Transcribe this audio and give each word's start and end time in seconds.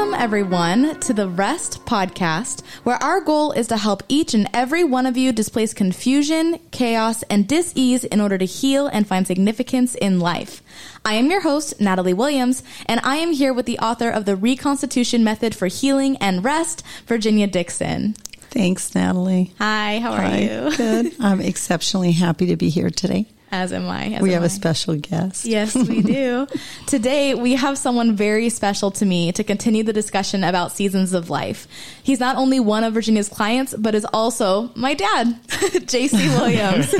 Welcome, 0.00 0.18
everyone, 0.18 0.98
to 1.00 1.12
the 1.12 1.28
Rest 1.28 1.84
Podcast, 1.84 2.64
where 2.84 2.96
our 3.02 3.20
goal 3.20 3.52
is 3.52 3.66
to 3.66 3.76
help 3.76 4.02
each 4.08 4.32
and 4.32 4.48
every 4.54 4.82
one 4.82 5.04
of 5.04 5.18
you 5.18 5.30
displace 5.30 5.74
confusion, 5.74 6.58
chaos, 6.70 7.22
and 7.24 7.46
dis-ease 7.46 8.04
in 8.04 8.18
order 8.18 8.38
to 8.38 8.46
heal 8.46 8.86
and 8.86 9.06
find 9.06 9.26
significance 9.26 9.94
in 9.94 10.18
life. 10.18 10.62
I 11.04 11.16
am 11.16 11.30
your 11.30 11.42
host, 11.42 11.82
Natalie 11.82 12.14
Williams, 12.14 12.62
and 12.86 12.98
I 13.04 13.16
am 13.16 13.32
here 13.32 13.52
with 13.52 13.66
the 13.66 13.78
author 13.78 14.08
of 14.08 14.24
the 14.24 14.36
Reconstitution 14.36 15.22
Method 15.22 15.54
for 15.54 15.66
Healing 15.66 16.16
and 16.16 16.42
Rest, 16.42 16.82
Virginia 17.06 17.46
Dixon. 17.46 18.14
Thanks, 18.48 18.94
Natalie. 18.94 19.52
Hi, 19.58 19.98
how 19.98 20.12
are 20.12 20.22
Hi. 20.22 20.38
you? 20.38 20.76
Good. 20.78 21.12
I'm 21.20 21.42
exceptionally 21.42 22.12
happy 22.12 22.46
to 22.46 22.56
be 22.56 22.70
here 22.70 22.88
today. 22.88 23.26
As 23.52 23.72
am 23.72 23.88
I. 23.88 24.04
as 24.06 24.22
we 24.22 24.30
am 24.30 24.34
have 24.34 24.42
I. 24.44 24.46
a 24.46 24.50
special 24.50 24.94
guest. 24.96 25.44
Yes, 25.44 25.74
we 25.74 26.02
do. 26.18 26.46
Today, 26.86 27.34
we 27.34 27.54
have 27.56 27.76
someone 27.78 28.14
very 28.14 28.48
special 28.48 28.92
to 28.92 29.04
me 29.04 29.32
to 29.32 29.42
continue 29.42 29.82
the 29.82 29.92
discussion 29.92 30.44
about 30.44 30.70
seasons 30.72 31.12
of 31.12 31.30
life. 31.30 31.66
He's 32.02 32.20
not 32.20 32.36
only 32.36 32.60
one 32.60 32.84
of 32.84 32.94
Virginia's 32.94 33.28
clients, 33.28 33.74
but 33.74 33.94
is 33.96 34.04
also 34.12 34.70
my 34.76 34.94
dad, 34.94 35.36
JC 35.48 36.12
Williams. 36.38 36.92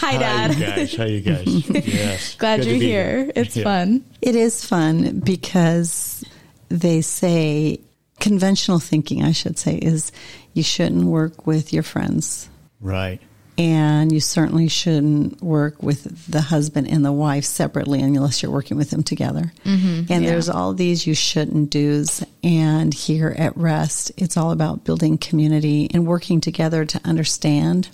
Hi, 0.00 0.16
Dad. 0.16 0.54
Hi, 0.54 0.56
you 0.56 0.66
guys. 0.66 0.96
How 0.96 1.04
you 1.04 1.20
guys? 1.20 1.70
Yes. 1.86 2.34
Glad 2.36 2.60
Good 2.60 2.66
you're 2.68 2.78
be 2.80 2.86
here. 2.86 3.32
It's 3.36 3.56
Yeah. 3.56 3.64
fun. 3.64 4.04
It 4.22 4.36
is 4.36 4.64
fun 4.64 5.20
because 5.20 6.24
they 6.70 7.02
say 7.02 7.80
conventional 8.20 8.78
thinking, 8.78 9.22
I 9.22 9.32
should 9.32 9.58
say, 9.58 9.76
is 9.76 10.12
you 10.54 10.62
shouldn't 10.62 11.04
work 11.04 11.46
with 11.46 11.72
your 11.74 11.82
friends. 11.82 12.48
Right. 12.80 13.20
And 13.58 14.12
you 14.12 14.20
certainly 14.20 14.68
shouldn't 14.68 15.42
work 15.42 15.82
with 15.82 16.30
the 16.30 16.40
husband 16.40 16.88
and 16.88 17.04
the 17.04 17.12
wife 17.12 17.44
separately 17.44 18.00
unless 18.00 18.40
you're 18.40 18.52
working 18.52 18.76
with 18.76 18.90
them 18.90 19.02
together. 19.02 19.52
Mm-hmm. 19.64 20.12
and 20.12 20.24
yeah. 20.24 20.30
there's 20.30 20.48
all 20.48 20.72
these 20.74 21.06
you 21.06 21.14
shouldn't 21.14 21.70
do's. 21.70 22.24
And 22.44 22.94
here 22.94 23.34
at 23.36 23.56
Rest, 23.56 24.12
it's 24.16 24.36
all 24.36 24.52
about 24.52 24.84
building 24.84 25.18
community 25.18 25.90
and 25.92 26.06
working 26.06 26.40
together 26.40 26.84
to 26.84 27.00
understand 27.04 27.88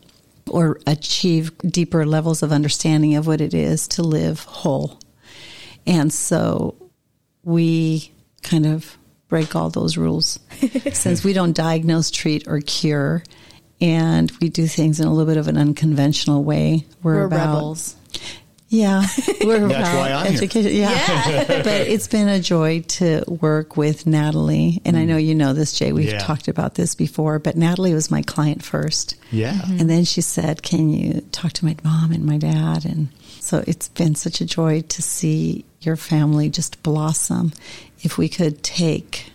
or 0.51 0.79
achieve 0.87 1.51
deeper 1.59 2.05
levels 2.05 2.43
of 2.43 2.53
understanding 2.53 3.15
of 3.17 3.27
what 3.27 3.41
it 3.41 3.55
is 3.55 3.89
to 3.89 4.03
live 4.03 4.41
whole. 4.45 5.01
And 5.87 6.13
so 6.13 6.77
we 7.43 8.13
kind 8.43 8.67
of 8.67 8.97
break 9.29 9.57
all 9.57 9.71
those 9.71 9.97
rules 9.97 10.39
since 10.93 11.25
we 11.25 11.33
don't 11.33 11.57
diagnose, 11.57 12.11
treat, 12.11 12.47
or 12.47 12.61
cure. 12.61 13.23
And 13.85 14.31
we 14.41 14.49
do 14.49 14.67
things 14.67 14.99
in 15.01 15.07
a 15.07 15.11
little 15.13 15.27
bit 15.27 15.37
of 15.37 15.47
an 15.49 15.59
unconventional 15.59 16.43
way. 16.43 16.87
We're, 17.03 17.17
We're 17.17 17.25
about, 17.27 17.55
rebels. 17.55 17.97
Yeah, 18.71 19.03
we're 19.45 19.69
That's 19.69 19.89
about 19.89 19.99
why 19.99 20.11
I'm 20.13 20.27
here. 20.27 20.35
education. 20.37 20.75
Yeah. 20.75 21.45
but 21.63 21.67
it's 21.67 22.09
been 22.09 22.29
a 22.29 22.41
joy 22.41 22.81
to 22.81 23.23
work 23.29 23.77
with 23.77 24.07
Natalie, 24.07 24.81
and 24.85 24.97
I 24.97 25.05
know 25.05 25.17
you 25.17 25.35
know 25.35 25.53
this, 25.53 25.75
Jay. 25.79 25.93
We've 25.93 26.09
Yeah. 26.11 26.19
talked 26.19 26.49
about 26.49 26.75
this 26.75 26.95
before, 26.95 27.39
but 27.39 27.57
Natalie 27.57 27.95
was 27.95 28.11
my 28.11 28.23
client 28.23 28.65
first, 28.65 29.17
Yeah. 29.31 29.53
Mm-hmm. 29.53 29.81
and 29.81 29.91
then 29.91 30.05
she 30.05 30.23
said, 30.23 30.63
"Can 30.63 30.89
you 30.89 31.21
talk 31.31 31.53
to 31.53 31.65
my 31.65 31.77
mom 31.85 32.11
and 32.11 32.25
my 32.25 32.39
dad?" 32.39 32.85
And 32.85 33.09
so 33.39 33.63
it's 33.67 33.89
been 33.89 34.15
such 34.17 34.41
a 34.41 34.47
joy 34.47 34.81
to 34.81 35.03
see 35.03 35.65
your 35.83 35.97
family 35.97 36.49
just 36.49 36.83
blossom. 36.83 37.53
If 38.03 38.19
we 38.19 38.29
could 38.29 38.63
take 38.65 39.27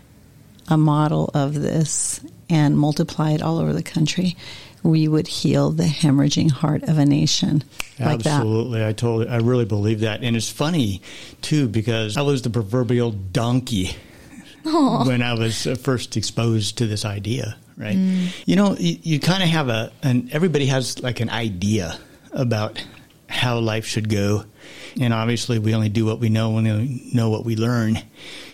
a 0.68 0.76
model 0.78 1.30
of 1.34 1.54
this 1.54 2.20
and 2.50 2.78
multiply 2.78 3.32
it 3.32 3.42
all 3.42 3.60
over 3.60 3.74
the 3.74 3.84
country, 3.84 4.36
we 4.82 5.08
would 5.08 5.28
heal 5.28 5.72
the 5.72 5.84
hemorrhaging 5.84 6.52
heart 6.52 6.84
of 6.84 6.98
a 6.98 7.06
nation 7.06 7.64
like 8.00 8.24
that. 8.24 8.40
Absolutely. 8.40 8.86
I 8.86 8.94
totally, 8.94 9.28
I 9.28 9.38
really 9.38 9.66
believe 9.66 10.00
that. 10.02 10.24
And 10.24 10.36
it's 10.36 10.50
funny, 10.50 11.02
too, 11.42 11.68
because 11.68 12.18
I 12.18 12.22
was 12.22 12.42
the 12.42 12.50
proverbial 12.50 13.12
donkey 13.12 13.96
when 14.64 15.22
I 15.22 15.34
was 15.34 15.68
uh, 15.68 15.76
first 15.76 16.16
exposed 16.18 16.78
to 16.78 16.88
this 16.88 17.06
idea, 17.06 17.58
right? 17.78 17.98
You 18.46 18.56
know, 18.56 18.76
you, 18.78 18.98
you 19.02 19.20
kind 19.20 19.44
of 19.44 19.50
have 19.50 19.70
a, 19.70 19.92
and 20.02 20.32
everybody 20.32 20.68
has 20.68 21.02
like 21.02 21.20
an 21.20 21.30
idea 21.30 22.00
about 22.32 22.84
how 23.28 23.60
life 23.60 23.86
should 23.86 24.10
go. 24.10 24.46
And 25.00 25.14
obviously, 25.14 25.60
we 25.60 25.76
only 25.76 25.90
do 25.90 26.06
what 26.06 26.20
we 26.20 26.30
know 26.30 26.52
when 26.52 26.64
we 26.64 27.12
know 27.14 27.30
what 27.30 27.46
we 27.46 27.56
learn. 27.56 28.00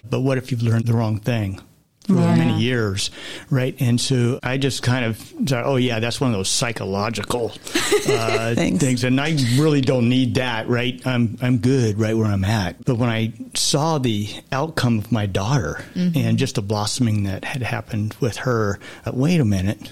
But 0.09 0.21
what 0.21 0.37
if 0.37 0.51
you've 0.51 0.63
learned 0.63 0.85
the 0.85 0.93
wrong 0.93 1.19
thing? 1.19 1.61
For 2.07 2.13
Yeah. 2.13 2.35
many 2.35 2.59
years, 2.59 3.09
right? 3.49 3.75
And 3.79 3.99
so 3.99 4.39
I 4.43 4.57
just 4.57 4.83
kind 4.83 5.05
of 5.05 5.17
thought, 5.17 5.65
oh 5.65 5.75
yeah, 5.77 5.99
that's 5.99 6.21
one 6.21 6.29
of 6.31 6.37
those 6.37 6.49
psychological 6.49 7.51
uh, 8.09 8.53
things, 8.55 9.03
and 9.03 9.19
I 9.19 9.31
really 9.57 9.81
don't 9.81 10.07
need 10.09 10.35
that, 10.35 10.67
right? 10.67 11.01
I'm 11.05 11.37
I'm 11.41 11.57
good 11.57 11.99
right 11.99 12.15
where 12.15 12.27
I'm 12.27 12.45
at. 12.45 12.83
But 12.85 12.97
when 12.97 13.09
I 13.09 13.33
saw 13.55 13.97
the 13.97 14.29
outcome 14.51 14.99
of 14.99 15.11
my 15.11 15.25
daughter 15.25 15.83
and 15.95 16.37
just 16.37 16.55
the 16.55 16.61
blossoming 16.61 17.23
that 17.23 17.43
had 17.43 17.63
happened 17.63 18.15
with 18.19 18.37
her, 18.37 18.79
uh, 19.05 19.11
wait 19.13 19.39
a 19.39 19.45
minute. 19.45 19.91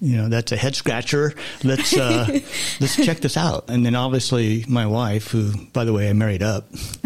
You 0.00 0.16
know 0.18 0.28
that's 0.28 0.52
a 0.52 0.56
head 0.56 0.74
scratcher. 0.74 1.32
Let's 1.62 1.96
uh, 1.96 2.26
let's 2.80 2.96
check 2.96 3.18
this 3.20 3.36
out. 3.36 3.64
And 3.68 3.84
then 3.86 3.94
obviously 3.94 4.64
my 4.68 4.86
wife, 4.86 5.28
who 5.30 5.52
by 5.72 5.84
the 5.84 5.92
way 5.92 6.10
I 6.10 6.12
married 6.12 6.42
up, 6.42 6.66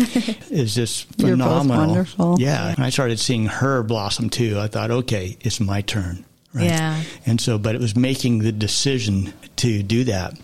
is 0.51 0.75
just 0.75 1.07
You're 1.19 1.37
both 1.37 1.47
phenomenal. 1.63 1.87
wonderful. 1.87 2.37
Yeah, 2.41 2.69
and 2.75 2.85
I 2.85 2.91
started 2.91 3.19
seeing 3.21 3.47
her 3.47 3.83
blossom 3.83 4.31
too. 4.31 4.59
I 4.59 4.69
thought, 4.69 4.91
okay, 4.91 5.37
it's 5.43 5.61
my 5.61 5.83
turn. 5.83 6.25
Right? 6.55 6.65
Yeah. 6.65 7.03
And 7.27 7.41
so, 7.41 7.59
but 7.59 7.75
it 7.75 7.81
was 7.81 7.95
making 7.95 8.39
the 8.39 8.53
decision 8.53 9.33
to 9.57 9.83
do 9.83 10.05
that. 10.05 10.35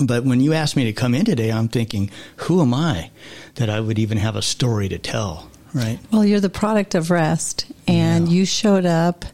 But 0.00 0.24
when 0.24 0.40
you 0.40 0.52
asked 0.52 0.76
me 0.76 0.84
to 0.84 0.92
come 0.92 1.14
in 1.14 1.24
today, 1.24 1.50
I'm 1.50 1.68
thinking, 1.68 2.10
who 2.36 2.60
am 2.60 2.74
I 2.74 3.10
that 3.54 3.68
I 3.70 3.80
would 3.80 3.98
even 3.98 4.18
have 4.18 4.36
a 4.36 4.42
story 4.42 4.88
to 4.90 4.98
tell? 4.98 5.50
Right. 5.74 5.98
Well, 6.12 6.24
you're 6.24 6.38
the 6.40 6.48
product 6.50 6.94
of 6.94 7.10
rest, 7.10 7.64
and 7.88 8.28
Yeah. 8.28 8.34
you 8.34 8.44
showed 8.44 8.86
up. 8.86 9.24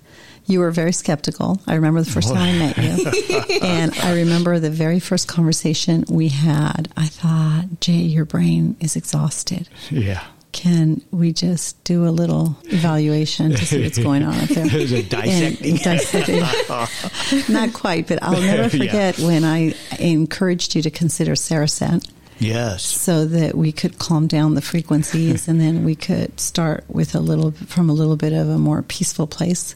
You 0.47 0.61
were 0.61 0.71
very 0.71 0.93
skeptical. 0.93 1.61
I 1.67 1.75
remember 1.75 2.03
the 2.03 2.11
first 2.11 2.29
time 2.29 2.39
I 2.39 2.59
met 2.59 2.77
you. 2.77 3.59
and 3.63 3.95
I 4.01 4.15
remember 4.15 4.59
the 4.59 4.71
very 4.71 5.01
first 5.01 5.27
conversation 5.27 6.05
we 6.09 6.29
had. 6.29 6.89
I 6.97 7.07
thought, 7.07 7.81
Jay, 7.81 7.93
your 7.93 8.25
brain 8.27 8.77
is 8.81 8.95
exhausted. 8.97 9.69
Yeah. 9.91 10.23
Can 10.53 11.01
we 11.11 11.33
just 11.33 11.83
do 11.83 12.07
a 12.07 12.11
little 12.11 12.57
evaluation 12.65 13.51
to 13.53 13.67
see 13.67 13.83
what's 13.83 13.99
going 13.99 14.23
on 14.23 14.35
up 14.39 14.49
there? 14.51 14.67
Dissecting. 15.03 15.77
dissecting. 15.77 16.41
Not 17.53 17.73
quite, 17.73 18.07
but 18.07 18.23
I'll 18.23 18.41
never 18.41 18.63
Yeah. 18.63 18.69
forget 18.87 19.19
when 19.19 19.45
I 19.45 19.75
encouraged 19.99 20.77
you 20.77 20.83
to 20.83 20.91
consider 20.91 21.35
Saracen 21.35 22.03
Yes. 22.39 22.85
so 22.85 23.25
that 23.27 23.57
we 23.57 23.73
could 23.73 23.99
calm 23.99 24.27
down 24.29 24.55
the 24.55 24.63
frequencies 24.63 25.49
and 25.49 25.61
then 25.61 25.85
we 25.85 25.97
could 25.97 26.39
start 26.39 26.85
with 26.89 27.15
a 27.17 27.21
little 27.21 27.51
from 27.53 27.91
a 27.91 27.93
little 27.93 28.17
bit 28.17 28.33
of 28.33 28.49
a 28.49 28.59
more 28.59 28.83
peaceful 28.83 29.27
place. 29.27 29.75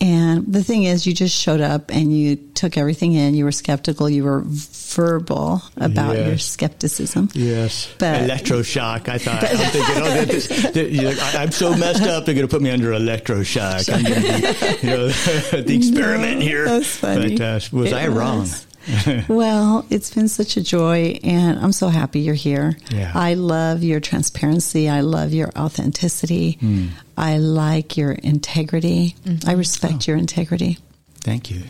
And 0.00 0.52
the 0.52 0.62
thing 0.64 0.82
is, 0.84 1.06
you 1.06 1.12
just 1.14 1.36
showed 1.40 1.60
up 1.60 1.90
and 1.92 2.16
you 2.16 2.36
took 2.36 2.76
everything 2.76 3.12
in. 3.12 3.34
You 3.34 3.44
were 3.44 3.52
skeptical. 3.52 4.10
You 4.10 4.24
were 4.24 4.42
verbal 4.44 5.62
about 5.76 6.16
your 6.16 6.38
skepticism. 6.38 7.28
Yes. 7.32 7.88
But- 7.98 8.28
electroshock. 8.28 9.08
I 9.08 9.18
thought, 9.18 9.42
I'm 9.44 9.56
thinking, 9.56 9.94
oh, 10.02 10.24
this, 10.24 10.48
this, 10.48 10.92
you 10.92 11.02
know, 11.02 11.14
I, 11.20 11.42
I'm 11.42 11.52
so 11.52 11.76
messed 11.76 12.02
up, 12.02 12.24
they're 12.26 12.34
going 12.34 12.46
to 12.46 12.50
put 12.50 12.62
me 12.62 12.70
under 12.70 12.90
electroshock. 12.90 13.92
I'm 13.92 14.02
going 14.04 14.22
to 14.22 14.80
be, 14.80 14.86
you 14.86 14.96
know, 14.96 15.08
the 15.62 15.74
experiment 15.76 16.38
No, 16.40 16.44
here. 16.44 16.64
that's 16.64 16.96
funny. 16.96 17.36
But 17.36 17.44
uh, 17.44 17.60
was 17.72 17.92
It 17.92 17.94
I 17.94 18.08
wrong? 18.08 18.46
well, 19.28 19.86
it's 19.90 20.14
been 20.14 20.28
such 20.28 20.56
a 20.56 20.62
joy, 20.62 21.18
and 21.22 21.58
I'm 21.58 21.72
so 21.72 21.88
happy 21.88 22.20
you're 22.20 22.34
here. 22.34 22.76
Yeah. 22.90 23.12
I 23.14 23.34
love 23.34 23.82
your 23.82 24.00
transparency. 24.00 24.88
I 24.88 25.00
love 25.00 25.32
your 25.32 25.50
authenticity. 25.56 26.52
Hmm. 26.60 26.86
I 27.16 27.38
like 27.38 27.96
your 27.96 28.12
integrity. 28.12 29.16
Mm-hmm. 29.24 29.48
I 29.48 29.52
respect 29.52 30.06
your 30.06 30.16
integrity. 30.16 30.78
Thank 31.20 31.50
you. 31.50 31.62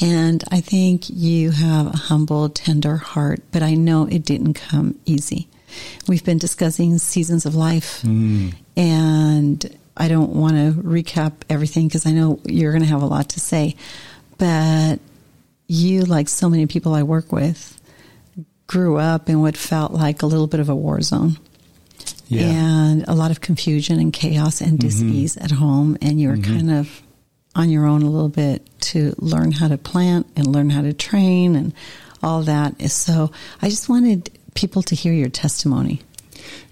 And 0.00 0.42
I 0.50 0.60
think 0.60 1.08
you 1.08 1.52
have 1.52 1.86
a 1.86 1.96
humble, 1.96 2.48
tender 2.48 2.96
heart, 2.96 3.40
but 3.52 3.62
I 3.62 3.74
know 3.74 4.06
it 4.06 4.24
didn't 4.24 4.54
come 4.54 4.98
easy. 5.04 5.48
We've 6.08 6.24
been 6.24 6.38
discussing 6.38 6.98
seasons 6.98 7.46
of 7.46 7.54
life, 7.54 8.02
and 8.76 9.78
I 9.96 10.08
don't 10.08 10.30
want 10.30 10.54
to 10.54 10.80
recap 10.82 11.32
everything 11.48 11.86
because 11.86 12.06
I 12.06 12.12
know 12.12 12.40
you're 12.44 12.72
going 12.72 12.82
to 12.82 12.88
have 12.88 13.02
a 13.02 13.06
lot 13.06 13.30
to 13.30 13.40
say. 13.40 13.76
But 14.38 14.96
you, 15.66 16.02
like 16.02 16.28
so 16.28 16.48
many 16.48 16.66
people 16.66 16.94
I 16.94 17.02
work 17.02 17.32
with, 17.32 17.80
grew 18.66 18.96
up 18.96 19.28
in 19.28 19.40
what 19.40 19.56
felt 19.56 19.92
like 19.92 20.22
a 20.22 20.26
little 20.26 20.46
bit 20.46 20.60
of 20.60 20.68
a 20.68 20.74
war 20.74 21.00
zone. 21.00 21.38
Yeah. 22.28 22.46
and 22.46 23.04
a 23.06 23.14
lot 23.14 23.30
of 23.30 23.40
confusion 23.40 24.00
and 24.00 24.12
chaos 24.12 24.60
and 24.60 24.72
mm-hmm. 24.72 24.88
dis-ease 24.88 25.36
at 25.36 25.52
home. 25.52 25.96
And 26.02 26.20
you 26.20 26.28
were 26.28 26.36
mm-hmm. 26.36 26.56
kind 26.56 26.70
of 26.72 27.02
on 27.54 27.70
your 27.70 27.86
own 27.86 28.02
a 28.02 28.10
little 28.10 28.28
bit 28.28 28.68
to 28.80 29.14
learn 29.18 29.52
how 29.52 29.68
to 29.68 29.78
plant 29.78 30.26
and 30.34 30.46
learn 30.46 30.70
how 30.70 30.82
to 30.82 30.92
train 30.92 31.54
and 31.56 31.72
all 32.22 32.42
that. 32.42 32.80
So 32.90 33.30
i 33.62 33.68
just 33.68 33.88
wanted 33.88 34.30
people 34.54 34.82
to 34.82 34.94
hear 34.94 35.12
your 35.12 35.28
testimony. 35.28 36.02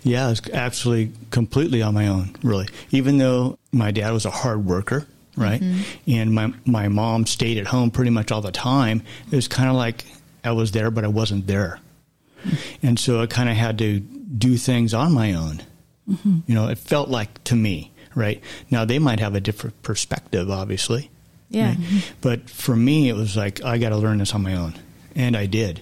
Yeah, 0.03 0.27
I 0.27 0.31
was 0.31 0.43
actually 0.53 1.13
completely 1.31 1.83
on 1.83 1.95
my 1.95 2.09
own, 2.09 2.37
really. 2.43 2.69
Even 2.91 3.19
though 3.19 3.59
my 3.73 3.91
dad 3.91 4.13
was 4.13 4.27
a 4.27 4.31
hard 4.31 4.65
worker, 4.65 5.07
right? 5.37 5.61
Mm-hmm. 5.61 6.11
And 6.11 6.35
my 6.35 6.53
my 6.65 6.89
mom 6.89 7.27
stayed 7.27 7.59
at 7.59 7.67
home 7.67 7.91
pretty 7.91 8.11
much 8.11 8.31
all 8.31 8.41
the 8.41 8.53
time. 8.53 9.03
It 9.31 9.37
was 9.37 9.49
kind 9.49 9.69
of 9.69 9.77
like 9.77 10.05
I 10.43 10.53
was 10.53 10.73
there, 10.73 10.91
but 10.91 11.05
I 11.05 11.09
wasn't 11.09 11.47
there. 11.47 11.81
Mm-hmm. 12.45 12.87
And 12.87 12.99
so 12.99 13.21
I 13.21 13.27
kind 13.27 13.49
of 13.49 13.57
had 13.57 13.79
to 13.79 14.01
do 14.01 14.57
things 14.57 14.95
on 14.95 15.13
my 15.13 15.33
own. 15.33 15.63
Mm-hmm. 16.09 16.41
You 16.47 16.55
know, 16.55 16.69
it 16.69 16.79
felt 16.79 17.09
like 17.09 17.43
to 17.45 17.57
me, 17.57 17.93
right? 18.15 18.43
Now 18.71 18.85
they 18.85 18.99
might 18.99 19.21
have 19.21 19.35
a 19.35 19.41
different 19.41 19.83
perspective, 19.83 20.51
obviously. 20.51 21.11
Yeah. 21.49 21.69
right? 21.69 22.13
But 22.21 22.51
for 22.51 22.77
me, 22.77 23.09
it 23.09 23.15
was 23.15 23.37
like 23.37 23.65
I 23.65 23.79
got 23.79 23.91
to 23.91 23.97
learn 23.97 24.19
this 24.19 24.35
on 24.35 24.43
my 24.43 24.55
own, 24.55 24.75
and 25.15 25.37
I 25.37 25.47
did. 25.47 25.81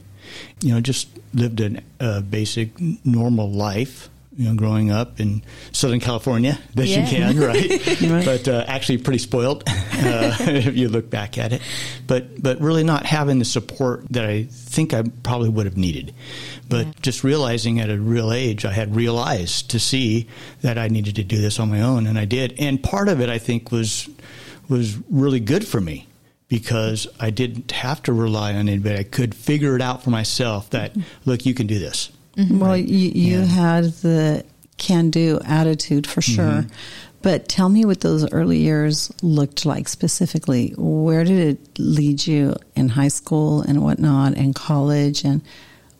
You 0.61 0.75
know, 0.75 0.81
just 0.81 1.09
lived 1.35 1.61
an, 1.61 1.81
a 1.99 2.21
basic 2.21 2.71
normal 3.05 3.51
life. 3.51 4.09
You 4.35 4.49
know, 4.49 4.55
growing 4.55 4.91
up 4.91 5.21
in 5.21 5.43
Southern 5.73 6.01
California, 6.01 6.59
that 6.75 6.87
Yeah. 6.87 7.03
you 7.05 7.07
can, 7.35 7.39
right? 7.39 8.01
Right. 8.11 8.25
But 8.25 8.49
uh, 8.49 8.65
actually, 8.67 8.99
pretty 8.99 9.19
spoiled 9.19 9.63
uh, 9.69 10.37
if 10.41 10.75
you 10.75 10.89
look 10.89 11.11
back 11.11 11.37
at 11.37 11.53
it. 11.53 11.61
But 12.07 12.43
but 12.43 12.59
really 12.61 12.83
not 12.83 13.05
having 13.05 13.39
the 13.39 13.45
support 13.45 14.07
that 14.11 14.25
I 14.25 14.45
think 14.45 14.95
I 14.95 15.03
probably 15.23 15.51
would 15.51 15.67
have 15.67 15.77
needed. 15.77 16.15
But 16.69 16.87
Yeah. 16.87 16.93
just 17.03 17.25
realizing 17.25 17.79
at 17.79 17.91
a 17.91 17.99
real 17.99 18.33
age, 18.33 18.65
I 18.65 18.73
had 18.73 18.97
realized 18.97 19.69
to 19.73 19.79
see 19.79 20.29
that 20.63 20.79
I 20.79 20.89
needed 20.89 21.17
to 21.17 21.25
do 21.25 21.39
this 21.41 21.61
on 21.61 21.69
my 21.69 21.83
own, 21.83 22.07
and 22.07 22.19
I 22.19 22.25
did. 22.25 22.55
And 22.59 22.83
part 22.83 23.09
of 23.09 23.21
it, 23.21 23.29
I 23.29 23.37
think, 23.39 23.71
was 23.71 24.09
was 24.69 24.97
really 25.11 25.41
good 25.41 25.67
for 25.69 25.81
me 25.81 26.07
because 26.49 27.07
I 27.21 27.29
didn't 27.31 27.71
have 27.73 28.03
to 28.05 28.13
rely 28.15 28.53
on 28.55 28.69
anybody. 28.69 28.99
I 28.99 29.03
could 29.05 29.35
figure 29.35 29.77
it 29.77 29.83
out 29.83 30.03
for 30.03 30.09
myself. 30.11 30.71
That 30.71 30.97
look, 31.27 31.45
you 31.45 31.53
can 31.53 31.67
do 31.67 31.79
this. 31.79 32.11
Mm-hmm. 32.37 32.59
Well, 32.59 32.77
you, 32.77 33.11
you 33.11 33.39
Yeah. 33.41 33.45
had 33.45 33.85
the 34.03 34.45
can 34.79 35.11
do 35.11 35.39
attitude 35.45 36.07
for 36.07 36.21
sure. 36.23 36.45
Mm-hmm. 36.45 36.69
But 37.21 37.49
tell 37.49 37.69
me 37.69 37.85
what 37.85 38.01
those 38.01 38.29
early 38.33 38.59
years 38.59 39.13
looked 39.23 39.65
like 39.65 39.87
specifically. 39.87 40.75
Where 40.77 41.23
did 41.23 41.39
it 41.57 41.79
lead 41.79 42.27
you 42.27 42.57
in 42.75 42.89
high 42.89 43.09
school 43.09 43.61
and 43.63 43.83
whatnot 43.83 44.35
and 44.37 44.55
college? 44.55 45.25
And 45.25 45.43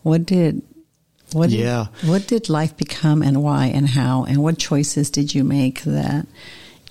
what 0.01 0.25
did. 0.25 0.61
What 1.31 1.49
did, 1.49 1.59
Yeah. 1.61 1.85
what 2.03 2.27
did 2.27 2.49
life 2.49 2.75
become 2.77 3.21
and 3.23 3.41
why 3.41 3.67
and 3.67 3.87
how 3.87 4.23
and 4.25 4.43
what 4.43 4.59
choices 4.59 5.09
did 5.09 5.33
you 5.33 5.43
make 5.43 5.81
that 5.83 6.27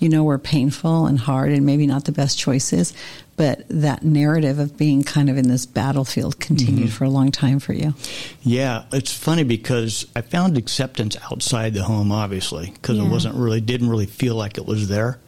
you 0.01 0.09
know 0.09 0.23
were 0.25 0.37
painful 0.39 1.05
and 1.05 1.17
hard 1.17 1.53
and 1.53 1.65
maybe 1.65 1.87
not 1.87 2.03
the 2.03 2.11
best 2.11 2.37
choices 2.37 2.91
but 3.35 3.63
that 3.69 4.03
narrative 4.03 4.59
of 4.59 4.77
being 4.77 5.03
kind 5.03 5.29
of 5.29 5.37
in 5.37 5.47
this 5.47 5.65
battlefield 5.65 6.39
continued 6.39 6.87
mm-hmm. 6.87 6.95
for 6.95 7.05
a 7.05 7.09
long 7.09 7.31
time 7.31 7.59
for 7.59 7.73
you 7.73 7.93
Yeah, 8.41 8.83
it's 8.91 9.13
funny 9.13 9.43
because 9.43 10.05
I 10.15 10.21
found 10.21 10.57
acceptance 10.57 11.17
outside 11.31 11.73
the 11.73 11.83
home, 11.83 12.11
obviously, 12.11 12.71
because 12.71 12.97
Yeah. 12.97 13.05
it 13.05 13.09
wasn't 13.09 13.35
really 13.35 13.61
didn't 13.61 13.89
really 13.89 14.05
feel 14.05 14.35
like 14.35 14.57
it 14.57 14.65
was 14.65 14.87
there. 14.87 15.19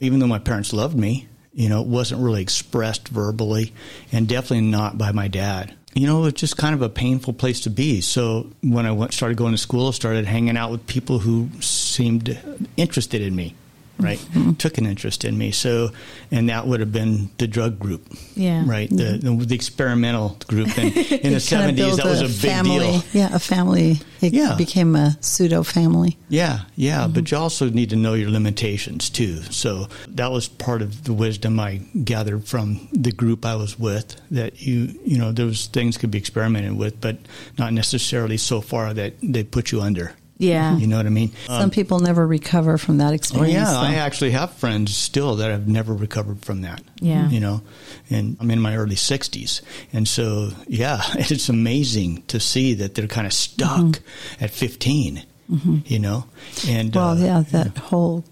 Even 0.00 0.18
though 0.18 0.26
my 0.26 0.38
parents 0.38 0.72
loved 0.72 0.96
me, 0.96 1.28
you 1.52 1.68
know, 1.68 1.80
it 1.80 1.86
wasn't 1.86 2.20
really 2.20 2.42
expressed 2.42 3.08
verbally, 3.08 3.72
and 4.12 4.26
definitely 4.28 4.62
not 4.62 4.98
by 4.98 5.12
my 5.12 5.28
dad. 5.28 5.74
You 5.94 6.08
know, 6.08 6.22
it 6.22 6.24
was 6.24 6.32
just 6.32 6.56
kind 6.56 6.74
of 6.74 6.82
a 6.82 6.88
painful 6.88 7.34
place 7.34 7.60
to 7.60 7.70
be. 7.70 8.00
So 8.00 8.50
when 8.62 8.84
I 8.86 8.90
went, 8.90 9.12
started 9.12 9.36
going 9.38 9.52
to 9.52 9.58
school, 9.58 9.88
I 9.88 9.90
started 9.92 10.24
hanging 10.26 10.56
out 10.56 10.72
with 10.72 10.86
people 10.88 11.20
who 11.20 11.48
seemed 11.60 12.36
interested 12.76 13.22
in 13.22 13.36
me. 13.36 13.54
Right, 13.96 14.18
took 14.58 14.76
an 14.78 14.86
interest 14.86 15.24
in 15.24 15.38
me. 15.38 15.52
So, 15.52 15.90
and 16.32 16.48
that 16.48 16.66
would 16.66 16.80
have 16.80 16.90
been 16.92 17.30
the 17.38 17.46
drug 17.46 17.78
group. 17.78 18.02
Yeah. 18.34 18.64
right. 18.66 18.90
The 18.90 19.18
the, 19.22 19.30
the 19.46 19.54
experimental 19.54 20.36
group. 20.48 20.76
And 20.76 20.88
in 20.88 20.92
the 20.94 21.00
You 21.12 21.18
kind 21.20 21.34
of 21.36 21.42
seventies, 21.42 21.96
that 21.98 22.04
was 22.06 22.20
a 22.20 22.24
big 22.26 22.34
family. 22.50 22.78
deal. 22.78 23.02
Yeah, 23.12 23.34
a 23.34 23.38
family. 23.38 24.00
It 24.20 24.32
Yeah. 24.34 24.56
became 24.56 24.96
a 24.96 25.16
pseudo 25.20 25.62
family. 25.62 26.18
Yeah, 26.28 26.62
yeah, 26.74 27.02
Mm-hmm. 27.04 27.12
but 27.12 27.30
you 27.30 27.36
also 27.38 27.70
need 27.70 27.90
to 27.90 27.96
know 27.96 28.14
your 28.14 28.30
limitations 28.30 29.10
too. 29.10 29.42
So 29.50 29.86
that 30.08 30.30
was 30.32 30.48
part 30.48 30.82
of 30.82 31.04
the 31.04 31.12
wisdom 31.12 31.60
I 31.60 31.76
gathered 32.04 32.46
from 32.48 32.88
the 32.92 33.12
group 33.12 33.46
I 33.46 33.54
was 33.54 33.78
with. 33.78 34.16
That 34.32 34.60
you, 34.60 34.92
you 35.04 35.18
know, 35.18 35.30
those 35.32 35.66
things 35.66 35.96
could 35.98 36.10
be 36.10 36.18
experimented 36.18 36.76
with, 36.76 37.00
but 37.00 37.18
not 37.58 37.72
necessarily 37.72 38.38
so 38.38 38.60
far 38.60 38.92
that 38.92 39.14
they 39.22 39.44
put 39.44 39.70
you 39.72 39.80
under. 39.82 40.14
Yeah. 40.38 40.76
You 40.76 40.86
know 40.88 40.96
what 40.96 41.06
I 41.06 41.10
mean? 41.10 41.30
Some 41.46 41.70
people 41.70 42.00
never 42.00 42.26
recover 42.26 42.76
from 42.78 42.98
that 42.98 43.14
experience. 43.14 43.54
Oh 43.54 43.58
yeah, 43.58 43.64
so- 43.66 43.78
I 43.78 43.94
actually 43.94 44.32
have 44.32 44.52
friends 44.54 44.94
still 44.96 45.36
that 45.36 45.50
have 45.50 45.68
never 45.68 45.94
recovered 45.94 46.44
from 46.44 46.62
that. 46.62 46.82
Yeah. 47.00 47.28
you 47.28 47.38
know, 47.40 47.62
and 48.10 48.36
I'm 48.40 48.50
in 48.50 48.60
my 48.60 48.76
early 48.76 48.96
60s, 48.96 49.60
and 49.92 50.08
so 50.08 50.50
yeah, 50.66 51.02
it's 51.14 51.48
amazing 51.48 52.22
to 52.28 52.40
see 52.40 52.74
that 52.74 52.94
they're 52.94 53.06
kind 53.06 53.26
of 53.26 53.32
stuck 53.32 54.00
at 54.40 54.50
15. 54.50 55.22
You 55.46 55.98
know, 55.98 56.24
and 56.66 56.90
Mm-hmm. 56.92 56.98
well, 56.98 57.10
uh, 57.10 57.16
yeah, 57.16 57.44
that 57.52 57.76
whole 57.76 58.24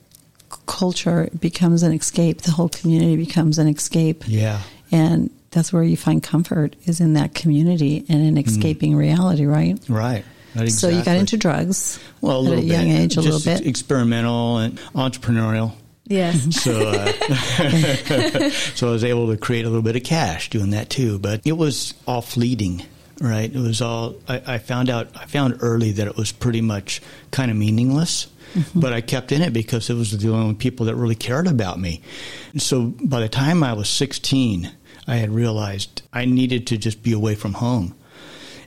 culture 0.66 1.28
becomes 1.38 1.82
an 1.82 1.93
escape. 1.93 2.43
The 2.43 2.50
whole 2.52 2.69
community 2.69 3.16
becomes 3.16 3.58
an 3.58 3.69
escape. 3.69 4.25
yeah. 4.26 4.60
And 4.90 5.31
that's 5.50 5.72
where 5.72 5.82
you 5.82 5.96
find 5.96 6.22
comfort 6.22 6.76
is 6.87 7.00
in 7.00 7.12
that 7.14 7.34
community 7.34 8.05
and 8.08 8.22
in 8.26 8.38
escaping 8.38 8.96
reality, 8.96 9.44
right? 9.46 9.78
Right. 9.88 10.25
Right, 10.54 10.70
So 10.70 10.88
you 10.88 11.02
got 11.02 11.16
into 11.16 11.37
drugs 11.37 11.99
well, 12.20 12.46
a 12.46 12.52
at 12.52 12.58
a 12.58 12.62
young 12.62 12.84
bit. 12.87 13.00
age, 13.00 13.12
a 13.12 13.22
Just 13.22 13.26
little 13.46 13.58
bit. 13.58 13.66
experimental 13.66 14.58
and 14.58 14.78
entrepreneurial. 14.94 15.72
Yes. 16.06 16.46
So, 16.62 16.88
uh, 16.88 18.50
so 18.75 18.88
I 18.88 18.90
was 18.93 19.04
able 19.04 19.28
to 19.28 19.37
create 19.37 19.64
a 19.64 19.69
little 19.69 19.82
bit 19.82 19.96
of 19.96 20.02
cash 20.04 20.50
doing 20.50 20.70
that 20.70 20.90
too. 20.90 21.19
But 21.19 21.40
it 21.46 21.52
was 21.56 21.94
all 22.06 22.20
fleeting, 22.22 22.82
right? 23.20 23.50
It 23.54 23.58
was 23.58 23.81
all. 23.81 24.16
I, 24.28 24.43
I 24.54 24.58
found 24.58 24.90
out. 24.90 25.08
I 25.16 25.25
found 25.26 25.58
early 25.60 25.93
that 25.93 26.06
it 26.06 26.16
was 26.16 26.32
pretty 26.32 26.60
much 26.60 27.00
kind 27.31 27.50
of 27.50 27.56
meaningless. 27.56 28.26
But 28.75 28.93
I 28.93 29.00
kept 29.00 29.32
in 29.32 29.40
it 29.40 29.55
because 29.55 29.88
it 29.88 29.94
was 29.94 30.10
the 30.19 30.31
only 30.31 30.55
people 30.55 30.84
that 30.87 30.94
really 30.94 31.14
cared 31.14 31.46
about 31.46 31.81
me. 31.81 32.02
And 32.52 32.60
so 32.60 32.93
by 33.02 33.20
the 33.20 33.28
time 33.31 33.64
I 33.64 33.72
was 33.72 33.88
16, 33.88 34.70
I 35.06 35.16
had 35.16 35.31
realized 35.31 36.02
I 36.12 36.26
needed 36.26 36.66
to 36.66 36.76
just 36.76 37.02
be 37.02 37.12
away 37.14 37.34
from 37.34 37.55
home. 37.55 37.94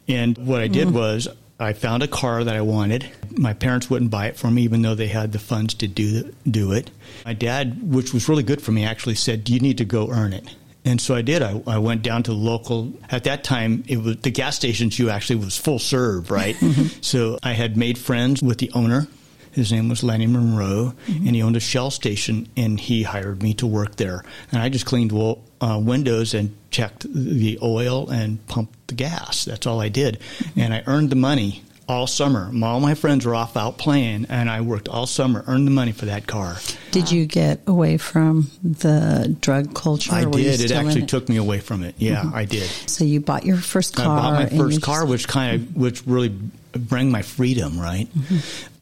And 0.08 0.40
what 0.40 0.62
I 0.62 0.68
did 0.68 0.90
was 0.92 1.28
I 1.60 1.74
found 1.74 2.04
a 2.04 2.08
car 2.08 2.44
that 2.44 2.56
I 2.56 2.62
wanted. 2.62 3.10
My 3.32 3.54
parents 3.54 3.90
wouldn't 3.90 4.12
buy 4.12 4.28
it 4.28 4.38
for 4.38 4.52
me, 4.52 4.64
even 4.64 4.82
though 4.82 4.96
they 4.96 5.08
had 5.08 5.32
the 5.32 5.40
funds 5.40 5.74
to 5.76 5.88
do 5.88 6.34
do 6.50 6.74
it. 6.74 6.92
My 7.26 7.34
dad, 7.34 7.94
which 7.94 8.14
was 8.14 8.28
really 8.28 8.44
good 8.44 8.62
for 8.62 8.72
me, 8.72 8.84
actually 8.84 9.16
said, 9.16 9.48
"You 9.48 9.60
need 9.60 9.78
to 9.78 9.86
go 9.86 10.10
earn 10.10 10.34
it." 10.34 10.56
And 10.84 11.02
so 11.02 11.16
I 11.16 11.24
did. 11.24 11.42
I, 11.42 11.62
I 11.66 11.80
went 11.80 12.04
down 12.04 12.24
to 12.24 12.32
the 12.32 12.38
local. 12.38 12.94
At 13.10 13.24
that 13.24 13.44
time, 13.44 13.84
it 13.88 13.98
was 13.98 14.18
the 14.18 14.32
gas 14.32 14.56
stations. 14.56 15.00
You 15.00 15.10
actually 15.10 15.38
was 15.38 15.58
full 15.58 15.80
serve, 15.80 16.30
right? 16.30 16.56
Mm-hmm. 16.56 17.02
so 17.02 17.40
I 17.42 17.54
had 17.54 17.78
made 17.78 17.98
friends 17.98 18.44
with 18.44 18.60
the 18.60 18.72
owner. 18.74 19.08
His 19.52 19.72
name 19.72 19.88
was 19.88 20.04
Lenny 20.04 20.28
Monroe, 20.28 20.94
mm-hmm. 21.08 21.28
and 21.28 21.36
he 21.36 21.42
owned 21.42 21.56
a 21.56 21.62
Shell 21.62 21.92
station, 21.92 22.50
and 22.58 22.78
he 22.78 23.04
hired 23.04 23.42
me 23.42 23.54
to 23.56 23.66
work 23.66 23.96
there. 23.96 24.26
And 24.52 24.62
I 24.62 24.68
just 24.68 24.86
cleaned 24.86 25.14
wo- 25.14 25.42
uh, 25.66 25.80
windows 25.80 26.34
and 26.34 26.56
checked 26.70 27.06
the 27.12 27.58
oil 27.62 28.10
and 28.10 28.46
pumped 28.48 28.88
the 28.88 28.96
gas. 28.96 29.46
That's 29.46 29.66
all 29.66 29.82
I 29.82 29.90
did, 29.90 30.20
and 30.56 30.74
I 30.74 30.84
earned 30.86 31.10
the 31.10 31.16
money 31.16 31.64
all 31.88 32.08
summer. 32.08 32.52
All 32.64 32.80
my 32.80 32.96
friends 32.96 33.26
were 33.26 33.36
off 33.36 33.56
out 33.58 33.78
playing, 33.78 34.26
and 34.30 34.50
I 34.50 34.62
worked 34.62 34.88
all 34.90 35.06
summer, 35.06 35.44
earned 35.48 35.68
the 35.68 35.72
money 35.72 35.92
for 35.92 36.06
that 36.06 36.26
car. 36.28 36.58
Did 36.92 37.12
you 37.12 37.26
get 37.26 37.62
away 37.68 37.98
from 37.98 38.50
the 38.64 39.36
drug 39.42 39.74
culture? 39.76 40.14
I 40.14 40.24
or 40.24 40.30
were 40.30 40.40
you 40.40 40.52
did. 40.52 40.62
It 40.62 40.72
actually 40.72 41.04
it? 41.04 41.10
took 41.10 41.30
me 41.30 41.38
away 41.38 41.60
from 41.60 41.84
it. 41.84 41.96
Yeah, 41.98 42.30
I 42.34 42.46
did. 42.46 42.68
So 42.90 43.04
you 43.04 43.20
bought 43.20 43.46
your 43.46 43.58
first 43.58 44.00
I 44.00 44.04
car. 44.04 44.18
bought 44.18 44.34
my 44.34 44.58
first 44.58 44.76
just- 44.78 44.86
car, 44.86 45.06
which 45.06 45.28
kind 45.28 45.56
of 45.56 45.76
which 45.76 46.06
really 46.08 46.30
bring 46.74 47.12
my 47.12 47.22
freedom. 47.22 47.80
Right? 47.80 48.08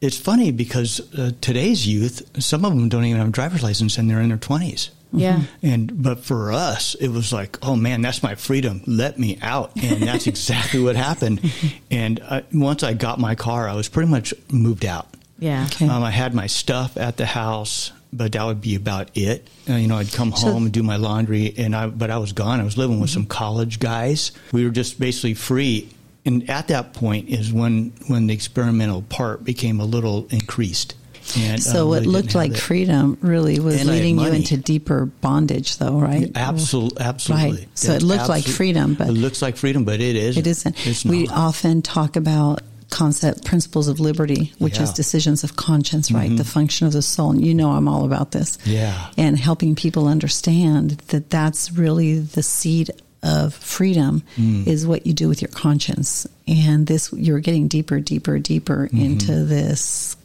It's 0.02 0.18
funny 0.18 0.52
because 0.52 1.02
uh, 1.18 1.32
today's 1.42 1.86
youth, 1.88 2.24
some 2.42 2.66
of 2.66 2.72
them 2.74 2.90
don't 2.90 3.06
even 3.06 3.20
have 3.20 3.30
a 3.30 3.32
driver's 3.32 3.64
license, 3.64 3.98
and 3.98 4.10
they're 4.10 4.22
in 4.22 4.30
their 4.30 4.38
twenties. 4.38 4.92
Yeah. 5.14 5.44
And 5.62 6.02
but 6.04 6.20
for 6.26 6.52
us, 6.52 6.96
it 6.96 7.10
was 7.10 7.32
like, 7.32 7.58
oh 7.66 7.76
man, 7.76 8.02
that's 8.02 8.24
my 8.24 8.36
freedom. 8.36 8.82
Let 8.88 9.20
me 9.20 9.38
out, 9.42 9.72
and 9.82 10.02
that's 10.04 10.28
exactly 10.28 10.82
what 10.82 10.96
happened. 10.96 11.40
And 11.92 12.20
uh, 12.22 12.42
once 12.52 12.82
I 12.82 12.94
got 12.94 13.20
my 13.20 13.36
car, 13.36 13.70
I 13.70 13.76
was 13.76 13.88
pretty 13.88 14.10
much 14.10 14.34
moved 14.52 14.84
out. 14.84 15.08
Yeah. 15.38 15.66
Okay. 15.72 15.88
Um, 15.88 16.02
I 16.04 16.10
had 16.10 16.34
my 16.34 16.48
stuff 16.48 16.98
at 16.98 17.18
the 17.18 17.26
house, 17.28 17.92
but 18.12 18.32
that 18.32 18.44
would 18.44 18.62
be 18.62 18.74
about 18.76 19.12
it. 19.16 19.48
Uh, 19.70 19.74
you 19.76 19.88
know, 19.88 19.98
I'd 19.98 20.12
come 20.12 20.36
So- 20.36 20.52
home 20.52 20.64
and 20.64 20.74
do 20.74 20.82
my 20.82 20.96
laundry, 20.96 21.54
and 21.58 21.76
I 21.76 21.88
but 21.88 22.10
I 22.10 22.18
was 22.18 22.32
gone. 22.34 22.60
I 22.60 22.64
was 22.64 22.78
living 22.78 23.00
with 23.00 23.12
some 23.12 23.26
college 23.28 23.80
guys. 23.80 24.32
We 24.52 24.64
were 24.66 24.72
just 24.72 25.00
basically 25.00 25.36
free. 25.36 25.90
And 26.26 26.50
at 26.50 26.70
that 26.70 26.94
point 26.94 27.30
is 27.30 27.52
when 27.54 27.92
when 28.08 28.28
the 28.28 28.34
experimental 28.34 29.02
part 29.04 29.44
became 29.44 29.80
a 29.80 29.86
little 29.86 30.26
increased. 30.32 30.96
And 31.38 31.62
So 31.62 31.86
uh, 31.86 31.90
what 31.90 32.06
looked 32.06 32.36
like 32.36 32.52
it. 32.52 32.58
freedom 32.58 33.18
really 33.22 33.60
was 33.60 33.80
And 33.82 33.90
leading 33.90 34.20
you 34.20 34.32
into 34.32 34.58
deeper 34.58 35.06
bondage, 35.06 35.78
though, 35.78 35.98
right? 36.00 36.32
Absolutely, 36.36 37.02
absolutely. 37.02 37.52
Right. 37.58 37.68
So 37.74 37.94
it 37.94 38.04
looked 38.04 38.30
like 38.30 38.46
freedom, 38.46 38.96
but- 38.96 39.08
it 39.10 39.14
looks 39.14 39.42
like 39.42 39.58
freedom, 39.58 39.84
but 39.86 40.00
it 40.02 40.16
is. 40.16 40.38
It 40.38 40.48
isn't. 40.48 40.88
It's 40.88 41.06
we 41.06 41.24
not. 41.24 41.36
often 41.38 41.82
talk 41.82 42.16
about 42.16 42.62
concept 42.90 43.44
principles 43.46 43.88
of 43.88 44.00
liberty, 44.00 44.54
which 44.60 44.74
is 44.74 44.80
Yeah. 44.80 44.86
Mm-hmm. 44.86 44.96
decisions 44.96 45.44
of 45.44 45.56
conscience, 45.56 46.12
right? 46.12 46.36
The 46.36 46.44
function 46.44 46.86
of 46.86 46.94
the 46.94 47.02
soul. 47.02 47.32
And 47.32 47.44
you 47.44 47.56
know, 47.56 47.72
I'm 47.72 47.88
all 47.88 48.06
about 48.06 48.32
this. 48.32 48.60
Yeah. 48.66 49.08
And 49.18 49.36
helping 49.38 49.74
people 49.76 50.08
understand 50.08 50.92
that 51.08 51.30
that's 51.32 51.72
really 51.72 52.20
the 52.20 52.44
seed 52.44 52.92
of 53.24 53.54
freedom 53.56 54.22
Mm. 54.38 54.68
is 54.68 54.86
what 54.86 55.08
you 55.08 55.14
do 55.14 55.28
with 55.30 55.42
your 55.42 55.50
conscience. 55.50 56.28
And 56.48 56.86
this, 56.86 57.12
you're 57.14 57.40
getting 57.40 57.68
deeper, 57.70 58.00
deeper, 58.00 58.38
deeper 58.38 58.90
Mm-hmm. 58.94 59.00
into 59.06 59.44
this 59.46 60.16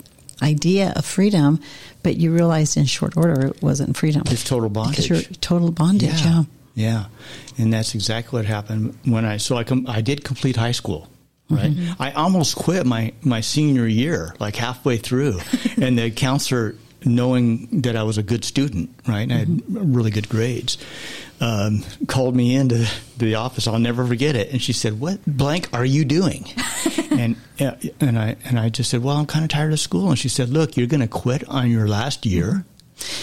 idea 0.42 0.92
of 0.96 1.04
freedom, 1.04 1.60
but 2.02 2.16
you 2.16 2.32
realized 2.32 2.76
in 2.76 2.84
short 2.86 3.16
order 3.16 3.46
it 3.48 3.62
wasn't 3.62 3.96
freedom. 3.96 4.22
It's 4.26 4.44
total 4.44 4.68
Because 4.68 5.08
you're 5.08 5.18
bondage. 5.18 5.40
total 5.40 5.70
bondage, 5.72 6.22
yeah. 6.22 6.44
Yeah, 6.74 7.04
and 7.58 7.72
that's 7.72 7.94
exactly 7.96 8.38
what 8.38 8.46
happened 8.46 8.96
when 9.04 9.24
I. 9.24 9.38
So 9.38 9.56
I 9.56 9.64
com- 9.64 9.86
I 9.88 10.00
did 10.00 10.22
complete 10.24 10.56
high 10.56 10.72
school. 10.72 11.08
Right, 11.50 11.70
Mm-hmm. 11.72 12.00
I 12.02 12.12
almost 12.12 12.56
quit 12.56 12.84
my 12.86 13.12
my 13.22 13.40
senior 13.40 13.86
year, 13.86 14.34
like 14.38 14.54
halfway 14.54 14.96
through, 14.98 15.40
and 15.80 15.98
the 15.98 16.10
counselor 16.10 16.74
knowing 17.04 17.82
that 17.82 17.96
I 17.96 18.02
was 18.02 18.18
a 18.18 18.22
good 18.22 18.44
student, 18.44 18.90
right? 19.06 19.20
And 19.30 19.32
I 19.32 19.36
had 19.38 19.62
really 19.68 20.10
good 20.10 20.28
grades. 20.28 20.78
Um, 21.40 21.84
called 22.08 22.34
me 22.34 22.56
into 22.56 22.90
the 23.16 23.36
office. 23.36 23.68
I'll 23.68 23.78
never 23.78 24.04
forget 24.04 24.34
it. 24.34 24.50
And 24.50 24.60
she 24.60 24.72
said, 24.72 24.98
"What 24.98 25.20
blank 25.24 25.68
are 25.72 25.84
you 25.84 26.04
doing?" 26.04 26.46
and 27.12 27.36
and 27.60 28.18
I 28.18 28.34
and 28.44 28.58
I 28.58 28.70
just 28.70 28.90
said, 28.90 29.04
"Well, 29.04 29.16
I'm 29.16 29.26
kind 29.26 29.44
of 29.44 29.50
tired 29.50 29.72
of 29.72 29.78
school." 29.78 30.08
And 30.10 30.18
she 30.18 30.28
said, 30.28 30.48
"Look, 30.48 30.76
you're 30.76 30.88
going 30.88 31.00
to 31.00 31.06
quit 31.06 31.48
on 31.48 31.70
your 31.70 31.86
last 31.86 32.26
year. 32.26 32.64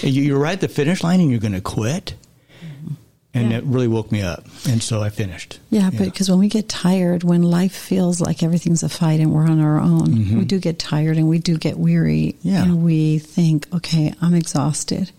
You- 0.02 0.22
You're 0.24 0.40
right 0.40 0.54
at 0.54 0.62
the 0.62 0.70
finish 0.70 1.04
line, 1.04 1.20
and 1.20 1.30
you're 1.30 1.42
going 1.42 1.52
to 1.54 1.62
quit." 1.62 2.14
It 3.56 3.64
really 3.64 3.88
woke 3.88 4.12
me 4.12 4.22
up, 4.22 4.46
and 4.68 4.82
so 4.82 5.02
I 5.02 5.10
finished. 5.10 5.60
Yeah, 5.70 5.90
but 5.90 6.06
because 6.06 6.30
when 6.30 6.40
we 6.40 6.48
get 6.50 6.70
tired, 6.70 7.24
when 7.24 7.44
life 7.44 7.76
feels 7.76 8.22
like 8.22 8.44
everything's 8.44 8.84
a 8.84 8.90
fight 8.90 9.20
and 9.20 9.34
we're 9.34 9.48
on 9.48 9.60
our 9.60 9.80
own, 9.80 10.08
mm-hmm. 10.08 10.40
we 10.40 10.46
do 10.46 10.60
get 10.60 10.80
tired 10.80 11.18
and 11.18 11.28
we 11.28 11.40
do 11.40 11.58
get 11.58 11.78
weary. 11.78 12.36
Yeah. 12.42 12.64
And 12.64 12.84
we 12.84 13.20
think, 13.20 13.68
okay, 13.74 14.14
I'm 14.22 14.34
exhausted. 14.34 15.12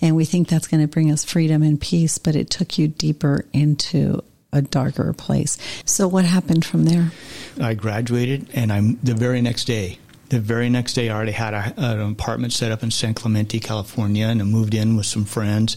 And 0.00 0.16
we 0.16 0.24
think 0.24 0.48
that's 0.48 0.66
going 0.66 0.80
to 0.80 0.88
bring 0.88 1.12
us 1.12 1.24
freedom 1.24 1.62
and 1.62 1.80
peace, 1.80 2.18
but 2.18 2.34
it 2.34 2.50
took 2.50 2.78
you 2.78 2.88
deeper 2.88 3.44
into 3.52 4.22
a 4.52 4.62
darker 4.62 5.12
place. 5.12 5.58
So 5.84 6.08
what 6.08 6.24
happened 6.24 6.64
from 6.64 6.84
there? 6.84 7.12
I 7.60 7.74
graduated, 7.74 8.48
and 8.52 8.72
I'm 8.72 8.98
the 9.02 9.14
very 9.14 9.40
next 9.40 9.66
day. 9.66 9.99
The 10.30 10.38
very 10.38 10.70
next 10.70 10.92
day, 10.92 11.10
I 11.10 11.14
already 11.16 11.32
had 11.32 11.54
a, 11.54 11.74
an 11.76 12.12
apartment 12.12 12.52
set 12.52 12.70
up 12.70 12.84
in 12.84 12.92
San 12.92 13.14
Clemente, 13.14 13.58
California, 13.58 14.26
and 14.26 14.40
I 14.40 14.44
moved 14.44 14.74
in 14.74 14.96
with 14.96 15.06
some 15.06 15.24
friends. 15.24 15.76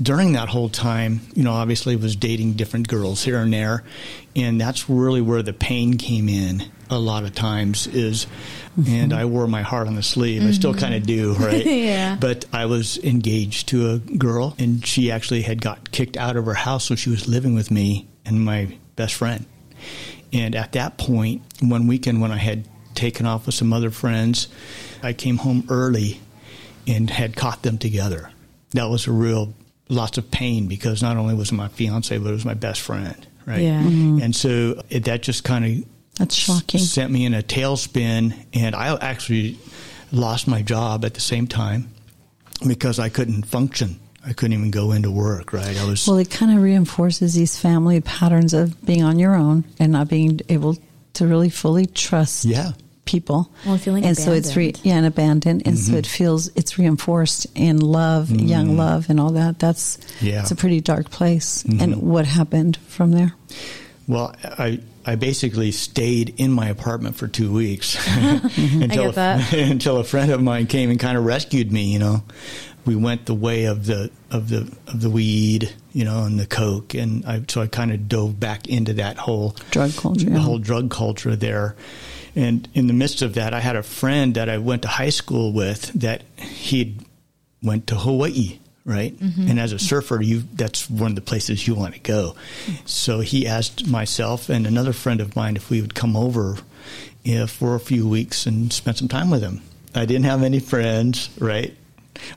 During 0.00 0.32
that 0.32 0.50
whole 0.50 0.68
time, 0.68 1.22
you 1.34 1.42
know, 1.42 1.52
obviously 1.52 1.96
was 1.96 2.14
dating 2.14 2.52
different 2.52 2.86
girls 2.86 3.24
here 3.24 3.38
and 3.38 3.50
there, 3.50 3.84
and 4.36 4.60
that's 4.60 4.90
really 4.90 5.22
where 5.22 5.42
the 5.42 5.54
pain 5.54 5.96
came 5.96 6.28
in. 6.28 6.64
A 6.90 6.98
lot 6.98 7.24
of 7.24 7.34
times 7.34 7.86
is, 7.86 8.26
mm-hmm. 8.78 8.94
and 8.94 9.12
I 9.14 9.24
wore 9.24 9.46
my 9.46 9.62
heart 9.62 9.88
on 9.88 9.94
the 9.94 10.02
sleeve. 10.02 10.46
I 10.46 10.50
still 10.50 10.72
mm-hmm. 10.72 10.80
kind 10.80 10.94
of 10.94 11.06
do, 11.06 11.32
right? 11.38 11.64
Yeah. 11.64 12.18
But 12.20 12.44
I 12.52 12.66
was 12.66 12.98
engaged 12.98 13.68
to 13.68 13.92
a 13.92 13.98
girl, 13.98 14.54
and 14.58 14.86
she 14.86 15.10
actually 15.10 15.42
had 15.42 15.62
got 15.62 15.92
kicked 15.92 16.18
out 16.18 16.36
of 16.36 16.44
her 16.44 16.54
house, 16.54 16.84
so 16.84 16.94
she 16.94 17.08
was 17.08 17.26
living 17.26 17.54
with 17.54 17.70
me 17.70 18.06
and 18.26 18.44
my 18.44 18.76
best 18.96 19.14
friend. 19.14 19.46
And 20.30 20.54
at 20.54 20.72
that 20.72 20.98
point, 20.98 21.40
one 21.60 21.86
weekend 21.86 22.20
when 22.20 22.32
I 22.32 22.36
had 22.36 22.68
taken 22.98 23.24
off 23.24 23.46
with 23.46 23.54
some 23.54 23.72
other 23.72 23.90
friends, 23.90 24.48
I 25.02 25.12
came 25.14 25.38
home 25.38 25.64
early 25.70 26.20
and 26.86 27.08
had 27.08 27.36
caught 27.36 27.62
them 27.62 27.78
together. 27.78 28.30
That 28.72 28.90
was 28.90 29.06
a 29.06 29.12
real 29.12 29.54
lots 29.88 30.18
of 30.18 30.30
pain 30.30 30.66
because 30.66 31.00
not 31.00 31.16
only 31.16 31.34
was 31.34 31.50
it 31.50 31.54
my 31.54 31.68
fiance, 31.68 32.16
but 32.18 32.28
it 32.28 32.32
was 32.32 32.44
my 32.44 32.54
best 32.54 32.80
friend, 32.80 33.26
right? 33.46 33.60
Yeah. 33.62 33.82
Mm-hmm. 33.82 34.22
And 34.22 34.36
so 34.36 34.82
it, 34.90 35.04
that 35.04 35.22
just 35.22 35.44
kind 35.44 35.64
of 35.64 35.88
That's 36.18 36.34
shocking. 36.34 36.80
sent 36.80 37.10
me 37.10 37.24
in 37.24 37.34
a 37.34 37.42
tailspin, 37.42 38.34
and 38.52 38.74
I 38.74 38.94
actually 39.00 39.58
lost 40.12 40.48
my 40.48 40.62
job 40.62 41.04
at 41.04 41.14
the 41.14 41.20
same 41.20 41.46
time 41.46 41.88
because 42.66 42.98
I 42.98 43.08
couldn't 43.08 43.44
function. 43.44 44.00
I 44.26 44.32
couldn't 44.32 44.58
even 44.58 44.70
go 44.70 44.92
into 44.92 45.10
work. 45.10 45.52
Right? 45.52 45.78
I 45.78 45.84
was 45.86 46.06
Well, 46.06 46.18
it 46.18 46.30
kind 46.30 46.54
of 46.54 46.62
reinforces 46.62 47.34
these 47.34 47.56
family 47.58 48.00
patterns 48.00 48.52
of 48.52 48.84
being 48.84 49.02
on 49.04 49.18
your 49.18 49.34
own 49.34 49.64
and 49.78 49.92
not 49.92 50.08
being 50.08 50.40
able 50.48 50.76
to 51.14 51.26
really 51.26 51.48
fully 51.48 51.86
trust 51.86 52.44
yeah. 52.44 52.72
People. 53.08 53.50
Well, 53.64 53.78
feeling 53.78 54.04
and 54.04 54.16
so 54.16 54.32
it's 54.32 54.54
re- 54.54 54.74
yeah, 54.82 54.96
and 54.98 55.06
abandoned, 55.06 55.62
and 55.66 55.78
so 55.78 55.88
Mm-hmm. 55.90 55.98
it 55.98 56.06
feels 56.06 56.48
it's 56.54 56.78
reinforced 56.78 57.46
in 57.54 57.80
love, 57.80 58.30
young 58.30 58.76
love, 58.76 59.08
and 59.10 59.18
all 59.18 59.30
that. 59.32 59.58
That's 59.58 59.98
Yeah. 60.20 60.42
it's 60.42 60.50
a 60.50 60.56
pretty 60.56 60.80
dark 60.80 61.10
place. 61.10 61.62
Mhm. 61.64 61.80
And 61.82 61.96
what 62.02 62.26
happened 62.26 62.76
from 62.86 63.12
there? 63.12 63.32
Well, 64.06 64.34
I 64.44 64.80
I 65.06 65.14
basically 65.16 65.72
stayed 65.72 66.34
in 66.36 66.52
my 66.52 66.68
apartment 66.68 67.16
for 67.16 67.26
two 67.28 67.50
weeks 67.50 67.96
until 68.58 69.06
get 69.06 69.14
that. 69.14 69.52
A, 69.54 69.62
until 69.70 69.96
a 69.96 70.04
friend 70.04 70.30
of 70.30 70.42
mine 70.42 70.66
came 70.66 70.90
and 70.90 71.00
kind 71.00 71.16
of 71.16 71.24
rescued 71.24 71.72
me. 71.72 71.92
You 71.92 71.98
know, 71.98 72.22
we 72.84 72.94
went 72.94 73.24
the 73.26 73.34
way 73.34 73.64
of 73.64 73.86
the 73.86 74.10
of 74.30 74.48
the 74.50 74.70
of 74.86 75.00
the 75.00 75.08
weed, 75.10 75.72
you 75.94 76.04
know, 76.04 76.24
and 76.24 76.38
the 76.38 76.46
coke, 76.46 76.94
and 76.94 77.24
I 77.24 77.42
so 77.48 77.62
I 77.62 77.66
kind 77.68 77.90
of 77.92 78.06
dove 78.08 78.38
back 78.38 78.66
into 78.68 78.92
that 78.94 79.16
whole 79.16 79.56
Drug 79.70 79.94
culture, 79.96 80.26
the 80.26 80.32
yeah. 80.32 80.38
whole 80.38 80.58
drug 80.58 80.90
culture 80.90 81.34
there. 81.36 81.74
And 82.38 82.68
in 82.72 82.86
the 82.86 82.92
midst 82.92 83.20
of 83.20 83.34
that, 83.34 83.52
I 83.52 83.58
had 83.58 83.74
a 83.74 83.82
friend 83.82 84.36
that 84.36 84.48
I 84.48 84.58
went 84.58 84.82
to 84.82 84.88
high 84.88 85.10
school 85.10 85.52
with 85.52 85.86
that 85.94 86.22
he'd 86.36 87.04
went 87.64 87.88
to 87.88 87.96
Hawaii, 87.96 88.60
right? 88.84 89.18
Mm-hmm. 89.18 89.48
And 89.48 89.58
as 89.58 89.72
a 89.72 89.78
surfer, 89.80 90.22
you 90.22 90.44
that's 90.54 90.88
one 90.88 91.10
of 91.10 91.14
the 91.16 91.20
places 91.20 91.66
you 91.66 91.74
want 91.74 91.94
to 91.94 92.00
go. 92.00 92.36
So 92.84 93.18
he 93.18 93.44
asked 93.48 93.88
myself 93.88 94.48
and 94.48 94.68
another 94.68 94.92
friend 94.92 95.20
of 95.20 95.34
mine 95.34 95.56
if 95.56 95.68
we 95.68 95.80
would 95.80 95.96
come 95.96 96.16
over 96.16 96.58
uh, 97.28 97.46
for 97.48 97.74
a 97.74 97.80
few 97.80 98.08
weeks 98.08 98.46
and 98.46 98.72
spend 98.72 98.98
some 98.98 99.08
time 99.08 99.30
with 99.30 99.42
him. 99.42 99.60
I 99.96 100.04
didn't 100.04 100.26
have 100.26 100.44
any 100.44 100.60
friends, 100.60 101.30
right? 101.40 101.74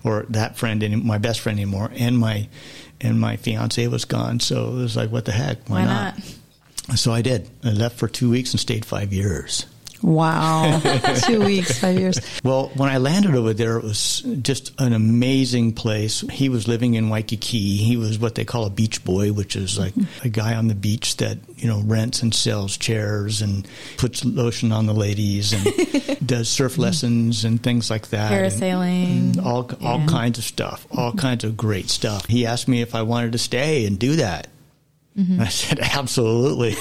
Or 0.03 0.25
that 0.29 0.57
friend, 0.57 0.81
any, 0.81 0.95
my 0.95 1.19
best 1.19 1.41
friend 1.41 1.59
anymore, 1.59 1.91
and 1.93 2.17
my 2.17 2.47
and 2.99 3.19
my 3.19 3.37
fiance 3.37 3.85
was 3.85 4.05
gone. 4.05 4.39
So 4.39 4.69
it 4.69 4.75
was 4.75 4.97
like, 4.97 5.11
what 5.11 5.25
the 5.25 5.31
heck? 5.31 5.69
Why, 5.69 5.81
Why 5.81 5.85
not? 5.85 6.17
not? 6.87 6.97
So 6.97 7.11
I 7.11 7.21
did. 7.21 7.49
I 7.63 7.69
left 7.69 7.99
for 7.99 8.07
two 8.07 8.31
weeks 8.31 8.51
and 8.51 8.59
stayed 8.59 8.83
five 8.83 9.13
years. 9.13 9.67
Wow, 10.01 10.79
two 11.25 11.43
weeks, 11.43 11.77
five 11.79 11.99
years. 11.99 12.19
Well, 12.43 12.71
when 12.75 12.89
I 12.89 12.97
landed 12.97 13.35
over 13.35 13.53
there, 13.53 13.77
it 13.77 13.83
was 13.83 14.21
just 14.41 14.73
an 14.79 14.93
amazing 14.93 15.73
place. 15.73 16.21
He 16.31 16.49
was 16.49 16.67
living 16.67 16.95
in 16.95 17.09
Waikiki. 17.09 17.77
He 17.77 17.97
was 17.97 18.17
what 18.19 18.35
they 18.35 18.45
call 18.45 18.65
a 18.65 18.69
beach 18.69 19.03
boy, 19.03 19.31
which 19.31 19.55
is 19.55 19.77
like 19.77 19.93
a 20.23 20.29
guy 20.29 20.55
on 20.55 20.67
the 20.67 20.75
beach 20.75 21.17
that, 21.17 21.37
you 21.57 21.67
know, 21.67 21.81
rents 21.85 22.21
and 22.23 22.33
sells 22.33 22.77
chairs 22.77 23.41
and 23.41 23.67
puts 23.97 24.25
lotion 24.25 24.71
on 24.71 24.85
the 24.87 24.93
ladies 24.93 25.53
and 25.53 26.17
does 26.27 26.49
surf 26.49 26.73
mm-hmm. 26.73 26.81
lessons 26.81 27.45
and 27.45 27.61
things 27.61 27.89
like 27.89 28.07
that. 28.09 28.31
And- 28.31 28.51
Parasailing. 28.51 29.05
and 29.11 29.39
all, 29.39 29.69
all 29.83 29.99
Yeah. 29.99 30.07
kinds 30.07 30.37
of 30.39 30.43
stuff, 30.43 30.87
all 30.91 31.13
kinds 31.13 31.43
of 31.43 31.55
great 31.55 31.89
stuff. 31.89 32.25
He 32.25 32.45
asked 32.45 32.67
me 32.67 32.81
if 32.81 32.95
I 32.95 33.03
wanted 33.03 33.33
to 33.33 33.37
stay 33.37 33.85
and 33.85 33.99
do 33.99 34.15
that. 34.17 34.47
Mm-hmm. 35.17 35.41
I 35.41 35.47
said, 35.47 35.79
absolutely. 35.81 36.75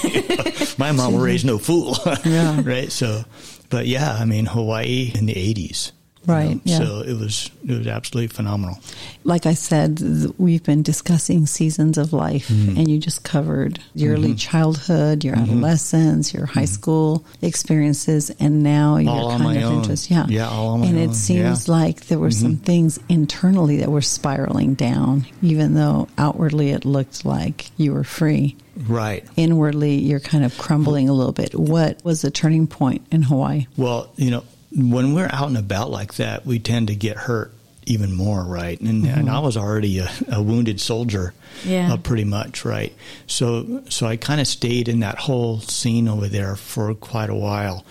My 0.78 0.92
mom 0.92 1.16
raised 1.16 1.44
no 1.44 1.58
fool. 1.58 1.96
Yeah. 2.24 2.60
right. 2.64 2.90
So, 2.90 3.24
but 3.68 3.86
yeah, 3.86 4.12
I 4.12 4.24
mean, 4.24 4.46
Hawaii 4.46 5.12
in 5.14 5.26
the 5.26 5.34
80s. 5.34 5.92
You 6.26 6.32
Right, 6.34 6.54
know, 6.56 6.60
yeah. 6.64 6.78
So 6.78 7.00
it 7.00 7.14
was, 7.18 7.50
it 7.66 7.78
was 7.78 7.86
absolutely 7.86 8.28
phenomenal. 8.28 8.78
Like 9.24 9.46
I 9.46 9.54
said, 9.54 9.98
th- 9.98 10.30
we've 10.38 10.62
been 10.62 10.82
discussing 10.82 11.46
seasons 11.46 11.98
of 11.98 12.12
life, 12.12 12.48
Mm-hmm. 12.48 12.76
and 12.78 12.88
you 12.88 12.98
just 12.98 13.24
covered 13.24 13.80
your 13.94 14.14
early 14.14 14.28
mm-hmm. 14.30 14.36
childhood, 14.36 15.24
your 15.24 15.34
mm-hmm. 15.34 15.50
adolescence, 15.50 16.34
your 16.34 16.46
high 16.46 16.62
mm-hmm. 16.62 16.66
school 16.66 17.24
experiences, 17.42 18.30
and 18.40 18.62
now 18.62 18.96
your 18.96 19.10
All 19.12 19.26
on 19.30 19.40
kind 19.40 19.58
of 19.58 19.64
own. 19.64 19.78
interest. 19.78 20.10
Yeah, 20.10 20.26
Yeah, 20.28 20.48
all 20.48 20.68
on 20.68 20.80
my 20.80 20.86
and 20.86 20.98
own, 20.98 21.10
it 21.10 21.14
seems 21.14 21.68
yeah. 21.68 21.74
like 21.74 22.06
there 22.06 22.18
were 22.18 22.30
some 22.30 22.56
things 22.56 22.98
internally 23.08 23.78
that 23.78 23.90
were 23.90 24.02
spiraling 24.02 24.74
down, 24.74 25.26
even 25.42 25.74
though 25.74 26.08
outwardly 26.18 26.70
it 26.70 26.84
looked 26.84 27.24
like 27.24 27.70
you 27.76 27.92
were 27.92 28.04
free. 28.04 28.56
Right. 28.88 29.24
Inwardly, 29.36 29.96
you're 29.96 30.20
kind 30.20 30.44
of 30.44 30.56
crumbling 30.56 31.08
a 31.08 31.12
little 31.12 31.32
bit. 31.32 31.54
What 31.54 32.02
was 32.04 32.22
the 32.22 32.30
turning 32.30 32.66
point 32.66 33.06
in 33.10 33.22
Hawaii? 33.22 33.66
Well, 33.76 34.10
you 34.16 34.30
know, 34.30 34.44
when 34.74 35.14
we're 35.14 35.28
out 35.32 35.48
and 35.48 35.56
about 35.58 35.90
like 35.90 36.14
that, 36.14 36.46
we 36.46 36.58
tend 36.58 36.88
to 36.88 36.94
get 36.94 37.16
hurt 37.16 37.52
even 37.86 38.14
more, 38.14 38.44
right? 38.44 38.80
And, 38.80 39.04
and 39.06 39.28
I 39.28 39.40
was 39.40 39.56
already 39.56 39.98
a, 39.98 40.08
a 40.30 40.40
wounded 40.42 40.80
soldier, 40.80 41.34
Yeah. 41.64 41.92
uh, 41.92 41.96
pretty 41.96 42.24
much, 42.24 42.64
right? 42.64 42.94
So, 43.26 43.82
so 43.88 44.06
I 44.06 44.16
kind 44.16 44.40
of 44.40 44.46
stayed 44.46 44.88
in 44.88 45.00
that 45.00 45.18
whole 45.18 45.60
scene 45.60 46.06
over 46.06 46.28
there 46.28 46.54
for 46.56 46.94
quite 46.94 47.30
a 47.30 47.34
while, 47.34 47.84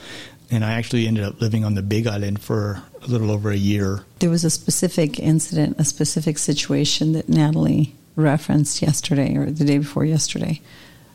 and 0.52 0.64
I 0.64 0.74
actually 0.74 1.08
ended 1.08 1.26
up 1.26 1.42
living 1.42 1.66
on 1.66 1.74
the 1.76 1.82
Big 1.82 2.08
Island 2.08 2.40
for 2.42 2.82
a 3.04 3.08
little 3.08 3.30
over 3.32 3.52
a 3.52 3.58
year. 3.58 4.06
There 4.20 4.30
was 4.30 4.46
a 4.46 4.50
specific 4.50 5.20
incident, 5.20 5.76
a 5.80 5.84
specific 5.84 6.38
situation 6.38 7.12
that 7.14 7.28
Natalie 7.28 7.94
referenced 8.16 8.82
yesterday 8.82 9.36
or 9.36 9.50
the 9.52 9.66
day 9.66 9.80
before 9.80 10.06
yesterday. 10.06 10.62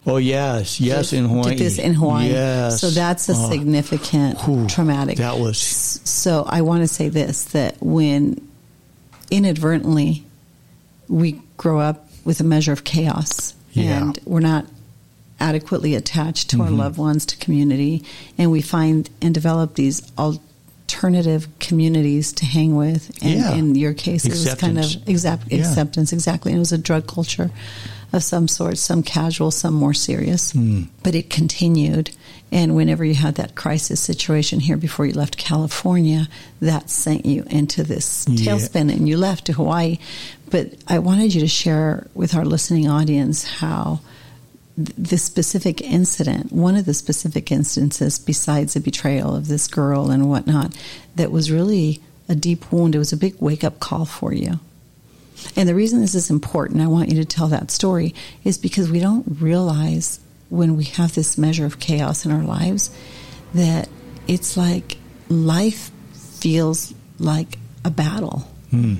Oh 0.06 0.18
yes, 0.18 0.80
yes, 0.80 1.12
in 1.14 1.25
Hawaii. 1.26 1.50
Did 1.56 1.58
this 1.66 1.78
in 1.78 1.94
Hawaii. 1.94 2.28
Yes. 2.30 2.80
So 2.80 2.90
that's 2.90 3.28
a 3.30 3.32
Oh, 3.34 3.50
significant 3.50 4.38
whew, 4.42 4.66
traumatic. 4.66 5.16
That 5.16 5.38
was 5.38 5.58
So 5.58 6.44
I 6.46 6.61
want 6.61 6.82
to 6.82 6.88
say 6.88 7.08
this 7.08 7.44
that 7.46 7.76
when 7.80 8.40
inadvertently 9.30 10.25
we 11.08 11.40
grow 11.56 11.80
up 11.80 12.08
with 12.25 12.40
a 12.40 12.44
measure 12.44 12.73
of 12.73 12.84
chaos 12.84 13.54
Yeah. 13.73 14.02
and 14.02 14.18
we're 14.25 14.40
not 14.40 14.66
adequately 15.40 15.94
attached 15.94 16.50
to 16.50 16.61
our 16.61 16.68
Mm-hmm. 16.68 16.76
loved 16.78 16.99
ones, 16.99 17.26
to 17.26 17.37
community, 17.38 18.02
and 18.38 18.50
we 18.50 18.61
find 18.62 19.11
and 19.20 19.34
develop 19.34 19.75
these 19.75 20.00
alternative 20.18 21.49
communities 21.61 22.32
to 22.34 22.44
hang 22.46 22.76
with. 22.76 23.11
And 23.23 23.40
Yeah. 23.40 23.54
in 23.54 23.75
your 23.75 23.92
case, 23.94 24.25
it 24.25 24.30
was 24.30 24.44
kind 24.54 24.78
of 24.78 24.84
Acceptance. 24.84 25.08
exact 25.08 25.52
Yeah. 25.52 25.58
acceptance, 25.58 26.12
exactly. 26.12 26.52
And 26.52 26.56
it 26.58 26.61
was 26.61 26.73
a 26.73 26.78
drug 26.78 27.06
culture 27.06 27.50
of 28.14 28.23
some 28.23 28.49
sort, 28.49 28.78
some 28.78 29.02
casual, 29.02 29.50
some 29.50 29.75
more 29.75 29.94
serious. 29.94 30.52
Hmm. 30.52 30.83
But 31.02 31.14
it 31.14 31.30
continued. 31.30 32.11
And 32.52 32.76
whenever 32.76 33.04
you 33.04 33.14
had 33.14 33.35
that 33.35 33.54
crisis 33.56 34.00
situation 34.00 34.61
here 34.61 34.76
before 34.76 35.06
you 35.06 35.12
left 35.14 35.37
California, 35.37 36.28
that 36.61 36.88
sent 36.90 37.26
you 37.26 37.44
into 37.50 37.83
this 37.83 38.25
Yeah. 38.28 38.52
tailspin 38.54 38.92
and 38.92 39.09
you 39.09 39.16
left 39.16 39.47
to 39.47 39.52
Hawaii. 39.54 39.99
But 40.50 40.75
I 40.87 40.99
wanted 41.00 41.35
you 41.35 41.40
to 41.40 41.49
share 41.49 42.06
with 42.14 42.35
our 42.35 42.44
listening 42.44 42.88
audience 42.88 43.42
how 43.44 44.00
th- 44.76 44.90
this 44.97 45.23
specific 45.25 45.80
incident, 45.80 46.52
one 46.52 46.76
of 46.76 46.85
the 46.85 46.94
specific 46.94 47.50
instances, 47.50 48.18
besides 48.18 48.75
the 48.75 48.80
betrayal 48.80 49.35
of 49.35 49.49
this 49.49 49.66
girl 49.66 50.11
and 50.11 50.28
whatnot, 50.28 50.75
that 51.16 51.33
was 51.33 51.50
really 51.50 52.00
a 52.28 52.35
deep 52.37 52.71
wound. 52.73 52.94
It 52.94 52.99
was 52.99 53.12
a 53.12 53.16
big 53.16 53.35
wake 53.40 53.64
up 53.64 53.80
call 53.80 54.04
for 54.04 54.33
you. 54.33 54.61
And 55.56 55.68
the 55.68 55.74
reason 55.74 56.00
this 56.00 56.14
is 56.14 56.30
important, 56.30 56.80
I 56.80 56.86
want 56.86 57.10
you 57.10 57.16
to 57.16 57.24
tell 57.24 57.48
that 57.48 57.70
story, 57.70 58.14
is 58.44 58.58
because 58.58 58.90
we 58.90 59.00
don't 59.00 59.24
realize 59.40 60.20
when 60.48 60.76
we 60.76 60.84
have 60.84 61.14
this 61.14 61.38
measure 61.38 61.66
of 61.66 61.78
chaos 61.78 62.24
in 62.24 62.32
our 62.32 62.42
lives 62.42 62.90
that 63.54 63.88
it's 64.26 64.56
like 64.56 64.98
life 65.28 65.90
feels 66.12 66.94
like 67.18 67.58
a 67.84 67.90
battle. 67.90 68.48
Hmm. 68.70 68.94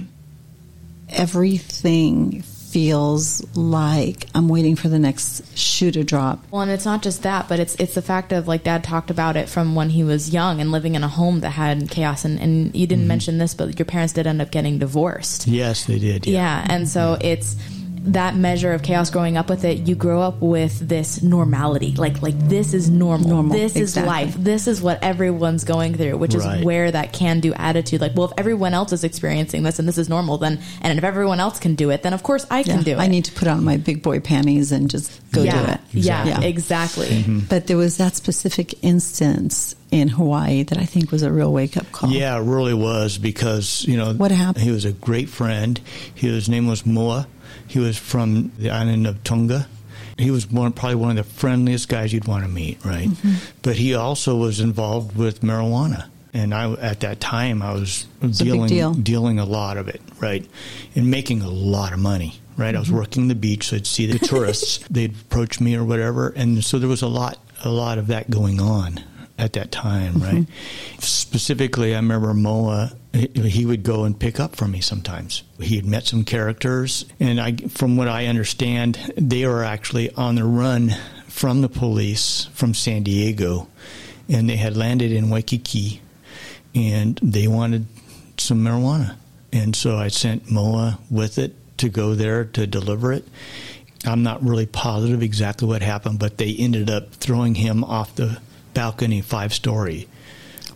Everything 1.09 2.43
feels 2.75 3.41
like 3.57 4.27
I'm 4.35 4.49
waiting 4.49 4.75
for 4.75 4.89
the 4.89 4.99
next 4.99 5.57
shoe 5.57 5.93
to 5.93 6.03
drop. 6.03 6.45
Well, 6.51 6.63
and 6.63 6.73
it's 6.73 6.85
not 6.85 7.05
just 7.05 7.23
that, 7.23 7.49
but 7.49 7.61
it's 7.61 7.77
it's 7.77 7.95
the 7.95 8.03
fact 8.03 8.33
of 8.33 8.49
like 8.49 8.65
Dad 8.65 8.83
talked 8.83 9.13
about 9.13 9.37
it 9.37 9.49
from 9.49 9.77
when 9.77 9.91
he 9.91 10.03
was 10.03 10.31
young 10.31 10.61
and 10.61 10.73
living 10.73 10.97
in 10.97 11.05
a 11.05 11.09
home 11.09 11.39
that 11.41 11.51
had 11.51 11.89
chaos. 11.89 12.25
And, 12.25 12.41
and 12.41 12.75
you 12.75 12.89
didn't 12.89 13.03
mm-hmm. 13.03 13.09
mention 13.09 13.39
this, 13.39 13.55
but 13.55 13.79
your 13.79 13.87
parents 13.87 14.15
did 14.15 14.27
end 14.27 14.43
up 14.43 14.51
getting 14.51 14.81
divorced. 14.81 15.47
Yes, 15.47 15.85
they 15.85 16.01
did. 16.01 16.27
Yeah, 16.27 16.67
and 16.69 16.89
so 16.89 17.15
mm-hmm. 17.15 17.25
it's 17.25 17.55
that 18.07 18.37
measure 18.37 18.73
of 18.73 18.83
chaos 18.83 19.09
growing 19.11 19.37
up 19.37 19.49
with 19.49 19.65
it 19.65 19.89
you 19.89 19.95
grow 19.95 20.21
up 20.21 20.41
with 20.41 20.79
this 20.89 21.23
normality 21.23 21.93
like 21.97 22.21
like 22.23 22.39
this 22.49 22.75
is 22.75 22.91
normal, 22.91 23.29
Normal, 23.29 23.57
this 23.57 23.77
is 23.77 23.97
life 23.97 24.35
this 24.37 24.67
is 24.67 24.83
what 24.83 25.03
everyone's 25.03 25.65
going 25.65 25.95
through 25.95 26.17
which 26.19 26.35
Right. 26.35 26.59
is 26.59 26.65
where 26.65 26.91
that 26.91 27.13
can 27.15 27.41
do 27.41 27.55
attitude 27.55 28.01
like 28.01 28.15
well 28.15 28.27
if 28.27 28.33
everyone 28.37 28.75
else 28.75 28.93
is 28.93 29.05
experiencing 29.05 29.63
this 29.63 29.79
and 29.79 29.89
this 29.89 29.97
is 29.99 30.09
normal 30.09 30.37
then 30.39 30.61
and 30.83 30.99
if 30.99 31.05
everyone 31.05 31.41
else 31.41 31.59
can 31.59 31.75
do 31.77 31.91
it 31.91 32.03
then 32.03 32.13
of 32.13 32.23
course 32.23 32.45
i 32.51 32.63
can 32.63 32.79
Yeah, 32.79 32.85
do 32.85 32.91
it 32.93 32.99
I 32.99 33.07
need 33.07 33.25
to 33.27 33.33
put 33.33 33.49
on 33.49 33.65
my 33.65 33.79
big 33.79 34.03
boy 34.03 34.21
panties 34.21 34.71
and 34.71 34.91
just 34.91 35.11
go 35.33 35.43
yeah, 35.43 35.65
do 35.67 35.73
it. 35.73 35.81
yeah 35.93 36.27
Yeah. 36.27 36.41
exactly 36.43 37.07
mm-hmm. 37.09 37.41
But 37.49 37.67
there 37.69 37.77
was 37.77 37.97
that 37.97 38.15
specific 38.17 38.75
instance 38.85 39.75
in 39.91 40.09
Hawaii 40.09 40.65
that 40.65 40.77
I 40.79 40.85
think 40.87 41.13
was 41.13 41.23
a 41.23 41.31
real 41.31 41.53
wake 41.53 41.77
up 41.77 41.91
call. 41.93 42.11
Yeah, 42.11 42.37
it 42.37 42.43
really 42.43 42.75
was 42.75 43.17
because 43.17 43.85
you 43.87 43.97
know 43.97 44.13
What 44.15 44.33
happened? 44.33 44.65
He 44.65 44.71
was 44.73 44.85
a 44.85 44.93
great 44.93 45.29
friend. 45.29 45.81
His 46.15 46.49
name 46.49 46.67
was 46.67 46.85
Moa. 46.85 47.29
He 47.69 47.79
was 47.79 47.99
from 47.99 48.53
the 48.59 48.71
island 48.71 49.07
of 49.07 49.23
Tonga. 49.25 49.67
He 50.19 50.31
was 50.31 50.49
one, 50.51 50.73
probably 50.73 50.95
one 50.97 51.11
of 51.11 51.17
the 51.17 51.25
friendliest 51.25 51.89
guys 51.89 52.13
you'd 52.13 52.29
want 52.29 52.45
to 52.45 52.49
meet, 52.51 52.85
right? 52.85 53.09
Mm-hmm. 53.09 53.35
But 53.63 53.77
he 53.77 53.95
also 53.95 54.37
was 54.37 54.61
involved 54.61 55.17
with 55.17 55.41
marijuana, 55.41 56.07
and 56.33 56.55
I 56.55 56.71
at 56.75 57.01
that 57.01 57.21
time 57.21 57.63
I 57.63 57.73
was 57.73 58.07
a 58.23 58.29
dealing 58.29 58.69
deal. 58.69 58.95
dealing 58.95 59.39
a 59.41 59.45
lot 59.45 59.77
of 59.77 59.89
it, 59.89 60.01
right, 60.21 60.47
and 60.95 61.11
making 61.11 61.43
a 61.43 61.49
lot 61.51 61.93
of 61.93 61.99
money. 61.99 62.41
Right, 62.57 62.77
I 62.77 62.79
was 62.79 62.87
Mm-hmm. 62.87 62.97
working 62.99 63.27
the 63.29 63.35
beach, 63.35 63.67
so 63.71 63.77
I'd 63.77 63.87
see 63.87 64.07
the 64.07 64.21
tourists. 64.21 64.79
they'd 64.91 65.11
approach 65.11 65.59
me 65.61 65.75
or 65.75 65.83
whatever, 65.83 66.29
and 66.37 66.63
so 66.65 66.79
there 66.79 66.89
was 66.89 67.03
a 67.03 67.09
lot, 67.09 67.37
a 67.65 67.69
lot 67.69 67.99
of 67.99 68.07
that 68.07 68.31
going 68.31 68.61
on 68.61 69.03
at 69.39 69.55
that 69.55 69.73
time, 69.73 70.15
right? 70.15 70.35
Mm-hmm. 70.35 71.01
Specifically, 71.01 71.95
I 71.95 71.99
remember 71.99 72.33
Moa. 72.35 72.93
He 73.13 73.29
he 73.49 73.67
would 73.67 73.83
go 73.83 74.05
and 74.05 74.19
pick 74.19 74.39
up 74.39 74.57
for 74.57 74.69
me 74.69 74.81
sometimes. 74.81 75.43
He 75.61 75.77
had 75.77 75.87
met 75.87 76.07
some 76.07 76.25
characters, 76.25 77.05
and 77.21 77.41
I, 77.41 77.57
from 77.57 77.97
what 77.97 78.09
I 78.09 78.27
understand, 78.27 79.13
they 79.17 79.47
were 79.47 79.65
actually 79.65 80.13
on 80.15 80.37
the 80.37 80.45
run 80.45 80.95
from 81.29 81.63
the 81.63 81.69
police 81.69 82.49
from 82.55 82.75
San 82.75 83.03
Diego, 83.03 83.69
and 84.29 84.49
they 84.49 84.57
had 84.57 84.77
landed 84.77 85.13
in 85.13 85.31
Waikiki, 85.31 86.01
and 86.75 87.19
they 87.23 87.49
wanted 87.49 87.87
some 88.39 88.65
marijuana, 88.65 89.17
and 89.53 89.75
so 89.75 89.97
I 89.97 90.09
sent 90.09 90.51
Moa 90.51 90.99
with 91.11 91.39
it 91.39 91.55
to 91.79 91.89
go 91.89 92.15
there 92.15 92.45
to 92.45 92.67
deliver 92.67 93.13
it. 93.13 93.27
I'm 94.07 94.23
not 94.23 94.43
really 94.45 94.67
positive 94.67 95.23
exactly 95.23 95.67
what 95.67 95.83
happened, 95.83 96.19
but 96.19 96.39
they 96.39 96.55
ended 96.55 96.91
up 96.91 97.13
throwing 97.15 97.55
him 97.55 97.83
off 97.83 98.15
the 98.15 98.39
balcony 98.75 99.21
five 99.21 99.53
story 99.55 100.09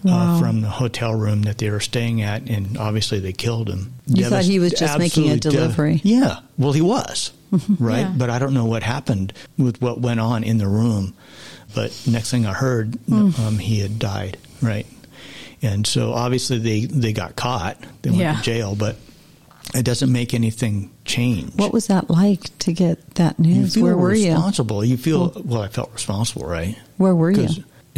Wow. 0.04 0.36
uh, 0.36 0.38
from 0.40 0.60
the 0.60 0.68
hotel 0.68 1.12
room 1.12 1.42
that 1.42 1.58
they 1.58 1.70
were 1.70 1.80
staying 1.80 2.22
at, 2.22 2.48
and 2.48 2.78
obviously 2.78 3.18
they 3.18 3.32
killed 3.32 3.68
him. 3.68 3.92
You 4.06 4.26
thought 4.26 4.44
he 4.44 4.60
was 4.60 4.72
just 4.72 4.96
making 4.96 5.28
a 5.28 5.36
delivery. 5.36 6.00
yeah, 6.04 6.38
well, 6.56 6.70
he 6.72 6.80
was, 6.80 7.32
right? 7.80 8.00
Yeah. 8.02 8.14
But 8.16 8.30
I 8.30 8.38
don't 8.38 8.54
know 8.54 8.64
what 8.66 8.84
happened 8.84 9.32
with 9.58 9.82
what 9.82 10.00
went 10.00 10.20
on 10.20 10.44
in 10.44 10.58
the 10.58 10.68
room. 10.68 11.14
But 11.74 12.00
next 12.06 12.30
thing 12.30 12.46
I 12.46 12.52
heard, 12.52 12.94
Hmm. 13.08 13.30
um, 13.40 13.58
he 13.58 13.80
had 13.80 13.98
died, 13.98 14.38
right? 14.62 14.86
And 15.62 15.84
so 15.84 16.12
obviously 16.12 16.58
they, 16.58 16.84
they 16.84 17.12
got 17.12 17.34
caught. 17.34 17.76
They 18.02 18.10
went 18.10 18.22
Yeah. 18.22 18.36
to 18.36 18.42
jail, 18.42 18.76
but 18.76 18.94
it 19.74 19.84
doesn't 19.84 20.12
make 20.12 20.32
anything 20.32 20.90
change. 21.04 21.54
What 21.56 21.72
was 21.72 21.88
that 21.88 22.08
like 22.08 22.56
to 22.60 22.72
get 22.72 23.16
that 23.16 23.40
news? 23.40 23.76
Where 23.76 23.96
were 23.96 24.14
you? 24.14 24.30
responsible. 24.30 24.84
You 24.84 24.96
feel 24.96 25.32
well. 25.44 25.62
I 25.62 25.68
felt 25.68 25.92
responsible, 25.92 26.46
right? 26.46 26.78
Where 26.98 27.16
were 27.16 27.32
you 27.32 27.48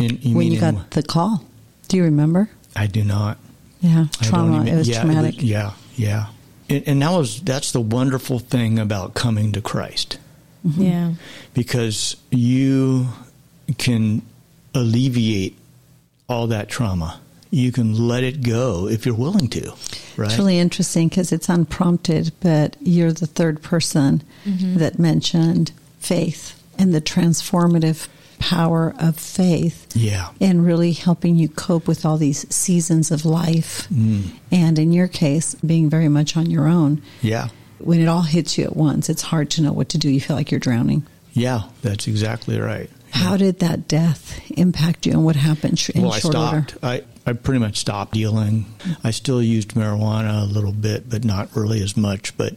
In, 0.01 0.19
you 0.23 0.35
when 0.37 0.49
mean 0.49 0.53
you 0.53 0.65
in- 0.67 0.75
got 0.77 0.91
the 0.93 1.03
call? 1.03 1.45
Do 1.89 1.97
you 1.97 2.05
remember? 2.05 2.49
I 2.77 2.87
do 2.87 3.03
not. 3.05 3.39
Yeah, 3.81 4.07
trauma. 4.23 4.57
even- 4.63 4.69
it 4.69 4.77
was 4.77 4.89
yeah, 4.89 5.03
traumatic. 5.03 5.35
yeah, 5.39 5.73
yeah. 5.97 6.27
And, 6.69 6.85
and 6.87 7.03
that 7.03 7.11
was 7.11 7.41
that's 7.41 7.73
the 7.73 7.81
wonderful 7.81 8.39
thing 8.39 8.79
about 8.79 9.15
coming 9.15 9.53
to 9.53 9.61
Christ 9.61 10.19
yeah 10.77 11.15
because 11.55 12.17
you 12.31 13.09
can 13.79 14.21
alleviate 14.75 15.57
all 16.29 16.47
that 16.49 16.69
trauma. 16.69 17.19
You 17.51 17.73
can 17.73 18.07
let 18.07 18.23
it 18.23 18.43
go 18.43 18.87
if 18.87 19.05
you're 19.07 19.15
willing 19.17 19.49
to, 19.49 19.73
right? 20.17 20.29
It's 20.31 20.39
really 20.39 20.59
interesting 20.59 21.09
because 21.09 21.33
it's 21.33 21.49
unprompted, 21.49 22.33
but 22.41 22.77
you're 22.81 23.13
the 23.13 23.27
third 23.27 23.63
person 23.63 24.23
Mm-hmm. 24.45 24.77
that 24.79 24.99
mentioned 24.99 25.73
faith 25.99 26.63
and 26.79 26.95
the 26.95 27.01
transformative 27.01 28.07
power 28.41 28.93
of 28.99 29.17
faith 29.17 29.87
yeah. 29.95 30.31
in 30.41 30.65
really 30.65 30.93
helping 30.93 31.37
you 31.37 31.49
cope 31.49 31.87
with 31.87 32.05
all 32.05 32.17
these 32.17 32.53
seasons 32.53 33.13
of 33.13 33.25
life. 33.25 33.87
Mm. 33.91 34.31
And 34.51 34.79
in 34.79 34.93
your 34.93 35.07
case, 35.07 35.55
being 35.57 35.89
very 35.89 36.09
much 36.09 36.37
on 36.37 36.51
your 36.51 36.67
own. 36.67 37.03
Yeah. 37.23 37.49
When 37.79 38.01
it 38.01 38.09
all 38.09 38.23
hits 38.23 38.59
you 38.59 38.65
at 38.65 38.77
once, 38.77 39.09
it's 39.09 39.23
hard 39.23 39.51
to 39.53 39.63
know 39.63 39.73
what 39.73 39.91
to 39.91 39.99
do. 39.99 40.11
You 40.11 40.21
feel 40.21 40.37
like 40.37 40.51
you're 40.51 40.61
drowning. 40.61 41.07
Yeah, 41.33 41.63
that's 41.83 42.09
exactly 42.09 42.59
right. 42.59 42.91
How 43.13 43.37
did 43.37 43.61
that 43.61 43.89
death 43.89 44.41
impact 44.51 45.07
you 45.07 45.13
and 45.13 45.25
what 45.25 45.37
happened 45.37 45.89
in 45.95 46.03
well, 46.03 46.13
I 46.13 46.19
short 46.19 46.35
order? 46.35 46.65
stopped. 46.69 46.85
I, 46.85 47.03
I 47.27 47.33
pretty 47.35 47.61
much 47.61 47.77
stopped 47.77 48.15
dealing. 48.15 48.67
I 49.05 49.11
still 49.11 49.43
used 49.43 49.71
marijuana 49.71 50.43
a 50.43 50.47
little 50.47 50.73
bit, 50.73 51.09
but 51.09 51.25
not 51.25 51.55
really 51.55 51.83
as 51.83 51.97
much. 51.97 52.37
But 52.37 52.57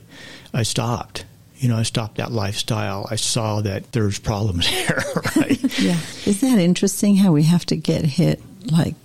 I 0.54 0.64
stopped. 0.64 1.26
You 1.64 1.70
know, 1.70 1.78
I 1.78 1.84
stopped 1.84 2.18
that 2.18 2.30
lifestyle. 2.34 3.08
I 3.10 3.16
saw 3.16 3.62
that 3.62 3.94
there's 3.94 4.20
problems 4.20 4.70
there, 4.88 5.02
right? 5.38 5.60
Yeah. 5.80 5.98
Isn't 6.26 6.50
that 6.52 6.60
interesting 6.62 7.16
how 7.16 7.32
we 7.32 7.44
have 7.44 7.66
to 7.68 7.78
get 7.78 8.04
hit 8.04 8.42
like 8.70 8.96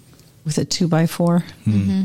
with 0.44 0.58
a 0.58 0.64
two 0.64 0.88
by 0.88 1.06
4 1.06 1.44
Mm-hmm. 1.66 2.02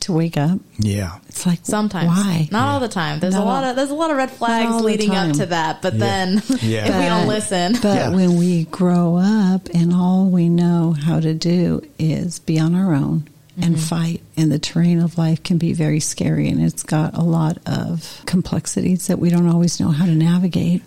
to 0.00 0.12
wake 0.12 0.36
up? 0.36 0.60
yeah. 0.78 1.18
It's 1.28 1.44
like 1.46 1.60
sometimes 1.64 2.08
Why? 2.08 2.48
not 2.52 2.68
all 2.68 2.80
the 2.80 2.88
time 2.88 3.18
there's 3.18 3.34
Not 3.34 3.42
a 3.42 3.46
lot 3.46 3.64
all- 3.64 3.70
of 3.70 3.76
there's 3.76 3.90
a 3.90 3.94
lot 3.94 4.10
of 4.12 4.16
red 4.18 4.30
flags 4.30 4.82
leading 4.84 5.10
up 5.16 5.32
to 5.36 5.46
that 5.46 5.82
but 5.82 5.94
Yeah. 5.94 5.98
then 5.98 6.42
Yeah. 6.60 6.86
if 6.88 6.94
we 6.96 7.04
don't 7.06 7.26
listen 7.26 7.72
But 7.82 7.96
Yeah. 7.96 8.08
when 8.10 8.36
we 8.36 8.64
grow 8.66 9.16
up 9.16 9.68
and 9.74 9.92
all 9.92 10.26
we 10.26 10.48
know 10.48 10.92
how 10.92 11.18
to 11.18 11.34
do 11.34 11.82
is 11.98 12.38
be 12.38 12.60
on 12.60 12.74
our 12.76 12.94
own 12.94 13.28
and 13.60 13.74
Mm-hmm. 13.76 13.84
fight, 13.84 14.22
and 14.36 14.50
the 14.50 14.58
terrain 14.58 14.98
of 15.00 15.18
life 15.18 15.42
can 15.42 15.58
be 15.58 15.72
very 15.74 16.00
scary, 16.00 16.48
and 16.48 16.62
it's 16.62 16.82
got 16.82 17.14
a 17.16 17.22
lot 17.22 17.58
of 17.66 18.22
complexities 18.26 19.08
that 19.08 19.18
we 19.18 19.28
don't 19.30 19.46
always 19.48 19.78
know 19.80 19.90
how 19.90 20.06
to 20.06 20.14
navigate. 20.14 20.82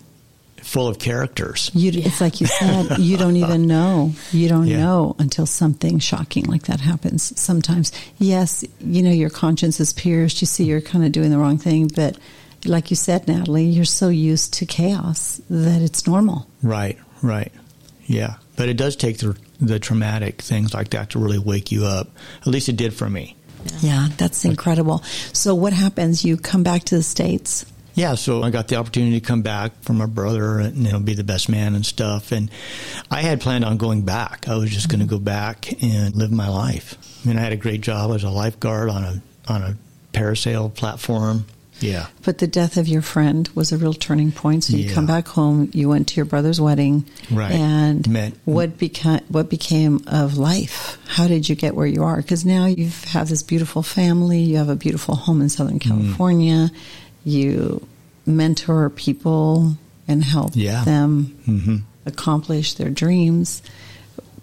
Full 0.62 0.88
of 0.88 0.98
characters. 0.98 1.70
You, 1.74 1.92
It's 1.94 2.20
like 2.20 2.40
you 2.40 2.48
said, 2.48 2.98
you 2.98 3.16
don't 3.16 3.36
even 3.36 3.66
know. 3.74 4.12
You 4.32 4.48
don't 4.48 4.66
Yeah. 4.66 4.78
know 4.80 5.14
until 5.20 5.46
something 5.46 6.00
shocking 6.00 6.46
like 6.46 6.62
that 6.64 6.80
happens. 6.80 7.38
Sometimes, 7.40 7.92
yes, 8.18 8.64
you 8.80 9.00
know, 9.04 9.12
your 9.12 9.30
conscience 9.30 9.78
is 9.78 9.92
pierced. 9.92 10.40
You 10.40 10.46
see 10.48 10.64
you're 10.64 10.80
kind 10.80 11.04
of 11.04 11.12
doing 11.12 11.30
the 11.30 11.38
wrong 11.38 11.58
thing, 11.58 11.86
but 11.94 12.18
like 12.64 12.90
you 12.90 12.96
said, 12.96 13.28
Natalie, 13.28 13.66
you're 13.66 13.84
so 13.84 14.08
used 14.08 14.54
to 14.54 14.66
chaos 14.66 15.40
that 15.48 15.82
it's 15.82 16.04
normal. 16.04 16.48
Right, 16.64 16.98
right. 17.22 17.52
Yeah. 18.06 18.34
But 18.56 18.68
it 18.68 18.76
does 18.76 18.96
take 18.96 19.18
the, 19.18 19.36
the 19.60 19.78
traumatic 19.78 20.42
things 20.42 20.74
like 20.74 20.90
that 20.90 21.10
to 21.10 21.18
really 21.18 21.38
wake 21.38 21.70
you 21.70 21.84
up. 21.84 22.08
At 22.40 22.46
least 22.48 22.68
it 22.68 22.76
did 22.76 22.94
for 22.94 23.08
me. 23.08 23.36
Yeah, 23.80 24.08
that's 24.16 24.44
incredible. 24.44 25.02
So 25.32 25.54
what 25.54 25.72
happens? 25.72 26.24
You 26.24 26.36
come 26.36 26.62
back 26.62 26.84
to 26.84 26.96
the 26.96 27.02
States. 27.02 27.66
Yeah, 27.94 28.14
so 28.14 28.42
I 28.42 28.50
got 28.50 28.68
the 28.68 28.76
opportunity 28.76 29.18
to 29.18 29.26
come 29.26 29.40
back 29.40 29.72
for 29.80 29.94
my 29.94 30.04
brother 30.04 30.58
and 30.58 30.76
you 30.76 30.92
know 30.92 31.00
be 31.00 31.14
the 31.14 31.24
best 31.24 31.48
man 31.48 31.74
and 31.74 31.84
stuff. 31.84 32.30
And 32.30 32.50
I 33.10 33.22
had 33.22 33.40
planned 33.40 33.64
on 33.64 33.78
going 33.78 34.02
back. 34.02 34.48
I 34.48 34.56
was 34.56 34.70
just 34.70 34.90
going 34.90 35.00
to 35.00 35.06
mm-hmm. 35.06 35.14
go 35.14 35.20
back 35.20 35.82
and 35.82 36.14
live 36.14 36.30
my 36.30 36.48
life. 36.48 36.98
I 37.24 37.28
mean, 37.28 37.38
I 37.38 37.40
had 37.40 37.54
a 37.54 37.56
great 37.56 37.80
job 37.80 38.10
as 38.12 38.22
a 38.22 38.28
lifeguard 38.28 38.90
on 38.90 39.02
a 39.02 39.22
on 39.48 39.62
a 39.62 39.76
parasail 40.12 40.74
platform. 40.74 41.46
Yeah, 41.80 42.06
But 42.24 42.38
the 42.38 42.46
death 42.46 42.76
of 42.78 42.88
your 42.88 43.02
friend 43.02 43.48
was 43.54 43.70
a 43.70 43.76
real 43.76 43.92
turning 43.92 44.32
point. 44.32 44.64
So 44.64 44.76
you 44.76 44.88
Yeah. 44.88 44.94
come 44.94 45.06
back 45.06 45.28
home, 45.28 45.68
you 45.74 45.88
went 45.90 46.08
to 46.08 46.16
your 46.16 46.24
brother's 46.24 46.58
wedding. 46.60 47.04
Right. 47.30 47.52
And 47.52 48.08
Met- 48.08 48.32
what 48.46 48.78
became 48.78 49.20
what 49.28 49.50
became 49.50 50.00
of 50.06 50.38
life? 50.38 50.96
How 51.06 51.26
did 51.28 51.48
you 51.48 51.54
get 51.54 51.74
where 51.74 51.86
you 51.86 52.02
are? 52.02 52.16
Because 52.16 52.44
now 52.46 52.64
you 52.64 52.90
have 53.08 53.28
this 53.28 53.42
beautiful 53.42 53.82
family, 53.82 54.40
you 54.40 54.56
have 54.56 54.70
a 54.70 54.76
beautiful 54.76 55.14
home 55.16 55.42
in 55.42 55.48
Southern 55.50 55.78
Mm-hmm. 55.78 55.88
California, 56.06 56.70
you 57.24 57.86
mentor 58.24 58.88
people 58.90 59.76
and 60.08 60.24
help 60.24 60.52
Yeah. 60.54 60.82
them 60.84 61.34
hmm 61.44 61.76
accomplish 62.06 62.74
their 62.74 62.88
dreams. 62.90 63.62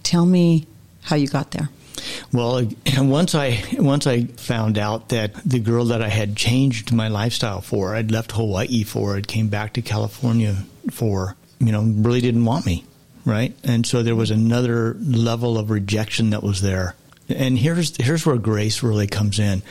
Tell 0.03 0.25
me 0.25 0.67
how 1.01 1.15
you 1.15 1.27
got 1.27 1.51
there. 1.51 1.69
Well, 2.31 2.67
once 2.97 3.35
I 3.35 3.63
once 3.73 4.07
I 4.07 4.25
found 4.25 4.77
out 4.77 5.09
that 5.09 5.35
the 5.45 5.59
girl 5.59 5.85
that 5.85 6.01
I 6.01 6.09
had 6.09 6.35
changed 6.35 6.93
my 6.93 7.07
lifestyle 7.07 7.61
for, 7.61 7.95
I'd 7.95 8.11
left 8.11 8.31
Hawaii 8.31 8.83
for, 8.83 9.15
I'd 9.15 9.27
came 9.27 9.49
back 9.49 9.73
to 9.73 9.81
California 9.81 10.63
for, 10.91 11.35
you 11.59 11.71
know, 11.71 11.81
really 11.81 12.21
didn't 12.21 12.45
want 12.45 12.65
me, 12.65 12.85
right? 13.25 13.55
And 13.63 13.85
so 13.85 14.03
there 14.03 14.15
was 14.15 14.31
another 14.31 14.95
level 14.99 15.57
of 15.57 15.69
rejection 15.69 16.31
that 16.31 16.43
was 16.43 16.61
there. 16.61 16.95
And 17.29 17.57
here's 17.57 17.95
here's 17.97 18.25
where 18.25 18.37
grace 18.37 18.83
really 18.83 19.07
comes 19.07 19.39
in. 19.39 19.63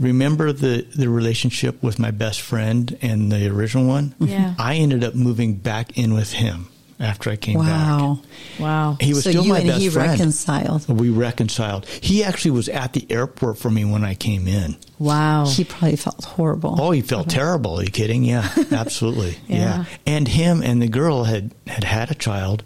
Remember 0.00 0.52
the 0.52 0.86
the 0.94 1.08
relationship 1.08 1.82
with 1.82 1.98
my 1.98 2.10
best 2.10 2.40
friend 2.40 2.96
and 3.02 3.30
the 3.30 3.48
original 3.48 3.86
one? 3.86 4.14
Yeah. 4.18 4.54
I 4.58 4.76
ended 4.76 5.04
up 5.04 5.14
moving 5.14 5.54
back 5.54 5.96
in 5.98 6.14
with 6.14 6.32
him 6.32 6.68
after 7.04 7.30
I 7.30 7.36
came 7.36 7.58
Wow. 7.58 7.64
back. 7.64 7.90
Wow. 8.00 8.18
Wow. 8.58 8.96
He 9.00 9.14
was 9.14 9.24
so 9.24 9.30
still 9.30 9.44
you 9.44 9.50
my 9.52 9.58
and 9.60 9.68
best 9.68 9.80
he 9.80 9.88
friend. 9.90 10.10
reconciled. 10.10 10.88
We 10.88 11.10
reconciled. 11.10 11.86
He 11.86 12.24
actually 12.24 12.52
was 12.52 12.68
at 12.68 12.92
the 12.92 13.06
airport 13.10 13.58
for 13.58 13.70
me 13.70 13.84
when 13.84 14.04
I 14.04 14.14
came 14.14 14.46
in. 14.48 14.76
Wow. 14.98 15.46
He 15.46 15.64
probably 15.64 15.96
felt 15.96 16.24
horrible. 16.24 16.76
Oh, 16.80 16.90
he 16.90 17.00
felt 17.02 17.28
terrible. 17.28 17.78
Are 17.78 17.84
you 17.84 17.90
kidding? 17.90 18.24
Yeah, 18.24 18.48
absolutely. 18.72 19.36
Yeah. 19.48 19.58
yeah. 19.58 19.84
And 20.06 20.26
him 20.28 20.62
and 20.62 20.80
the 20.80 20.88
girl 20.88 21.24
had, 21.24 21.52
had 21.66 21.84
had 21.84 22.10
a 22.10 22.14
child 22.14 22.62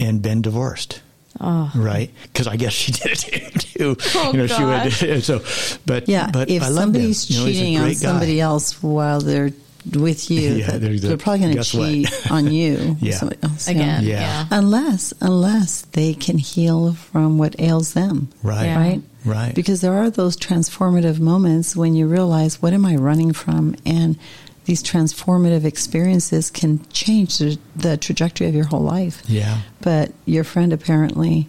and 0.00 0.20
been 0.20 0.42
divorced. 0.42 1.02
Oh. 1.38 1.70
Right? 1.76 2.10
Because 2.22 2.46
I 2.46 2.56
guess 2.56 2.72
she 2.72 2.92
did 3.00 3.12
it 3.12 3.18
to 3.18 3.38
him 3.38 3.52
too. 3.52 3.96
Oh, 4.14 4.32
you 4.32 4.38
know, 4.38 4.46
she 4.46 4.58
gosh. 4.58 5.02
would. 5.02 5.22
So, 5.24 5.42
but 5.84 6.08
Yeah, 6.08 6.30
but 6.32 6.48
if 6.48 6.62
I 6.62 6.70
somebody's 6.70 7.28
him. 7.28 7.34
You 7.34 7.40
know, 7.40 7.46
cheating 7.52 7.76
on 7.76 7.82
great 7.84 8.00
guy. 8.00 8.08
somebody 8.08 8.40
else 8.40 8.82
while 8.82 9.20
they're 9.20 9.50
with 9.94 10.30
you, 10.30 10.54
Yeah, 10.56 10.66
that- 10.72 10.80
they're- 10.80 10.98
they're, 10.98 11.16
probably 11.16 11.40
going 11.40 11.50
to 11.52 11.56
guess 11.58 11.74
what? 11.74 11.86
cheat 11.88 12.30
on 12.30 12.50
you. 12.52 12.96
Yeah. 13.00 13.16
somebody 13.16 13.40
else, 13.42 13.68
Again. 13.68 14.04
Yeah. 14.04 14.20
Yeah. 14.20 14.46
Unless, 14.50 15.14
unless 15.20 15.82
they 15.92 16.14
can 16.14 16.38
heal 16.38 16.94
from 16.94 17.38
what 17.38 17.54
ails 17.60 17.92
them. 17.92 18.28
Right. 18.42 18.64
Yeah. 18.64 18.78
Right? 18.78 19.02
Right. 19.24 19.54
Because 19.54 19.80
there 19.80 19.94
are 19.94 20.08
those 20.10 20.36
transformative 20.36 21.18
moments 21.20 21.74
when 21.76 21.94
you 21.94 22.06
realize, 22.06 22.62
what 22.62 22.72
am 22.72 22.84
I 22.86 22.96
running 22.96 23.32
from? 23.32 23.74
And 23.84 24.18
these 24.66 24.82
transformative 24.82 25.64
experiences 25.64 26.50
can 26.50 26.84
change 26.90 27.38
the, 27.38 27.58
the 27.76 27.96
trajectory 27.96 28.48
of 28.48 28.54
your 28.54 28.64
whole 28.66 28.80
life. 28.82 29.22
Yeah. 29.28 29.60
But 29.80 30.12
your 30.24 30.42
friend 30.44 30.72
apparently 30.72 31.48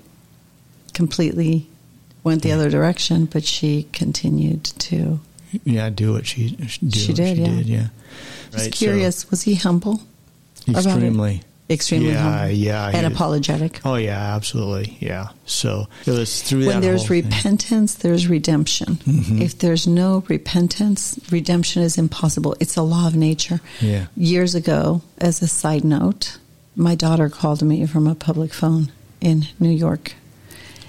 completely 0.93 1.67
went 2.23 2.41
the 2.43 2.51
other 2.51 2.69
direction, 2.69 3.25
but 3.25 3.43
she 3.43 3.87
continued 3.93 4.63
to. 4.65 5.19
Yeah, 5.63 5.89
do 5.89 6.13
what 6.13 6.25
she, 6.25 6.51
do 6.51 6.67
She 6.67 7.13
did, 7.13 7.37
She 7.37 7.41
yeah. 7.43 7.47
did, 7.49 7.65
yeah. 7.67 7.87
Just 8.51 8.57
Right, 8.57 8.63
so- 8.75 8.77
curious, 8.85 9.29
was 9.31 9.41
he 9.43 9.55
humble? 9.55 10.01
Extremely. 10.67 11.41
Extremely 11.69 12.11
Yeah, 12.11 12.21
humble. 12.39 12.55
yeah, 12.55 12.91
And 12.93 13.05
apologetic. 13.05 13.81
Oh, 13.83 13.95
yeah, 13.95 14.35
absolutely. 14.35 14.97
Yeah. 15.01 15.29
So 15.45 15.87
it 16.05 16.11
was 16.11 16.41
through 16.41 16.61
that 16.63 16.67
when 16.67 16.81
there's 16.81 17.01
whole 17.01 17.07
thing. 17.09 17.25
repentance, 17.25 17.95
there's 17.95 18.27
redemption. 18.27 18.99
Mhm. 19.05 19.41
If 19.41 19.59
there's 19.59 19.85
no 19.85 20.23
repentance, 20.29 21.19
redemption 21.29 21.83
is 21.83 21.97
impossible. 21.97 22.55
It's 22.61 22.77
a 22.77 22.83
law 22.83 23.07
of 23.07 23.15
nature. 23.15 23.59
Yeah. 23.81 24.05
Years 24.15 24.55
ago, 24.55 25.01
as 25.17 25.41
a 25.41 25.47
side 25.47 25.83
note, 25.83 26.37
my 26.75 26.95
daughter 26.95 27.27
called 27.29 27.61
me 27.61 27.85
from 27.85 28.07
a 28.07 28.15
public 28.15 28.53
phone 28.53 28.89
in 29.19 29.47
New 29.59 29.71
York 29.71 30.13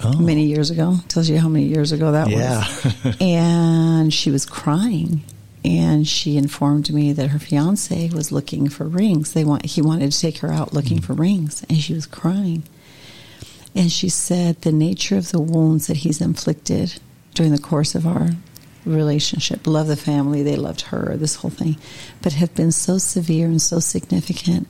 Oh. 0.01 0.17
many 0.17 0.45
years 0.45 0.69
ago. 0.69 0.97
Tells 1.07 1.29
you 1.29 1.37
how 1.37 1.49
many 1.49 1.65
years 1.65 1.91
ago 1.91 2.11
that 2.13 2.29
Yeah. 2.29 2.59
was. 2.59 3.17
and 3.21 4.13
she 4.13 4.31
was 4.31 4.45
crying. 4.45 5.23
And 5.65 6.07
she 6.07 6.37
informed 6.37 6.91
me 6.93 7.11
that 7.11 7.29
her 7.29 7.39
fiance 7.39 8.09
was 8.11 8.31
looking 8.31 8.69
for 8.69 8.85
rings. 8.85 9.33
They 9.33 9.43
want 9.43 9.65
he 9.65 9.81
wanted 9.81 10.11
to 10.11 10.19
take 10.19 10.37
her 10.37 10.51
out 10.51 10.73
looking 10.73 10.99
mm. 10.99 11.03
for 11.03 11.13
rings, 11.13 11.65
and 11.67 11.77
she 11.77 11.93
was 11.93 12.05
crying. 12.05 12.63
And 13.75 13.91
she 13.91 14.07
said 14.07 14.61
the 14.61 14.71
nature 14.71 15.17
of 15.17 15.31
the 15.31 15.41
wounds 15.41 15.87
that 15.87 15.97
he's 15.97 16.21
inflicted 16.21 16.99
during 17.33 17.51
the 17.51 17.61
course 17.61 17.93
of 17.93 18.07
our 18.07 18.29
relationship, 18.85 19.67
love 19.67 19.87
the 19.87 19.95
family, 19.97 20.43
they 20.43 20.55
loved 20.55 20.81
her, 20.81 21.15
this 21.17 21.35
whole 21.35 21.51
thing, 21.51 21.77
but 22.21 22.33
have 22.33 22.55
been 22.55 22.71
so 22.71 22.97
severe 22.97 23.45
and 23.45 23.61
so 23.61 23.79
significant. 23.79 24.67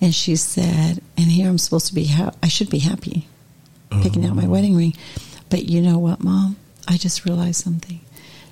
And 0.00 0.14
she 0.14 0.36
said, 0.36 1.00
and 1.16 1.26
here 1.26 1.48
I'm 1.48 1.58
supposed 1.58 1.86
to 1.88 1.94
be, 1.94 2.06
ha- 2.06 2.32
I 2.42 2.48
should 2.48 2.70
be 2.70 2.78
happy 2.78 3.28
Oh. 3.92 4.00
picking 4.02 4.24
out 4.24 4.36
my 4.36 4.46
wedding 4.46 4.76
ring. 4.76 4.94
But 5.48 5.64
you 5.64 5.82
know 5.82 5.98
what, 5.98 6.22
Mom? 6.22 6.56
I 6.86 6.96
just 6.96 7.24
realized 7.24 7.62
something. 7.62 8.00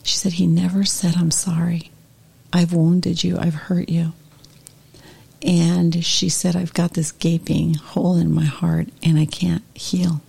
She 0.03 0.16
said, 0.16 0.35
He 0.35 0.46
never 0.46 0.85
said, 0.85 1.16
I'm 1.16 1.31
sorry. 1.31 1.90
I've 2.53 2.72
wounded 2.72 3.22
you. 3.22 3.38
I've 3.38 3.55
hurt 3.55 3.88
you. 3.88 4.12
And 5.42 6.05
she 6.05 6.29
said, 6.29 6.57
I've 6.57 6.74
got 6.74 6.94
this 6.94 7.12
gaping 7.12 7.74
hole 7.74 8.16
in 8.16 8.33
my 8.33 8.44
heart 8.44 8.88
and 9.03 9.18
I 9.18 9.27
can't 9.27 9.62
heal. 9.74 10.20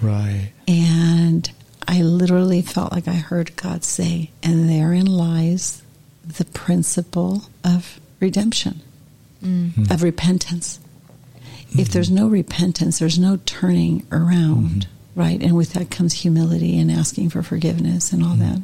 Right. 0.00 0.52
And 0.68 1.50
I 1.88 2.02
literally 2.02 2.62
felt 2.62 2.92
like 2.92 3.08
I 3.08 3.14
heard 3.14 3.56
God 3.56 3.84
say, 3.84 4.30
and 4.42 4.68
therein 4.68 5.06
lies 5.06 5.82
the 6.24 6.44
principle 6.44 7.44
of 7.64 8.00
redemption, 8.20 8.80
mm. 9.42 9.72
hmm. 9.72 9.92
of 9.92 10.02
repentance. 10.02 10.78
If 11.78 11.88
there's 11.88 12.10
no 12.10 12.28
repentance, 12.28 12.98
there's 12.98 13.18
no 13.18 13.38
turning 13.46 14.06
around, 14.12 14.86
right? 15.14 15.40
And 15.42 15.56
with 15.56 15.72
that 15.74 15.90
comes 15.90 16.12
humility 16.12 16.78
and 16.78 16.90
asking 16.90 17.30
for 17.30 17.42
forgiveness 17.42 18.12
and 18.12 18.22
all 18.22 18.34
that, 18.36 18.60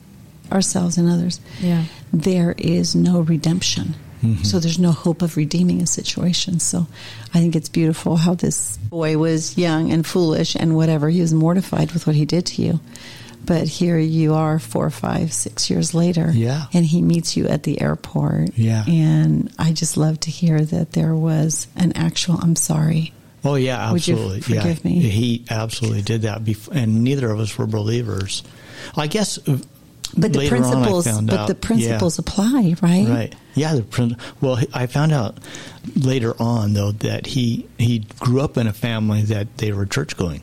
ourselves 0.53 0.99
and 0.99 1.09
others. 1.09 1.41
Yeah. 1.61 1.85
There 2.13 2.55
is 2.59 2.95
no 2.95 3.21
redemption. 3.21 3.95
Mm-hmm. 4.23 4.43
So 4.43 4.59
there's 4.59 4.79
no 4.81 4.91
hope 4.91 5.23
of 5.23 5.37
redeeming 5.37 5.81
a 5.81 5.87
situation. 5.87 6.59
So 6.59 6.87
I 7.33 7.39
think 7.39 7.55
it's 7.55 7.69
beautiful 7.69 8.17
how 8.17 8.35
this 8.35 8.77
boy 8.77 9.17
was 9.17 9.57
young 9.57 9.93
and 9.93 10.05
foolish 10.05 10.57
and 10.57 10.75
whatever. 10.75 11.09
He 11.09 11.21
was 11.21 11.33
mortified 11.33 11.93
with 11.93 12.07
what 12.07 12.17
he 12.17 12.25
did 12.25 12.45
to 12.47 12.63
you. 12.63 12.81
But 13.49 13.67
here 13.67 13.99
you 13.99 14.35
are 14.35 14.59
four, 14.59 14.91
five, 14.91 15.33
six 15.33 15.71
years 15.71 15.95
later. 15.95 16.31
Yeah. 16.33 16.67
And 16.75 16.85
he 16.85 17.01
meets 17.03 17.37
you 17.37 17.49
at 17.49 17.63
the 17.65 17.81
airport. 17.81 18.51
Yeah. 18.57 18.85
And 18.87 19.51
I 19.59 19.73
just 19.73 19.97
love 19.97 20.21
to 20.21 20.31
hear 20.31 20.61
that 20.61 20.93
there 20.93 21.15
was 21.17 21.67
an 21.75 21.95
actual, 21.97 22.37
I'm 22.37 22.55
sorry. 22.57 23.13
Oh 23.45 23.55
yeah, 23.55 23.91
Would 23.93 24.07
you 24.07 24.15
absolutely. 24.15 24.41
forgive 24.43 24.85
yeah. 24.85 24.91
me? 24.91 25.01
He 25.01 25.45
absolutely 25.49 26.03
did 26.03 26.23
that, 26.23 26.45
before, 26.45 26.75
and 26.75 27.03
neither 27.05 27.31
of 27.31 27.39
us 27.41 27.57
were 27.57 27.67
believers. 27.67 28.43
I 28.97 29.07
guess. 29.07 29.39
uh, 29.49 29.59
But 30.17 30.33
the 30.33 30.41
later 30.41 30.57
on 30.57 30.63
principles, 30.63 31.07
found 31.07 31.27
but 31.29 31.39
out- 31.39 31.47
the 31.49 31.55
yeah. 31.55 31.61
principles 31.67 32.19
apply, 32.19 32.75
right? 32.83 33.07
Right. 33.09 33.35
Yeah. 33.55 33.75
The 33.77 34.17
well, 34.41 34.59
I 34.75 34.87
found 34.87 35.13
out 35.13 35.39
later 35.95 36.35
on 36.41 36.75
though 36.75 36.93
that 36.93 37.27
he 37.27 37.69
he 37.79 38.01
grew 38.19 38.41
up 38.41 38.57
in 38.57 38.67
a 38.67 38.73
family 38.73 39.23
that 39.23 39.57
they 39.59 39.73
were 39.73 39.87
church 39.87 40.17
going. 40.17 40.43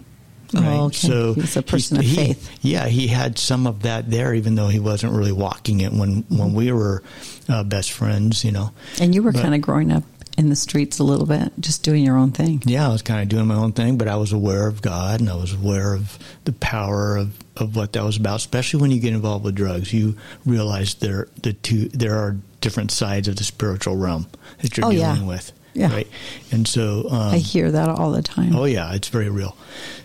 Oh, 0.53 0.85
okay. 0.85 0.95
So 0.95 1.33
He 1.33 1.41
was 1.41 1.57
a 1.57 1.61
person 1.63 1.97
of 1.97 2.03
he- 2.03 2.15
faith. 2.15 2.49
Yeah, 2.61 2.87
he 2.87 3.07
had 3.07 3.37
some 3.39 3.65
of 3.67 3.81
that 3.83 4.09
there, 4.11 4.33
even 4.33 4.55
though 4.55 4.67
he 4.67 4.79
wasn't 4.79 5.13
really 5.13 5.31
walking 5.31 5.81
it 5.81 5.91
when 5.91 6.23
when 6.29 6.53
we 6.53 6.71
were 6.71 7.01
uh, 7.49 7.63
best 7.63 7.91
friends. 7.91 8.43
You 8.45 8.51
know. 8.51 8.71
And 9.01 9.13
you 9.15 9.23
were 9.23 9.33
kind 9.33 9.55
of 9.55 9.61
growing 9.61 9.91
up 9.91 10.03
in 10.37 10.49
the 10.49 10.55
streets 10.55 10.99
a 10.99 11.03
little 11.03 11.25
bit, 11.25 11.53
just 11.61 11.81
doing 11.83 12.03
your 12.03 12.17
own 12.17 12.31
thing. 12.31 12.61
Yeah, 12.65 12.87
I 12.89 12.91
was 12.91 13.01
kind 13.01 13.21
of 13.21 13.29
doing 13.29 13.47
my 13.47 13.55
own 13.55 13.71
thing, 13.71 13.97
but 13.97 14.07
I 14.09 14.17
was 14.17 14.33
aware 14.33 14.67
of 14.67 14.81
God 14.81 15.21
and 15.21 15.29
I 15.29 15.35
was 15.35 15.53
aware 15.53 15.93
of 15.93 16.19
the 16.43 16.51
power 16.51 17.15
of, 17.15 17.37
of 17.55 17.75
what 17.77 17.93
that 17.93 18.03
was 18.03 18.17
about. 18.17 18.35
Especially 18.35 18.81
when 18.81 18.91
you 18.91 18.99
get 18.99 19.13
involved 19.13 19.45
with 19.45 19.55
drugs, 19.55 19.93
you 19.93 20.17
realize 20.45 20.95
there 20.95 21.29
the 21.41 21.53
two 21.53 21.87
there 21.89 22.15
are 22.17 22.35
different 22.61 22.91
sides 22.91 23.27
of 23.29 23.37
the 23.37 23.43
spiritual 23.45 23.95
realm 23.95 24.27
that 24.61 24.75
you're 24.75 24.85
Oh, 24.87 24.89
yeah. 24.89 25.13
dealing 25.13 25.27
with. 25.27 25.51
Yeah. 25.75 25.91
Right. 25.93 26.07
And 26.51 26.67
so 26.67 27.07
um, 27.09 27.33
I 27.35 27.37
hear 27.37 27.69
that 27.71 27.89
all 27.89 28.11
the 28.11 28.21
time. 28.23 28.55
Oh 28.55 28.65
yeah, 28.65 28.93
it's 28.95 29.09
very 29.09 29.29
real. 29.29 29.55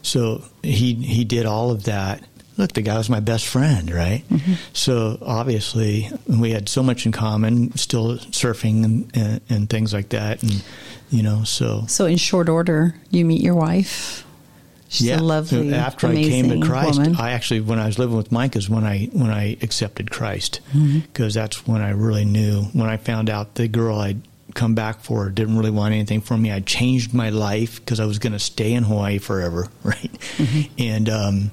So 0.03 0.43
he 0.63 0.95
he 0.95 1.25
did 1.25 1.47
all 1.47 1.71
of 1.71 1.85
that. 1.85 2.23
Look, 2.57 2.73
the 2.75 2.83
guy 2.83 2.99
was 2.99 3.09
my 3.09 3.21
best 3.21 3.47
friend, 3.47 3.91
right? 3.91 4.23
Mm-hmm. 4.29 4.53
So 4.75 5.17
obviously 5.23 6.11
we 6.29 6.51
had 6.51 6.69
so 6.69 6.83
much 6.83 7.07
in 7.07 7.13
common, 7.13 7.75
still 7.77 8.19
surfing 8.19 8.85
and, 8.85 9.17
and, 9.17 9.41
and 9.49 9.71
things 9.71 9.95
like 9.95 10.11
that, 10.11 10.43
and 10.43 10.63
you 11.11 11.23
know, 11.23 11.43
so 11.45 11.85
So, 11.89 12.05
in 12.07 12.19
short 12.19 12.49
order, 12.49 12.95
you 13.11 13.25
meet 13.25 13.41
your 13.41 13.55
wife. 13.55 14.27
She's 14.89 15.09
a 15.11 15.19
lovely, 15.19 15.73
After 15.73 16.09
I 16.09 16.11
amazing 16.11 16.51
came 16.51 16.61
to 16.61 16.67
Christ, 16.67 16.99
woman. 16.99 17.15
I 17.17 17.31
actually, 17.31 17.61
when 17.61 17.79
I 17.79 17.87
was 17.87 17.99
living 17.99 18.17
with 18.17 18.33
Mike, 18.33 18.57
is 18.57 18.69
when 18.69 18.83
I 18.85 19.07
when 19.13 19.31
I 19.31 19.57
accepted 19.63 20.11
Christ, 20.11 20.61
Mm-hmm. 20.73 20.99
because 21.01 21.33
that's 21.35 21.65
when 21.67 21.81
I 21.81 21.91
really 21.91 22.25
knew. 22.25 22.63
When 22.73 22.89
I 22.89 22.97
found 22.97 23.31
out 23.31 23.55
the 23.55 23.69
girl 23.69 23.99
I'd 24.01 24.21
come 24.55 24.75
back 24.75 25.01
for 25.01 25.29
didn't 25.31 25.57
really 25.57 25.71
want 25.71 25.95
anything 25.95 26.21
from 26.21 26.43
me, 26.43 26.53
I 26.53 26.61
changed 26.61 27.15
my 27.15 27.31
life 27.31 27.81
because 27.81 28.01
I 28.01 28.05
was 28.07 28.19
going 28.19 28.33
to 28.33 28.39
stay 28.39 28.73
in 28.73 28.85
Hawaii 28.85 29.19
forever, 29.19 29.69
right? 29.83 30.13
Mm-hmm. 30.37 30.73
And 30.79 31.09
um, 31.09 31.51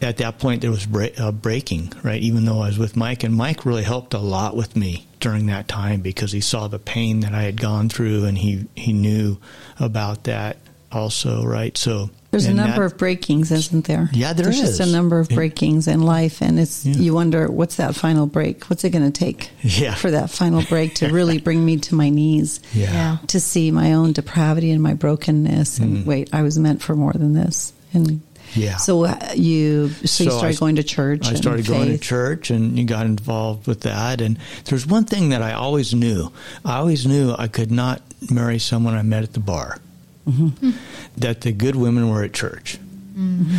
at 0.00 0.18
that 0.18 0.38
point, 0.38 0.60
there 0.60 0.70
was 0.70 0.86
break, 0.86 1.18
uh, 1.20 1.32
breaking, 1.32 1.92
right? 2.02 2.20
Even 2.20 2.44
though 2.44 2.60
I 2.60 2.66
was 2.66 2.78
with 2.78 2.96
Mike, 2.96 3.22
and 3.24 3.34
Mike 3.34 3.64
really 3.64 3.84
helped 3.84 4.14
a 4.14 4.18
lot 4.18 4.56
with 4.56 4.76
me 4.76 5.06
during 5.20 5.46
that 5.46 5.68
time 5.68 6.00
because 6.00 6.32
he 6.32 6.40
saw 6.40 6.68
the 6.68 6.78
pain 6.78 7.20
that 7.20 7.34
I 7.34 7.42
had 7.42 7.60
gone 7.60 7.88
through, 7.88 8.24
and 8.24 8.38
he 8.38 8.66
he 8.74 8.92
knew 8.92 9.38
about 9.78 10.24
that 10.24 10.58
also, 10.90 11.44
right? 11.44 11.76
So 11.76 12.10
There's 12.32 12.46
a 12.46 12.54
number 12.54 12.80
that- 12.88 12.94
of 12.94 12.98
breakings, 12.98 13.52
isn't 13.52 13.84
there? 13.84 14.10
Yeah, 14.12 14.32
there 14.32 14.46
There's 14.46 14.58
just 14.60 14.80
a 14.80 14.86
number 14.86 15.20
of 15.20 15.28
breakings 15.28 15.86
in 15.86 16.00
life, 16.00 16.40
and 16.42 16.58
it's 16.58 16.84
Yeah. 16.84 16.94
you 16.96 17.14
wonder 17.14 17.48
what's 17.50 17.76
that 17.76 17.94
final 17.94 18.26
break? 18.26 18.64
What's 18.64 18.82
it 18.84 18.90
going 18.90 19.04
to 19.04 19.10
take 19.10 19.50
Yeah. 19.62 19.94
for 19.94 20.10
that 20.10 20.30
final 20.30 20.62
break 20.62 20.94
to 20.96 21.08
really 21.12 21.38
bring 21.38 21.64
me 21.64 21.76
to 21.76 21.94
my 21.94 22.08
knees? 22.08 22.58
Yeah. 22.74 23.18
to 23.28 23.38
see 23.38 23.70
my 23.70 23.92
own 23.92 24.12
depravity 24.12 24.70
and 24.72 24.82
my 24.82 24.94
brokenness, 24.94 25.78
and 25.78 25.98
Mm. 25.98 26.06
wait, 26.06 26.30
I 26.32 26.42
was 26.42 26.58
meant 26.58 26.82
for 26.82 26.96
more 26.96 27.12
than 27.12 27.34
this. 27.34 27.72
And 27.94 28.20
Yeah. 28.54 28.76
So 28.76 29.04
uh, 29.04 29.16
you 29.34 29.90
so, 30.04 30.24
you 30.24 30.30
So 30.30 30.36
I 30.36 30.38
started 30.38 30.54
s- 30.54 30.58
going 30.60 30.76
to 30.76 30.82
church. 30.82 31.26
I 31.26 31.28
and 31.30 31.36
started 31.38 31.66
going 31.66 31.88
to 31.88 31.96
church 31.98 32.50
and 32.50 32.78
you 32.78 32.84
got 32.84 33.06
involved 33.06 33.66
with 33.66 33.80
that. 33.82 34.20
And 34.20 34.36
there's 34.66 34.86
one 34.86 35.04
thing 35.04 35.30
that 35.30 35.40
I 35.42 35.52
always 35.52 35.94
knew. 35.94 36.30
I 36.64 36.76
always 36.76 37.06
knew 37.06 37.34
I 37.38 37.46
could 37.48 37.70
not 37.70 38.02
marry 38.30 38.58
someone 38.58 38.94
I 38.94 39.02
met 39.02 39.22
at 39.22 39.32
the 39.34 39.40
bar. 39.40 39.78
Mm-hmm. 40.26 40.70
That 41.18 41.40
the 41.40 41.52
good 41.52 41.76
women 41.76 42.08
were 42.10 42.22
at 42.22 42.32
church. 42.32 42.78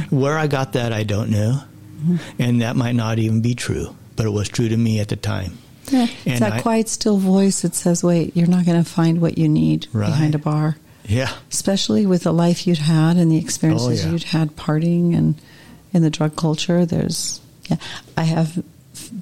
Where 0.10 0.38
I 0.38 0.48
got 0.48 0.74
that, 0.74 0.92
I 0.94 1.04
don't 1.04 1.30
know. 1.30 1.62
Mm-hmm. 2.02 2.18
And 2.42 2.62
that 2.62 2.76
might 2.76 2.96
not 2.96 3.20
even 3.20 3.42
be 3.42 3.54
true, 3.56 3.96
but 4.16 4.26
it 4.26 4.30
was 4.32 4.50
true 4.50 4.68
to 4.68 4.76
me 4.78 5.00
at 5.00 5.10
the 5.10 5.16
time. 5.16 5.58
Yeah, 5.92 6.08
it's 6.26 6.40
that 6.40 6.54
I- 6.54 6.62
quiet, 6.62 6.90
still 6.90 7.18
voice 7.18 7.62
that 7.62 7.76
says, 7.76 8.04
"Wait, 8.04 8.36
you're 8.36 8.48
not 8.48 8.66
going 8.66 8.82
to 8.84 8.90
find 8.90 9.20
what 9.22 9.38
you 9.38 9.48
need 9.50 9.88
Right. 9.94 10.08
behind 10.08 10.34
a 10.36 10.40
bar." 10.40 10.78
Yeah. 11.06 11.32
Especially 11.52 12.06
with 12.06 12.24
the 12.24 12.32
life 12.34 12.66
you'd 12.66 12.78
had 12.78 13.18
and 13.18 13.30
the 13.32 13.38
experiences 13.38 14.02
Oh, 14.04 14.06
yeah. 14.08 14.12
you'd 14.14 14.24
had 14.24 14.56
partying 14.56 15.16
and 15.16 15.36
in 15.94 16.02
the 16.02 16.10
drug 16.10 16.36
culture. 16.38 16.86
There's, 16.86 17.42
yeah, 17.70 17.76
I 18.18 18.24
have 18.24 18.64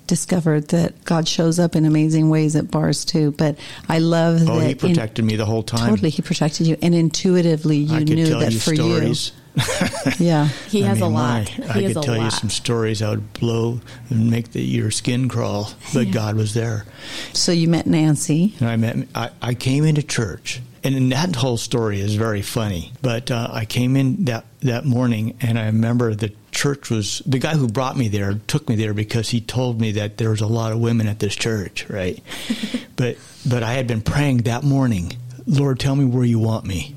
discovered 0.07 0.69
that 0.69 1.03
God 1.05 1.27
shows 1.27 1.59
up 1.59 1.75
in 1.75 1.85
amazing 1.85 2.29
ways 2.29 2.55
at 2.55 2.69
bars 2.71 3.05
too. 3.05 3.31
But 3.31 3.57
I 3.89 3.99
love 3.99 4.41
Oh, 4.47 4.59
that 4.59 4.65
he 4.65 4.71
in- 4.71 4.77
protected 4.77 5.25
me 5.25 5.35
the 5.35 5.45
whole 5.45 5.63
time. 5.63 5.89
totally 5.89 6.09
He 6.09 6.21
protected 6.21 6.67
you, 6.67 6.77
and 6.81 6.93
intuitively 6.95 7.77
you 7.77 7.95
I 7.95 7.99
could 7.99 8.09
knew 8.09 8.27
tell 8.27 8.39
that 8.39 8.51
you 8.53 8.59
for 8.59 8.75
stories. 8.75 9.31
you, 9.55 10.11
yeah. 10.19 10.47
He 10.69 10.83
I 10.83 10.87
has 10.87 11.01
a 11.01 11.07
lot. 11.07 11.11
my, 11.13 11.41
he 11.43 11.63
I 11.63 11.87
could 11.93 11.97
a 11.97 12.01
tell 12.01 12.17
you 12.17 12.31
some 12.31 12.49
stories 12.49 13.01
I 13.01 13.09
would 13.11 13.33
blow 13.33 13.81
and 14.09 14.31
make 14.31 14.51
the, 14.53 14.61
your 14.61 14.91
skin 14.91 15.27
crawl, 15.27 15.71
but 15.93 16.11
God 16.11 16.35
was 16.35 16.53
there. 16.53 16.85
So 17.33 17.51
you 17.51 17.67
met 17.67 17.85
Nancy. 17.85 18.53
And 18.59 18.69
I 18.69 18.77
met, 18.77 19.07
I, 19.13 19.29
I 19.41 19.53
came 19.53 19.83
into 19.83 20.03
church, 20.03 20.61
and 20.85 21.11
that 21.11 21.35
whole 21.35 21.57
story 21.57 21.99
is 21.99 22.15
very 22.15 22.41
funny. 22.41 22.93
But 23.01 23.29
uh, 23.29 23.49
I 23.51 23.65
came 23.65 23.97
in 23.97 24.23
that 24.25 24.45
that 24.61 24.85
morning, 24.85 25.37
and 25.41 25.59
I 25.59 25.65
remember 25.65 26.15
the 26.15 26.31
church 26.51 26.89
was 26.89 27.21
the 27.25 27.39
guy 27.39 27.55
who 27.55 27.67
brought 27.67 27.97
me 27.97 28.07
there 28.07 28.35
took 28.47 28.67
me 28.69 28.75
there 28.75 28.93
because 28.93 29.29
he 29.29 29.41
told 29.41 29.79
me 29.79 29.93
that 29.93 30.17
there 30.17 30.29
was 30.29 30.41
a 30.41 30.47
lot 30.47 30.71
of 30.71 30.79
women 30.79 31.07
at 31.07 31.19
this 31.19 31.35
church, 31.35 31.89
right? 31.89 32.21
but 32.95 33.17
but 33.47 33.63
I 33.63 33.73
had 33.73 33.87
been 33.87 34.01
praying 34.01 34.39
that 34.39 34.63
morning, 34.63 35.13
Lord, 35.45 35.79
tell 35.79 35.95
me 35.95 36.05
where 36.05 36.25
you 36.25 36.39
want 36.39 36.65
me. 36.65 36.95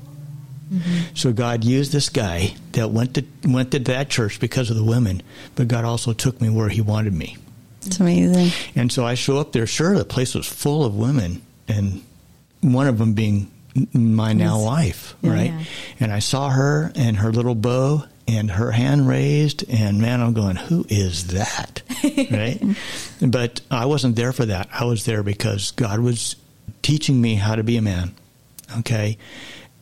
Mm-hmm. 0.71 1.15
So 1.15 1.31
God 1.31 1.63
used 1.63 1.91
this 1.91 2.09
guy 2.09 2.55
that 2.73 2.89
went 2.89 3.15
to 3.15 3.25
went 3.43 3.71
to 3.71 3.79
that 3.79 4.09
church 4.09 4.39
because 4.39 4.69
of 4.69 4.75
the 4.75 4.83
women, 4.83 5.21
but 5.55 5.67
God 5.67 5.85
also 5.85 6.13
took 6.13 6.41
me 6.41 6.49
where 6.49 6.69
He 6.69 6.81
wanted 6.81 7.13
me. 7.13 7.37
It's 7.85 7.99
amazing. 7.99 8.51
And 8.75 8.91
so 8.91 9.05
I 9.05 9.13
show 9.13 9.37
up 9.37 9.51
there. 9.51 9.67
Sure, 9.67 9.95
the 9.95 10.05
place 10.05 10.33
was 10.33 10.47
full 10.47 10.83
of 10.83 10.95
women, 10.95 11.43
and 11.67 12.03
one 12.61 12.87
of 12.87 12.97
them 12.97 13.13
being 13.13 13.51
my 13.93 14.33
now 14.33 14.61
wife, 14.63 15.15
right? 15.21 15.51
Yeah. 15.51 15.63
And 15.99 16.11
I 16.11 16.19
saw 16.19 16.49
her 16.49 16.91
and 16.95 17.17
her 17.17 17.31
little 17.31 17.55
bow 17.55 18.05
and 18.27 18.49
her 18.51 18.71
hand 18.71 19.07
raised, 19.07 19.63
and 19.69 19.99
man, 20.01 20.21
I'm 20.21 20.33
going, 20.33 20.55
who 20.55 20.85
is 20.89 21.27
that, 21.27 21.81
right? 22.03 22.59
But 23.21 23.61
I 23.69 23.85
wasn't 23.85 24.15
there 24.15 24.33
for 24.33 24.45
that. 24.45 24.67
I 24.73 24.85
was 24.85 25.05
there 25.05 25.21
because 25.23 25.71
God 25.71 25.99
was 25.99 26.35
teaching 26.81 27.21
me 27.21 27.35
how 27.35 27.55
to 27.55 27.63
be 27.63 27.77
a 27.77 27.81
man. 27.81 28.13
Okay, 28.79 29.17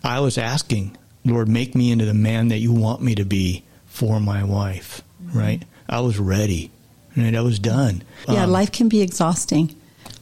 I 0.04 0.20
was 0.20 0.38
asking, 0.38 0.98
Lord, 1.26 1.48
make 1.48 1.74
me 1.76 1.92
into 1.92 2.06
the 2.06 2.14
man 2.14 2.50
that 2.50 2.60
you 2.60 2.74
want 2.74 3.02
me 3.02 3.16
to 3.16 3.24
be 3.26 3.64
for 3.86 4.20
my 4.20 4.44
wife, 4.44 5.02
right? 5.34 5.64
I 5.88 6.02
was 6.02 6.20
ready. 6.20 6.70
Right, 7.16 7.36
I 7.36 7.42
was 7.42 7.60
done. 7.60 8.02
Yeah, 8.28 8.44
Um, 8.46 8.50
life 8.52 8.72
can 8.72 8.90
be 8.90 9.02
exhausting. 9.02 9.76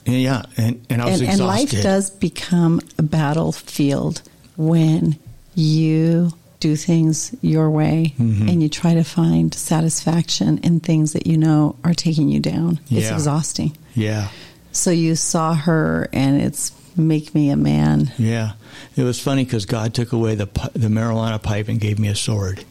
yeah, 0.05 0.43
and, 0.57 0.85
and 0.89 1.01
I 1.01 1.05
was 1.09 1.21
and, 1.21 1.29
and 1.29 1.39
life 1.39 1.71
does 1.71 2.09
become 2.09 2.81
a 2.97 3.01
battlefield 3.03 4.21
when 4.57 5.17
you 5.55 6.33
do 6.61 6.75
things 6.77 7.35
your 7.41 7.69
way 7.69 8.13
Mm-hmm. 8.17 8.47
and 8.47 8.63
you 8.63 8.69
try 8.69 8.93
to 8.93 9.03
find 9.03 9.53
satisfaction 9.53 10.59
in 10.59 10.79
things 10.79 11.11
that 11.13 11.27
you 11.27 11.37
know 11.37 11.75
are 11.83 11.93
taking 11.93 12.29
you 12.29 12.39
down. 12.39 12.79
It's 12.89 13.07
Yeah. 13.09 13.13
exhausting. 13.15 13.75
Yeah, 13.95 14.29
So 14.71 14.89
you 14.91 15.15
saw 15.17 15.53
her, 15.53 16.07
and 16.13 16.41
it's 16.41 16.71
make 16.95 17.35
me 17.35 17.49
a 17.49 17.57
man. 17.57 18.11
yeah. 18.17 18.53
It 18.95 19.03
was 19.03 19.19
funny 19.19 19.43
because 19.43 19.65
God 19.65 19.93
took 19.93 20.11
away 20.13 20.35
the 20.35 20.47
the 20.73 20.87
marijuana 20.87 21.41
pipe 21.41 21.67
and 21.67 21.79
gave 21.79 21.99
me 21.99 22.07
a 22.07 22.15
sword, 22.15 22.63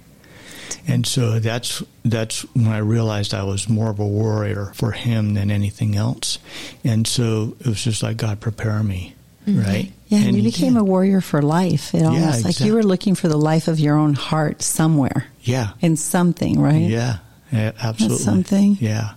and 0.88 1.06
so 1.06 1.38
that's 1.40 1.82
that's 2.04 2.40
when 2.54 2.68
I 2.68 2.78
realized 2.78 3.34
I 3.34 3.42
was 3.44 3.68
more 3.68 3.90
of 3.90 3.98
a 3.98 4.06
warrior 4.06 4.72
for 4.74 4.92
Him 4.92 5.34
than 5.34 5.50
anything 5.50 5.96
else, 5.96 6.38
and 6.84 7.06
so 7.06 7.54
it 7.60 7.66
was 7.66 7.84
just 7.84 8.02
like 8.02 8.16
God 8.16 8.40
prepare 8.40 8.82
me, 8.82 9.14
Mm-hmm. 9.46 9.60
right? 9.60 9.92
Yeah, 10.08 10.18
and, 10.18 10.36
you 10.36 10.42
He 10.42 10.48
became 10.50 10.74
did. 10.74 10.80
a 10.80 10.84
warrior 10.84 11.20
for 11.20 11.40
life. 11.40 11.94
It 11.94 12.02
almost 12.04 12.44
like 12.44 12.60
you 12.60 12.74
were 12.74 12.82
looking 12.82 13.14
for 13.14 13.28
the 13.28 13.38
life 13.38 13.68
of 13.68 13.78
your 13.80 13.96
own 13.96 14.14
heart 14.14 14.60
somewhere 14.62 15.26
yeah, 15.42 15.70
in 15.80 15.96
something, 15.96 16.60
right? 16.60 16.82
yeah, 16.82 17.18
yeah, 17.52 17.72
absolutely 17.80 18.18
something. 18.18 18.76
Yeah, 18.80 19.14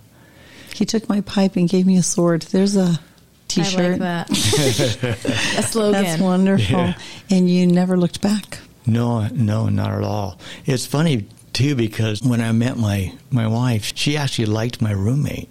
He 0.74 0.84
took 0.86 1.08
my 1.08 1.20
pipe 1.20 1.56
and 1.56 1.68
gave 1.68 1.84
me 1.86 1.96
a 1.98 2.02
sword. 2.02 2.42
There's 2.42 2.76
a 2.76 2.98
t-shirt. 3.48 4.00
like 4.00 4.00
that. 4.00 4.30
a 5.58 5.62
slogan. 5.62 6.02
That's 6.02 6.20
wonderful. 6.20 6.78
Yeah. 6.78 6.98
And 7.30 7.50
you 7.50 7.66
never 7.66 7.96
looked 7.96 8.20
back. 8.22 8.58
No, 8.86 9.26
no, 9.28 9.68
not 9.68 9.92
at 9.92 10.02
all. 10.02 10.38
It's 10.64 10.86
funny 10.86 11.26
too 11.52 11.74
because 11.74 12.22
when 12.22 12.40
I 12.40 12.52
met 12.52 12.76
my 12.76 13.12
my 13.30 13.46
wife, 13.46 13.92
she 13.94 14.16
actually 14.16 14.46
liked 14.46 14.80
my 14.82 14.92
roommate. 14.92 15.48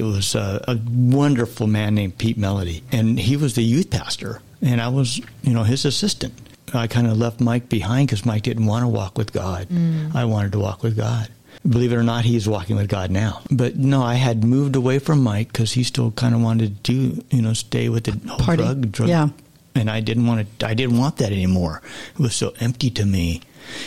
It 0.00 0.04
was 0.04 0.34
a, 0.34 0.64
a 0.66 0.78
wonderful 0.90 1.66
man 1.66 1.94
named 1.94 2.16
Pete 2.16 2.38
Melody, 2.38 2.82
and 2.90 3.18
he 3.20 3.36
was 3.36 3.54
the 3.54 3.62
youth 3.62 3.90
pastor, 3.90 4.40
and 4.62 4.80
I 4.80 4.88
was, 4.88 5.18
you 5.42 5.52
know, 5.52 5.62
his 5.62 5.84
assistant. 5.84 6.32
I 6.72 6.86
kind 6.86 7.06
of 7.06 7.18
left 7.18 7.38
Mike 7.38 7.68
behind 7.68 8.08
because 8.08 8.24
Mike 8.24 8.44
didn't 8.44 8.64
want 8.64 8.82
to 8.84 8.88
walk 8.88 9.18
with 9.18 9.34
God. 9.34 9.68
Mm. 9.68 10.14
I 10.14 10.24
wanted 10.24 10.52
to 10.52 10.58
walk 10.58 10.82
with 10.82 10.96
God. 10.96 11.28
Believe 11.68 11.92
it 11.92 11.96
or 11.96 12.02
not, 12.02 12.24
he's 12.24 12.48
walking 12.48 12.76
with 12.76 12.88
God 12.88 13.10
now. 13.10 13.42
But 13.50 13.76
no, 13.76 14.00
I 14.02 14.14
had 14.14 14.42
moved 14.42 14.74
away 14.74 15.00
from 15.00 15.22
Mike 15.22 15.48
because 15.52 15.72
he 15.72 15.82
still 15.84 16.12
kind 16.12 16.34
of 16.34 16.40
wanted 16.40 16.82
to 16.82 16.92
do, 16.92 17.22
you 17.28 17.42
know, 17.42 17.52
stay 17.52 17.90
with 17.90 18.04
the 18.04 18.12
whole 18.26 18.38
Party. 18.38 18.62
drug, 18.62 18.90
drug. 18.92 19.08
Yeah. 19.10 19.28
And 19.74 19.90
I 19.90 20.00
didn't 20.00 20.26
want 20.26 20.58
to. 20.60 20.66
I 20.66 20.72
didn't 20.72 20.96
want 20.96 21.18
that 21.18 21.30
anymore. 21.30 21.82
It 22.14 22.20
was 22.22 22.34
so 22.34 22.54
empty 22.60 22.88
to 22.92 23.04
me. 23.04 23.42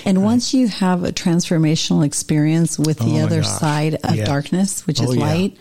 And 0.05 0.23
once 0.23 0.53
you 0.53 0.67
have 0.67 1.03
a 1.03 1.11
transformational 1.11 2.05
experience 2.05 2.77
with 2.79 2.99
the 2.99 3.19
Oh 3.19 3.25
other 3.25 3.41
gosh. 3.41 3.59
side 3.59 3.95
of 4.03 4.15
Yeah. 4.15 4.23
darkness, 4.25 4.85
which 4.87 5.01
oh, 5.01 5.05
is 5.05 5.09
Oh, 5.09 5.13
yeah. 5.13 5.19
light, 5.19 5.57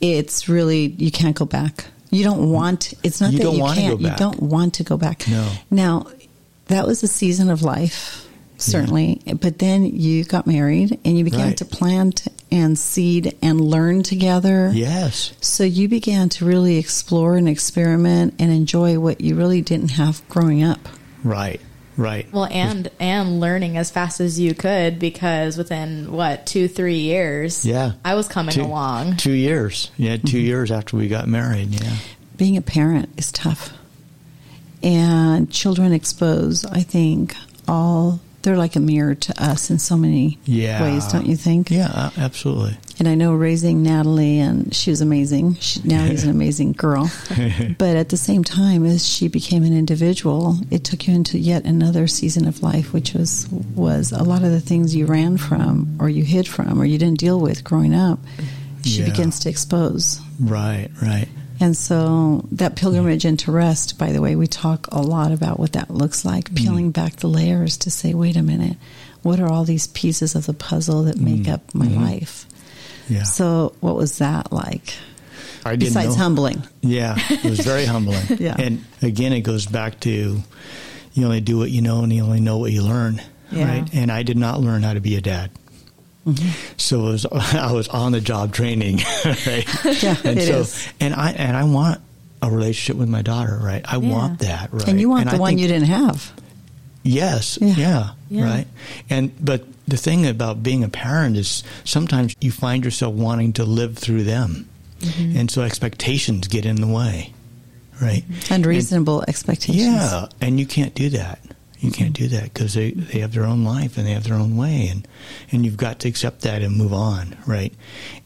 it's 0.00 0.48
really 0.48 0.86
you 0.86 1.10
can't 1.10 1.36
go 1.36 1.44
back. 1.44 1.86
You 2.10 2.22
don't 2.24 2.50
want. 2.50 2.94
It's 3.02 3.20
not 3.20 3.32
You 3.32 3.38
that 3.38 3.52
you 3.52 3.64
can't. 3.74 4.00
You 4.00 4.12
don't 4.16 4.40
want 4.40 4.74
to 4.74 4.84
go 4.84 4.96
back. 4.96 5.26
No. 5.28 5.50
Now, 5.70 6.06
that 6.66 6.86
was 6.86 7.02
a 7.02 7.08
season 7.08 7.50
of 7.50 7.62
life, 7.62 8.26
certainly. 8.58 9.20
But 9.40 9.58
then 9.58 9.84
you 9.84 10.24
got 10.24 10.46
married 10.46 10.98
and 11.04 11.18
you 11.18 11.24
began 11.24 11.48
Right. 11.48 11.56
to 11.58 11.64
plant 11.64 12.28
and 12.50 12.78
seed 12.78 13.36
and 13.42 13.60
learn 13.60 14.02
together. 14.04 14.70
Yes. 14.72 15.32
So 15.40 15.64
you 15.64 15.88
began 15.88 16.28
to 16.30 16.44
really 16.44 16.76
explore 16.76 17.36
and 17.36 17.48
experiment 17.48 18.34
and 18.38 18.52
enjoy 18.52 18.98
what 19.00 19.20
you 19.20 19.34
really 19.34 19.60
didn't 19.60 19.90
have 19.92 20.26
growing 20.28 20.62
up. 20.62 20.88
Right. 21.24 21.60
Right. 21.96 22.30
Well, 22.32 22.46
and 22.50 22.90
and 23.00 23.40
learning 23.40 23.76
as 23.78 23.90
fast 23.90 24.20
as 24.20 24.38
you 24.38 24.54
could 24.54 24.98
because 24.98 25.56
within 25.56 26.12
what 26.12 26.46
two 26.46 26.68
three 26.68 26.98
years, 26.98 27.64
Yeah. 27.64 27.92
I 28.04 28.14
was 28.14 28.28
coming 28.28 28.52
two, 28.54 28.62
along. 28.62 29.16
Two 29.16 29.32
years. 29.32 29.90
Yeah, 29.96 30.16
2 30.18 30.38
years 30.38 30.70
after 30.70 30.96
we 30.96 31.08
got 31.08 31.26
married. 31.28 31.70
Yeah. 31.80 31.94
Being 32.36 32.56
a 32.56 32.62
parent 32.62 33.08
is 33.16 33.32
tough. 33.32 33.72
And 34.82 35.50
children 35.50 35.92
expose, 35.92 36.64
I 36.66 36.80
think, 36.82 37.34
all 37.66 38.20
they're 38.42 38.56
like 38.58 38.76
a 38.76 38.80
mirror 38.80 39.14
to 39.14 39.42
us 39.42 39.70
in 39.70 39.78
so 39.78 39.96
many 39.96 40.38
Yeah. 40.44 40.82
ways, 40.82 41.06
don't 41.08 41.26
you 41.26 41.36
think? 41.36 41.70
Yeah, 41.70 41.88
uh, 41.92 42.10
absolutely. 42.18 42.76
And 42.98 43.06
I 43.06 43.14
know 43.14 43.34
raising 43.34 43.82
Natalie, 43.82 44.38
and 44.38 44.74
she 44.74 44.90
was 44.90 45.02
amazing. 45.02 45.56
She, 45.56 45.80
Natalie's 45.82 46.24
an 46.24 46.30
amazing 46.30 46.72
girl. 46.72 47.10
but 47.78 47.94
at 47.96 48.08
the 48.08 48.16
same 48.16 48.42
time, 48.42 48.86
as 48.86 49.06
she 49.06 49.28
became 49.28 49.64
an 49.64 49.76
individual, 49.76 50.56
it 50.70 50.84
took 50.84 51.06
you 51.06 51.14
into 51.14 51.38
yet 51.38 51.64
another 51.64 52.06
season 52.06 52.48
of 52.48 52.62
life, 52.62 52.94
which 52.94 53.12
was 53.12 53.46
was 53.74 54.12
a 54.12 54.22
lot 54.22 54.44
of 54.44 54.50
the 54.50 54.60
things 54.60 54.96
you 54.96 55.04
ran 55.04 55.36
from, 55.36 55.96
or 56.00 56.08
you 56.08 56.24
hid 56.24 56.48
from, 56.48 56.80
or 56.80 56.86
you 56.86 56.96
didn't 56.96 57.18
deal 57.18 57.38
with 57.38 57.64
growing 57.64 57.94
up. 57.94 58.18
She 58.82 59.00
Yeah. 59.00 59.10
begins 59.10 59.40
to 59.40 59.50
expose. 59.50 60.18
Right, 60.40 60.88
right. 61.02 61.28
And 61.60 61.76
so 61.76 62.46
that 62.52 62.76
pilgrimage 62.76 63.24
into 63.24 63.50
rest, 63.50 63.98
by 63.98 64.12
the 64.12 64.20
way, 64.20 64.36
we 64.36 64.46
talk 64.46 64.88
a 64.92 65.00
lot 65.00 65.32
about 65.32 65.58
what 65.58 65.72
that 65.72 65.90
looks 65.90 66.24
like, 66.24 66.50
mm. 66.50 66.56
peeling 66.56 66.90
back 66.90 67.16
the 67.16 67.28
layers 67.28 67.78
to 67.78 67.90
say, 67.90 68.14
wait 68.14 68.36
a 68.36 68.42
minute, 68.42 68.76
what 69.22 69.40
are 69.40 69.50
all 69.50 69.64
these 69.64 69.86
pieces 69.86 70.34
of 70.34 70.46
the 70.46 70.52
puzzle 70.52 71.04
that 71.04 71.18
make 71.18 71.42
mm. 71.42 71.52
up 71.52 71.74
my 71.74 71.86
mm-hmm. 71.86 72.02
life? 72.02 72.46
Yeah. 73.08 73.22
So, 73.24 73.74
what 73.80 73.96
was 73.96 74.18
that 74.18 74.52
like? 74.52 74.94
I 75.64 75.70
didn't 75.76 75.94
Besides 75.94 76.16
know. 76.16 76.22
humbling. 76.22 76.62
Yeah, 76.80 77.16
it 77.18 77.44
was 77.44 77.60
very 77.60 77.84
humbling. 77.86 78.22
Yeah. 78.38 78.54
And 78.58 78.84
again, 79.02 79.32
it 79.32 79.40
goes 79.40 79.66
back 79.66 79.98
to 80.00 80.10
you 81.12 81.24
only 81.24 81.40
do 81.40 81.58
what 81.58 81.70
you 81.70 81.82
know 81.82 82.02
and 82.02 82.12
you 82.12 82.22
only 82.22 82.40
know 82.40 82.58
what 82.58 82.70
you 82.72 82.82
learn. 82.82 83.20
Yeah. 83.50 83.68
Right. 83.80 83.94
And 83.94 84.12
I 84.12 84.22
did 84.22 84.36
not 84.36 84.60
learn 84.60 84.82
how 84.82 84.94
to 84.94 85.00
be 85.00 85.16
a 85.16 85.20
dad. 85.20 85.50
Mm-hmm. 86.26 86.48
So 86.76 87.08
it 87.08 87.12
was, 87.12 87.26
I 87.32 87.72
was 87.72 87.88
on 87.88 88.12
the 88.12 88.20
job 88.20 88.52
training, 88.52 88.96
right? 89.24 89.66
Yeah, 90.02 90.16
and 90.24 90.38
it 90.38 90.46
so, 90.48 90.58
is. 90.60 90.88
and 91.00 91.14
I 91.14 91.30
and 91.32 91.56
I 91.56 91.64
want 91.64 92.00
a 92.42 92.50
relationship 92.50 92.96
with 92.98 93.08
my 93.08 93.22
daughter, 93.22 93.58
right? 93.62 93.84
I 93.86 93.96
want 93.98 94.40
that, 94.40 94.72
right? 94.72 94.86
And 94.88 95.00
you 95.00 95.08
want 95.08 95.30
the 95.30 95.36
I 95.36 95.38
one 95.38 95.50
think- 95.50 95.60
you 95.60 95.68
didn't 95.68 95.88
have. 95.88 96.32
Yes. 97.02 97.58
Yeah. 97.60 97.74
Yeah. 97.76 98.10
Yeah. 98.28 98.44
Right. 98.44 98.66
And 99.08 99.32
but 99.44 99.64
the 99.88 99.96
thing 99.96 100.26
about 100.26 100.62
being 100.62 100.82
a 100.84 100.88
parent 100.88 101.36
is 101.36 101.62
sometimes 101.84 102.34
you 102.40 102.50
find 102.50 102.84
yourself 102.84 103.14
wanting 103.14 103.52
to 103.54 103.64
live 103.64 103.96
through 103.98 104.24
them, 104.24 104.68
Mm-hmm. 105.00 105.36
and 105.36 105.50
so 105.50 105.60
expectations 105.62 106.48
get 106.48 106.64
in 106.64 106.76
the 106.76 106.86
way. 106.86 107.34
Right. 108.00 108.24
Unreasonable 108.50 109.24
expectations. 109.28 109.84
Yeah, 109.84 110.26
and 110.40 110.58
you 110.58 110.64
can't 110.66 110.94
do 110.94 111.10
that. 111.10 111.38
You 111.80 111.90
can't 111.90 112.14
do 112.14 112.28
that 112.28 112.44
because 112.44 112.72
they, 112.72 112.92
they 112.92 113.18
have 113.20 113.32
their 113.34 113.44
own 113.44 113.62
life 113.62 113.98
and 113.98 114.06
they 114.06 114.12
have 114.12 114.24
their 114.24 114.34
own 114.36 114.56
way, 114.56 114.88
and 114.90 115.06
and 115.52 115.64
you've 115.66 115.76
got 115.76 115.98
to 116.00 116.08
accept 116.08 116.40
that 116.42 116.62
and 116.62 116.74
move 116.76 116.94
on, 116.94 117.36
right? 117.46 117.74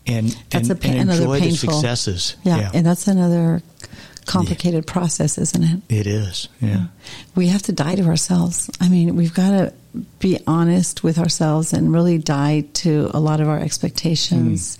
And 0.06 0.28
That's 0.50 0.70
and, 0.70 0.78
a 0.78 0.80
pa- 0.80 0.88
and 0.88 1.10
enjoy 1.10 1.40
the 1.40 1.50
successes. 1.50 2.36
Yeah, 2.44 2.70
and 2.72 2.86
that's 2.86 3.08
another 3.08 3.62
complicated 4.26 4.86
process, 4.86 5.38
isn't 5.38 5.62
it? 5.64 5.80
it 5.88 6.06
is. 6.06 6.48
Yeah, 6.60 6.86
We 7.34 7.48
have 7.48 7.62
to 7.62 7.72
die 7.72 7.96
to 7.96 8.04
ourselves. 8.04 8.70
I 8.80 8.88
mean, 8.88 9.16
we've 9.16 9.34
got 9.34 9.50
to 9.50 9.72
be 10.18 10.38
honest 10.46 11.02
with 11.02 11.18
ourselves 11.18 11.72
and 11.72 11.92
really 11.92 12.18
die 12.18 12.64
to 12.74 13.10
a 13.12 13.20
lot 13.20 13.40
of 13.40 13.48
our 13.48 13.58
expectations 13.58 14.78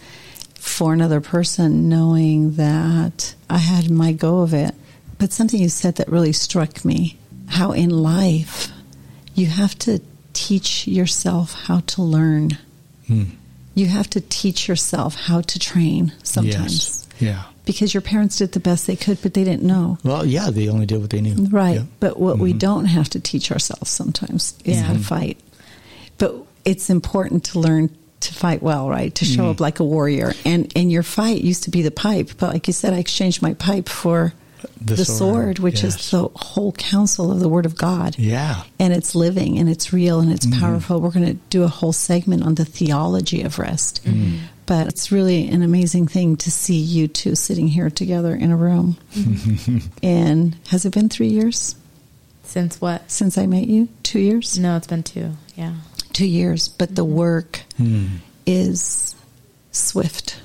for 0.55 0.93
another 0.93 1.21
person, 1.21 1.89
knowing 1.89 2.53
that 2.55 3.35
I 3.49 3.59
had 3.59 3.91
my 3.91 4.13
go 4.13 4.41
of 4.41 4.55
it. 4.55 4.75
But 5.19 5.33
something 5.33 5.61
you 5.61 5.69
said 5.69 5.97
that 5.97 6.09
really 6.09 6.33
struck 6.33 6.85
me 6.85 7.19
how 7.49 7.73
in 7.73 7.91
life 7.91 8.69
you 9.35 9.47
have 9.47 9.77
to 9.81 10.01
teach 10.33 10.87
yourself 10.87 11.53
how 11.53 11.81
to 11.81 12.03
learn. 12.03 12.59
Hmm. 13.07 13.25
You 13.75 13.87
have 13.87 14.09
to 14.11 14.21
teach 14.21 14.69
yourself 14.69 15.15
how 15.15 15.41
to 15.43 15.59
train 15.59 16.13
sometimes. 16.23 17.07
Yes. 17.21 17.23
Yeah. 17.23 17.43
Because 17.73 17.95
your 17.95 18.01
parents 18.01 18.37
did 18.39 18.53
the 18.53 18.61
best 18.61 18.87
they 18.87 18.97
could, 18.97 19.23
but 19.23 19.35
they 19.35 19.45
didn't 19.45 19.63
know. 19.63 19.99
Well, 20.03 20.27
yeah, 20.27 20.51
they 20.51 20.69
only 20.69 20.87
did 20.87 21.01
what 21.01 21.11
they 21.11 21.21
knew. 21.21 21.47
Right. 21.51 21.77
Yeah. 21.77 21.83
But 22.01 22.19
what 22.19 22.39
we 22.39 22.53
Mhm. 22.53 22.59
don't 22.59 22.85
have 22.87 23.09
to 23.11 23.21
teach 23.21 23.53
ourselves 23.53 23.91
sometimes 23.91 24.55
is 24.65 24.77
Yeah. 24.77 24.83
how 24.83 24.93
to 24.95 24.99
fight. 24.99 25.39
But 26.19 26.35
it's 26.65 26.91
important 26.91 27.45
to 27.45 27.61
learn 27.61 27.91
to 28.21 28.35
fight 28.35 28.63
well, 28.63 28.89
right? 28.91 29.15
To 29.15 29.25
show 29.25 29.45
Mhm. 29.45 29.51
up 29.53 29.61
like 29.61 29.81
a 29.81 29.85
warrior. 29.85 30.35
And 30.45 30.71
and 30.77 30.91
your 30.93 31.03
fight 31.03 31.43
used 31.43 31.63
to 31.65 31.71
be 31.71 31.81
the 31.83 31.91
pipe, 31.91 32.33
but 32.39 32.53
like 32.53 32.67
you 32.67 32.73
said, 32.75 32.93
I 32.93 32.99
exchanged 32.99 33.41
my 33.41 33.55
pipe 33.55 33.89
for 33.89 34.35
The 34.85 34.97
the, 34.97 35.05
sword, 35.07 35.17
sword, 35.17 35.59
which 35.61 35.83
yes. 35.83 35.95
is 36.05 36.11
the 36.11 36.29
whole 36.35 36.73
counsel 36.73 37.31
of 37.33 37.41
the 37.41 37.49
Word 37.49 37.65
of 37.65 37.77
God. 37.77 38.17
Yeah. 38.19 38.63
And 38.79 38.93
it's 38.93 39.15
living 39.15 39.59
and 39.59 39.71
it's 39.71 39.91
real 39.93 40.21
and 40.21 40.31
it's 40.31 40.45
Mhm. 40.45 40.59
powerful. 40.61 41.01
We're 41.01 41.11
going 41.13 41.27
to 41.35 41.39
do 41.49 41.63
a 41.63 41.69
whole 41.69 41.95
segment 41.95 42.43
on 42.43 42.57
the 42.57 42.65
theology 42.67 43.41
of 43.43 43.59
rest. 43.59 44.01
Mm-hmm. 44.05 44.37
But 44.71 44.87
it's 44.87 45.11
really 45.11 45.49
an 45.49 45.63
amazing 45.63 46.07
thing 46.07 46.37
to 46.37 46.51
see 46.53 46.77
you 46.77 47.09
two 47.09 47.35
sitting 47.35 47.67
here 47.67 47.91
together 47.91 48.37
in 48.37 48.53
a 48.53 48.57
room. 48.57 48.99
and 50.01 50.57
has 50.69 50.85
it 50.85 50.95
been 50.95 51.09
three 51.09 51.27
years? 51.27 51.75
Since 52.45 52.81
what? 52.81 53.11
since 53.11 53.37
I 53.37 53.47
met 53.47 53.67
you? 53.67 53.89
Two 54.05 54.21
years? 54.21 54.61
No, 54.61 54.77
it's 54.77 54.87
been 54.87 55.03
two. 55.03 55.33
Yeah. 55.57 55.75
Two 56.13 56.29
years. 56.29 56.69
But 56.69 56.95
the 56.95 57.05
mm-hmm. 57.05 57.17
work 57.17 57.63
Hmm. 57.79 58.19
is 58.47 59.17
swift. 59.73 60.41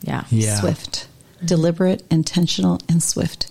Yeah. 0.00 0.24
Yeah. 0.30 0.58
Swift. 0.58 1.06
Mm-hmm. 1.36 1.46
Deliberate, 1.46 2.02
intentional, 2.10 2.80
and 2.88 3.02
swift. 3.02 3.46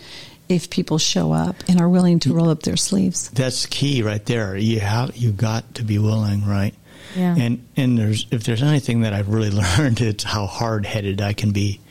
If 0.50 0.72
people 0.72 0.98
show 0.98 1.34
up 1.34 1.58
and 1.68 1.80
are 1.80 1.88
willing 1.88 2.18
to 2.22 2.30
mm. 2.30 2.36
roll 2.38 2.50
up 2.50 2.64
their 2.64 2.78
sleeves. 2.78 3.30
That's 3.30 3.68
key 3.68 4.02
right 4.02 4.26
there. 4.26 4.58
You 4.58 4.80
have 4.80 5.16
you 5.16 5.32
got 5.32 5.76
to 5.76 5.84
be 5.84 6.00
willing, 6.00 6.48
right? 6.48 6.74
Yeah. 7.16 7.36
And 7.38 7.66
and 7.78 7.98
there's 7.98 8.28
if 8.32 8.44
there's 8.44 8.62
anything 8.64 9.02
that 9.02 9.14
I've 9.14 9.30
really 9.30 9.50
learned, 9.78 10.02
it's 10.02 10.24
how 10.24 10.46
hard 10.48 10.86
headed 10.86 11.22
I 11.22 11.34
can 11.34 11.52
be. 11.52 11.80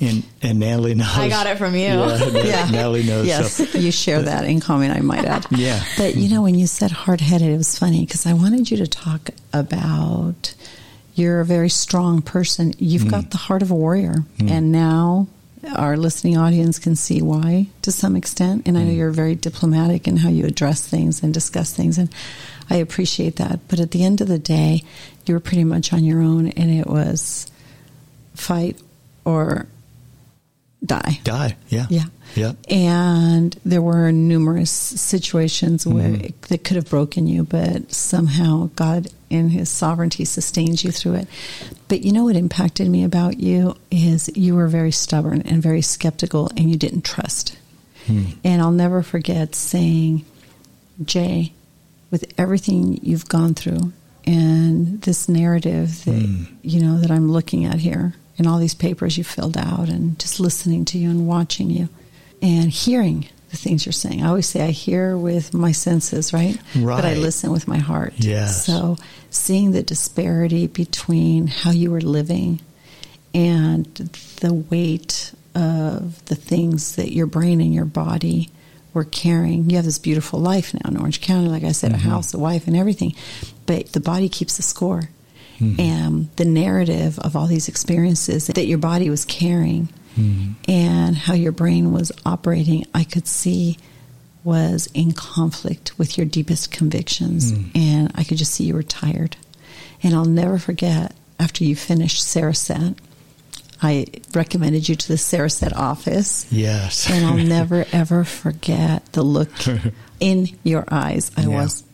And 0.00 0.24
and 0.42 0.58
Natalie 0.58 0.94
knows. 0.94 1.16
I 1.16 1.28
got 1.28 1.46
it 1.46 1.58
from 1.58 1.74
you. 1.74 1.80
Yeah, 1.80 2.68
Natalie 2.72 3.02
knows. 3.04 3.26
Yes, 3.26 3.54
So, 3.54 3.78
you 3.78 3.90
share 3.92 4.22
that 4.22 4.44
in 4.46 4.60
common, 4.60 4.90
I 4.90 5.00
might 5.00 5.24
add. 5.26 5.46
Yeah. 5.50 5.82
But 5.98 6.16
you 6.16 6.28
know, 6.30 6.42
when 6.42 6.54
you 6.54 6.66
said 6.66 6.90
hard 6.90 7.20
headed, 7.20 7.48
it 7.50 7.56
was 7.56 7.78
funny 7.78 8.00
because 8.06 8.26
I 8.26 8.32
wanted 8.32 8.70
you 8.70 8.78
to 8.78 8.86
talk 8.86 9.30
about 9.52 10.54
you're 11.14 11.40
a 11.40 11.44
very 11.44 11.68
strong 11.68 12.22
person. 12.22 12.74
You've 12.78 13.02
Mm. 13.02 13.10
got 13.10 13.30
the 13.30 13.36
heart 13.36 13.62
of 13.62 13.70
a 13.70 13.74
warrior. 13.74 14.24
And 14.40 14.72
now 14.72 15.28
our 15.76 15.96
listening 15.96 16.36
audience 16.36 16.78
can 16.78 16.96
see 16.96 17.22
why 17.22 17.68
to 17.82 17.92
some 17.92 18.16
extent. 18.16 18.62
And 18.66 18.76
I 18.76 18.82
know 18.82 18.90
Mm. 18.92 18.96
you're 18.96 19.10
very 19.12 19.34
diplomatic 19.34 20.08
in 20.08 20.16
how 20.18 20.28
you 20.28 20.44
address 20.44 20.80
things 20.82 21.22
and 21.22 21.32
discuss 21.32 21.70
things. 21.72 21.98
And 21.98 22.08
I 22.70 22.76
appreciate 22.76 23.36
that. 23.36 23.60
But 23.68 23.80
at 23.80 23.90
the 23.90 24.04
end 24.04 24.20
of 24.20 24.28
the 24.28 24.38
day, 24.38 24.82
you 25.26 25.34
were 25.34 25.40
pretty 25.40 25.64
much 25.64 25.92
on 25.92 26.04
your 26.04 26.20
own, 26.20 26.48
and 26.48 26.70
it 26.70 26.86
was 26.86 27.50
fight 28.34 28.78
or 29.24 29.66
die. 30.84 31.20
die. 31.24 31.56
Yeah. 31.68 31.86
Yeah. 31.88 32.04
Yeah. 32.34 32.52
And 32.68 33.56
there 33.64 33.80
were 33.80 34.10
numerous 34.12 34.70
situations 34.70 35.86
where 35.86 36.10
Mhm. 36.10 36.24
it, 36.24 36.42
that 36.42 36.64
could 36.64 36.76
have 36.76 36.90
broken 36.90 37.26
you, 37.26 37.44
but 37.44 37.92
somehow 37.92 38.70
God, 38.76 39.08
in 39.30 39.50
His 39.50 39.68
sovereignty, 39.70 40.24
sustains 40.24 40.84
you 40.84 40.90
through 40.90 41.14
it. 41.14 41.28
But 41.88 42.02
you 42.02 42.12
know 42.12 42.24
what 42.24 42.36
impacted 42.36 42.88
me 42.88 43.04
about 43.04 43.38
you 43.40 43.76
is 43.90 44.28
you 44.34 44.54
were 44.56 44.68
very 44.68 44.90
stubborn 44.92 45.42
and 45.42 45.62
very 45.62 45.80
skeptical, 45.82 46.50
and 46.56 46.68
you 46.70 46.76
didn't 46.76 47.04
trust. 47.04 47.56
Hmm. 48.06 48.24
And 48.42 48.60
I'll 48.60 48.72
never 48.72 49.02
forget 49.02 49.54
saying, 49.54 50.24
Jay, 51.04 51.52
with 52.10 52.24
everything 52.38 52.98
you've 53.02 53.28
gone 53.28 53.54
through 53.54 53.92
and 54.26 55.00
this 55.02 55.28
narrative 55.28 56.04
that 56.04 56.14
Mm. 56.14 56.46
you 56.62 56.80
know 56.82 56.98
that 57.00 57.10
I'm 57.10 57.30
looking 57.30 57.64
at 57.64 57.78
here 57.80 58.14
and 58.38 58.46
all 58.46 58.58
these 58.58 58.74
papers 58.74 59.18
you 59.18 59.24
filled 59.24 59.56
out 59.56 59.88
and 59.88 60.18
just 60.18 60.40
listening 60.40 60.84
to 60.86 60.98
you 60.98 61.10
and 61.10 61.26
watching 61.26 61.70
you 61.70 61.88
and 62.40 62.70
hearing 62.70 63.26
the 63.50 63.56
things 63.56 63.84
you're 63.86 63.92
saying. 63.92 64.22
I 64.22 64.28
always 64.28 64.48
say 64.48 64.62
I 64.62 64.70
hear 64.70 65.16
with 65.16 65.54
my 65.54 65.72
senses, 65.72 66.32
right? 66.32 66.56
Right. 66.74 66.96
But 66.96 67.04
I 67.04 67.14
listen 67.14 67.50
with 67.52 67.68
my 67.68 67.78
heart. 67.78 68.14
Yes. 68.16 68.64
So 68.66 68.96
seeing 69.30 69.70
the 69.72 69.82
disparity 69.82 70.66
between 70.66 71.46
how 71.46 71.70
you 71.70 71.90
were 71.90 72.00
living 72.00 72.60
and 73.34 73.84
the 74.40 74.54
weight 74.54 75.32
of 75.54 76.24
the 76.26 76.34
things 76.34 76.96
that 76.96 77.12
your 77.12 77.26
brain 77.26 77.60
and 77.60 77.72
your 77.74 77.84
body 77.84 78.50
were 78.94 79.04
carrying. 79.04 79.68
You 79.68 79.76
have 79.76 79.84
this 79.84 79.98
beautiful 79.98 80.38
life 80.40 80.72
now 80.72 80.90
in 80.90 80.96
Orange 80.96 81.20
County, 81.20 81.48
like 81.48 81.64
I 81.64 81.72
said, 81.72 81.92
Mhm. 81.92 81.96
a 81.96 81.98
house, 81.98 82.32
a 82.32 82.38
wife, 82.38 82.66
and 82.66 82.76
everything. 82.76 83.14
But 83.66 83.92
the 83.92 84.00
body 84.00 84.28
keeps 84.28 84.56
the 84.56 84.62
score. 84.62 85.10
Mhm. 85.60 85.78
And 85.78 86.28
the 86.36 86.44
narrative 86.44 87.18
of 87.18 87.36
all 87.36 87.46
these 87.46 87.68
experiences 87.68 88.46
that 88.46 88.66
your 88.66 88.78
body 88.78 89.10
was 89.10 89.24
carrying 89.24 89.88
Mhm. 90.16 90.54
and 90.68 91.16
how 91.16 91.34
your 91.34 91.52
brain 91.52 91.92
was 91.92 92.10
operating, 92.24 92.86
I 92.94 93.04
could 93.04 93.26
see 93.28 93.76
was 94.42 94.88
in 94.94 95.12
conflict 95.12 95.98
with 95.98 96.18
your 96.18 96.26
deepest 96.26 96.70
convictions. 96.70 97.52
Mm. 97.52 97.64
And 97.74 98.12
I 98.14 98.24
could 98.24 98.36
just 98.36 98.52
see 98.52 98.64
you 98.64 98.74
were 98.74 98.82
tired. 98.82 99.36
And 100.02 100.14
I'll 100.14 100.26
never 100.26 100.58
forget 100.58 101.14
after 101.40 101.64
you 101.64 101.74
finished 101.74 102.22
Cereset, 102.22 102.94
I 103.84 104.06
recommended 104.34 104.88
you 104.88 104.94
to 104.96 105.08
the 105.08 105.14
Cereset 105.18 105.74
office. 105.76 106.46
Yes. 106.50 107.08
And 107.10 107.24
I'll 107.26 107.36
never 107.58 107.84
ever 107.92 108.24
forget 108.24 109.04
the 109.12 109.22
look 109.22 109.50
in 110.20 110.48
your 110.64 110.84
eyes. 110.90 111.30
I 111.36 111.42
Yeah. 111.42 111.48
was, 111.48 111.84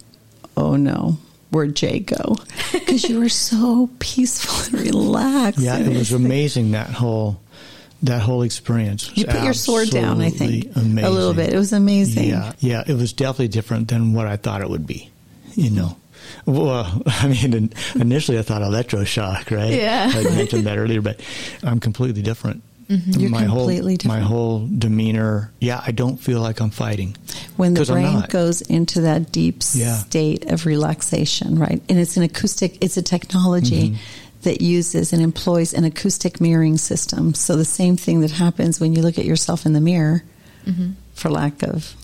oh 0.57 0.77
no, 0.77 1.19
where'd 1.51 1.75
Jay 1.77 1.99
go? 2.01 2.37
Because 2.73 3.09
you 3.09 3.19
were 3.21 3.29
so 3.29 3.91
peaceful 3.99 4.79
and 4.79 4.87
relaxed. 4.87 5.61
Yeah, 5.61 5.79
it 5.79 5.89
was 5.97 6.13
amazing 6.13 6.71
that 6.73 6.89
whole 6.91 7.41
that 8.03 8.23
whole 8.23 8.43
experience. 8.43 9.11
You 9.17 9.27
put 9.27 9.43
your 9.45 9.53
sword 9.53 9.91
down, 9.91 10.21
I 10.21 10.31
think, 10.31 10.67
absolutely 10.69 11.03
a 11.03 11.11
little 11.11 11.35
bit. 11.35 11.53
It 11.53 11.59
was 11.59 11.73
amazing. 11.73 12.31
Yeah, 12.31 12.53
yeah, 12.61 12.83
it 12.87 12.95
was 12.95 13.13
definitely 13.13 13.49
different 13.49 13.89
than 13.89 14.13
what 14.15 14.27
I 14.27 14.37
thought 14.37 14.61
it 14.63 14.71
would 14.71 14.87
be. 14.87 15.11
You 15.55 15.71
know, 15.71 15.97
well, 16.47 17.03
I 17.07 17.29
mean, 17.29 17.71
initially 17.95 18.39
I 18.39 18.43
thought 18.43 18.63
electroshock, 18.63 19.51
right? 19.57 19.73
Yeah. 19.73 20.11
I 20.15 20.23
mentioned 20.25 20.67
that 20.67 20.79
earlier, 20.79 21.01
but 21.03 21.21
I'm 21.63 21.81
completely 21.81 22.23
different. 22.23 22.63
You're 22.89 23.31
my 23.31 23.45
completely 23.45 23.93
whole, 23.93 23.97
different. 23.97 24.05
My 24.21 24.27
whole 24.27 24.67
demeanor. 24.67 25.53
Yeah, 25.61 25.81
I 25.87 25.93
don't 25.93 26.17
feel 26.17 26.41
like 26.41 26.61
I'm 26.61 26.71
fighting. 26.71 27.17
when 27.57 27.75
the 27.75 27.81
'Cause 27.81 27.91
I'm 27.91 28.03
brain 28.03 28.25
goes 28.31 28.63
into 28.63 29.03
that 29.03 29.31
deep 29.31 29.63
Yeah. 29.75 29.97
state 29.99 30.51
of 30.51 30.67
relaxation, 30.67 31.57
right? 31.57 31.81
And 31.89 31.99
it's 32.01 32.17
an 32.17 32.25
acoustic, 32.25 32.79
it's 32.81 32.97
a 32.97 33.03
technology 33.03 33.91
Mm-hmm. 33.91 33.97
that 34.43 34.61
uses 34.61 35.13
and 35.13 35.23
employs 35.23 35.73
an 35.73 35.85
acoustic 35.85 36.41
mirroring 36.41 36.79
system. 36.79 37.33
So 37.35 37.55
the 37.57 37.65
same 37.65 37.97
thing 37.97 38.23
that 38.23 38.33
happens 38.33 38.81
when 38.81 38.93
you 38.95 39.03
look 39.03 39.19
at 39.19 39.25
yourself 39.25 39.67
in 39.67 39.73
the 39.73 39.81
mirror, 39.81 40.25
Mm-hmm. 40.67 40.91
for 41.15 41.31
lack 41.31 41.63
of 41.63 41.95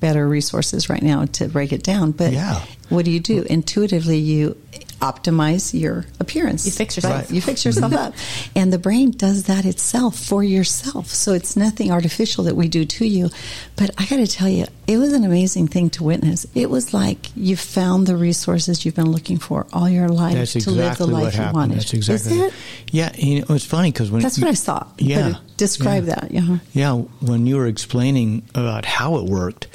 better 0.00 0.26
resources 0.28 0.88
right 0.88 1.02
now 1.02 1.26
to 1.26 1.48
break 1.48 1.72
it 1.72 1.82
down. 1.82 2.12
But 2.12 2.32
Yeah. 2.32 2.60
what 2.88 3.04
do 3.04 3.10
you 3.10 3.20
do? 3.20 3.42
Intuitively, 3.42 4.18
you 4.18 4.56
optimize 5.00 5.72
your 5.78 6.04
appearance. 6.18 6.66
You 6.66 6.72
fix 6.72 6.96
yourself. 6.96 7.14
Right. 7.22 7.30
You 7.30 7.40
fix 7.40 7.64
yourself 7.64 7.92
up. 7.94 8.14
And 8.54 8.70
the 8.72 8.78
brain 8.78 9.12
does 9.12 9.44
that 9.44 9.64
itself 9.64 10.18
for 10.18 10.44
yourself. 10.44 11.06
So 11.08 11.32
it's 11.32 11.56
nothing 11.56 11.90
artificial 11.90 12.44
that 12.44 12.56
we 12.56 12.68
do 12.68 12.84
to 12.84 13.06
you. 13.06 13.30
But 13.76 13.90
I 13.96 14.04
got 14.06 14.16
to 14.16 14.26
tell 14.26 14.48
you, 14.48 14.66
it 14.86 14.98
was 14.98 15.12
an 15.14 15.24
amazing 15.24 15.68
thing 15.68 15.88
to 15.90 16.04
witness. 16.04 16.46
It 16.54 16.68
was 16.68 16.92
like 16.92 17.34
you 17.34 17.56
found 17.56 18.06
the 18.06 18.16
resources 18.16 18.84
you've 18.84 18.96
been 18.96 19.10
looking 19.10 19.38
for 19.38 19.66
all 19.72 19.88
your 19.88 20.08
life 20.08 20.34
That's 20.34 20.52
to 20.52 20.58
exactly 20.58 20.76
live 20.76 20.98
the 20.98 21.06
life 21.06 21.36
you 21.36 21.48
wanted. 21.54 21.78
That's 21.78 21.94
exactly. 21.94 22.32
Is 22.38 22.42
it? 22.48 22.54
Yeah, 22.90 23.12
you 23.16 23.40
know, 23.40 23.54
it's 23.54 23.64
funny 23.64 23.92
because 23.92 24.10
when 24.10 24.20
That's 24.20 24.38
what 24.38 24.48
I 24.50 24.54
saw. 24.54 24.86
Yeah. 24.98 25.30
But 25.32 25.56
describe 25.56 26.06
Yeah. 26.08 26.14
that. 26.16 26.30
Yeah. 26.32 26.58
Yeah, 26.74 26.92
when 27.20 27.46
you 27.46 27.56
were 27.56 27.68
explaining 27.68 28.42
about 28.54 28.84
how 28.84 29.16
it 29.16 29.24
worked, 29.24 29.68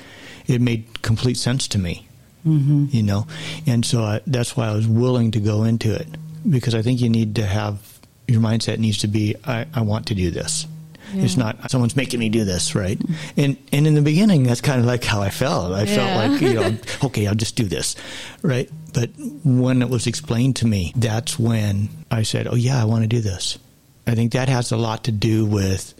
it 0.47 0.61
made 0.61 1.01
complete 1.01 1.37
sense 1.37 1.67
to 1.69 1.77
me. 1.77 2.07
Mm-hmm. 2.45 2.85
You 2.89 3.01
know, 3.01 3.27
and 3.65 3.83
so 3.83 4.03
I, 4.03 4.21
that's 4.27 4.55
why 4.55 4.67
I 4.67 4.73
was 4.73 4.87
willing 4.87 5.31
to 5.31 5.39
go 5.39 5.63
into 5.63 5.95
it 5.95 6.07
because 6.47 6.75
I 6.75 6.83
think 6.83 7.01
you 7.01 7.09
need 7.09 7.35
to 7.37 7.45
have 7.45 7.99
your 8.27 8.39
mindset 8.39 8.77
needs 8.77 8.99
to 8.99 9.07
be 9.07 9.35
I, 9.45 9.65
I 9.73 9.81
want 9.81 10.07
to 10.07 10.15
do 10.15 10.31
this. 10.31 10.67
Yeah. 11.13 11.23
It's 11.23 11.37
not 11.37 11.69
someone's 11.69 11.95
making 11.95 12.19
me 12.19 12.29
do 12.29 12.45
this, 12.45 12.75
right? 12.75 12.99
And 13.37 13.57
and 13.71 13.87
in 13.87 13.93
the 13.95 14.01
beginning, 14.01 14.43
that's 14.43 14.61
kind 14.61 14.79
of 14.79 14.85
like 14.85 15.03
how 15.03 15.21
I 15.21 15.29
felt. 15.29 15.71
I 15.71 15.83
yeah. 15.83 15.95
felt 15.95 16.31
like 16.31 16.41
you 16.41 16.53
know, 16.53 16.77
okay, 17.05 17.27
I'll 17.27 17.35
just 17.35 17.55
do 17.55 17.65
this, 17.65 17.95
right? 18.41 18.69
But 18.93 19.11
when 19.43 19.81
it 19.81 19.89
was 19.89 20.07
explained 20.07 20.57
to 20.57 20.67
me, 20.67 20.93
that's 20.95 21.37
when 21.37 21.89
I 22.09 22.23
said, 22.23 22.47
oh 22.47 22.55
yeah, 22.55 22.81
I 22.81 22.85
want 22.85 23.03
to 23.03 23.07
do 23.07 23.21
this. 23.21 23.59
I 24.07 24.15
think 24.15 24.33
that 24.33 24.49
has 24.49 24.71
a 24.71 24.77
lot 24.77 25.05
to 25.05 25.11
do 25.11 25.45
with 25.45 25.93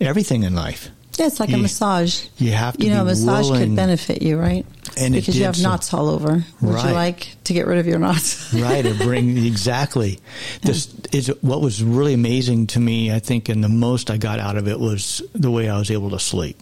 everything 0.00 0.42
in 0.44 0.54
life. 0.54 0.90
Yeah, 1.18 1.26
it's 1.26 1.40
like 1.40 1.50
you, 1.50 1.56
a 1.56 1.58
massage. 1.58 2.26
You 2.38 2.52
have 2.52 2.76
to, 2.76 2.84
you 2.84 2.90
know, 2.90 3.02
a 3.02 3.06
massage 3.06 3.50
willing. 3.50 3.70
could 3.70 3.76
benefit 3.76 4.22
you, 4.22 4.38
right? 4.38 4.64
And 4.96 5.14
because 5.14 5.36
you 5.36 5.44
have 5.44 5.56
so. 5.56 5.68
knots 5.68 5.92
all 5.92 6.08
over. 6.08 6.44
Would 6.60 6.74
right. 6.74 6.88
you 6.88 6.92
like 6.92 7.36
to 7.44 7.52
get 7.52 7.66
rid 7.66 7.78
of 7.78 7.86
your 7.86 7.98
knots? 7.98 8.54
right, 8.54 8.86
or 8.86 8.94
bring 8.94 9.36
exactly. 9.36 10.20
This 10.62 10.94
is 11.12 11.32
what 11.40 11.60
was 11.60 11.82
really 11.82 12.14
amazing 12.14 12.68
to 12.68 12.80
me. 12.80 13.12
I 13.12 13.18
think, 13.18 13.48
and 13.48 13.64
the 13.64 13.68
most 13.68 14.10
I 14.10 14.16
got 14.16 14.38
out 14.38 14.56
of 14.56 14.68
it 14.68 14.78
was 14.78 15.20
the 15.34 15.50
way 15.50 15.68
I 15.68 15.76
was 15.76 15.90
able 15.90 16.10
to 16.10 16.20
sleep. 16.20 16.60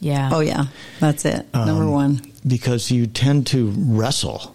Yeah. 0.00 0.28
Oh 0.32 0.40
yeah, 0.40 0.66
that's 1.00 1.24
it. 1.24 1.46
Um, 1.54 1.66
Number 1.66 1.88
one. 1.88 2.20
Because 2.46 2.90
you 2.90 3.06
tend 3.06 3.46
to 3.48 3.72
wrestle. 3.74 4.53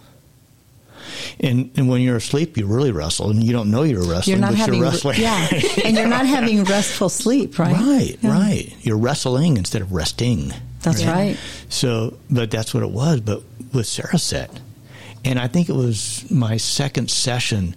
And, 1.40 1.70
and 1.76 1.88
when 1.88 2.02
you're 2.02 2.16
asleep, 2.16 2.56
you 2.56 2.66
really 2.66 2.92
wrestle, 2.92 3.30
and 3.30 3.42
you 3.42 3.52
don't 3.52 3.70
know 3.70 3.82
you're 3.82 4.02
wrestling, 4.02 4.36
you're 4.36 4.40
not 4.40 4.50
but 4.50 4.58
having, 4.58 4.74
you're 4.74 4.84
wrestling. 4.84 5.20
Yeah, 5.20 5.48
and 5.84 5.96
you're 5.96 6.08
not 6.08 6.26
having 6.26 6.64
restful 6.64 7.08
sleep, 7.08 7.58
right? 7.58 7.76
Right, 7.76 8.18
yeah. 8.20 8.30
right. 8.30 8.74
You're 8.80 8.98
wrestling 8.98 9.56
instead 9.56 9.82
of 9.82 9.92
resting. 9.92 10.52
That's 10.82 11.04
right? 11.04 11.14
right. 11.14 11.38
So, 11.68 12.18
but 12.30 12.50
that's 12.50 12.72
what 12.72 12.82
it 12.82 12.90
was. 12.90 13.20
But 13.20 13.42
with 13.72 13.86
Cereset, 13.86 14.50
and 15.24 15.38
I 15.38 15.46
think 15.46 15.68
it 15.68 15.74
was 15.74 16.30
my 16.30 16.56
second 16.56 17.10
session 17.10 17.76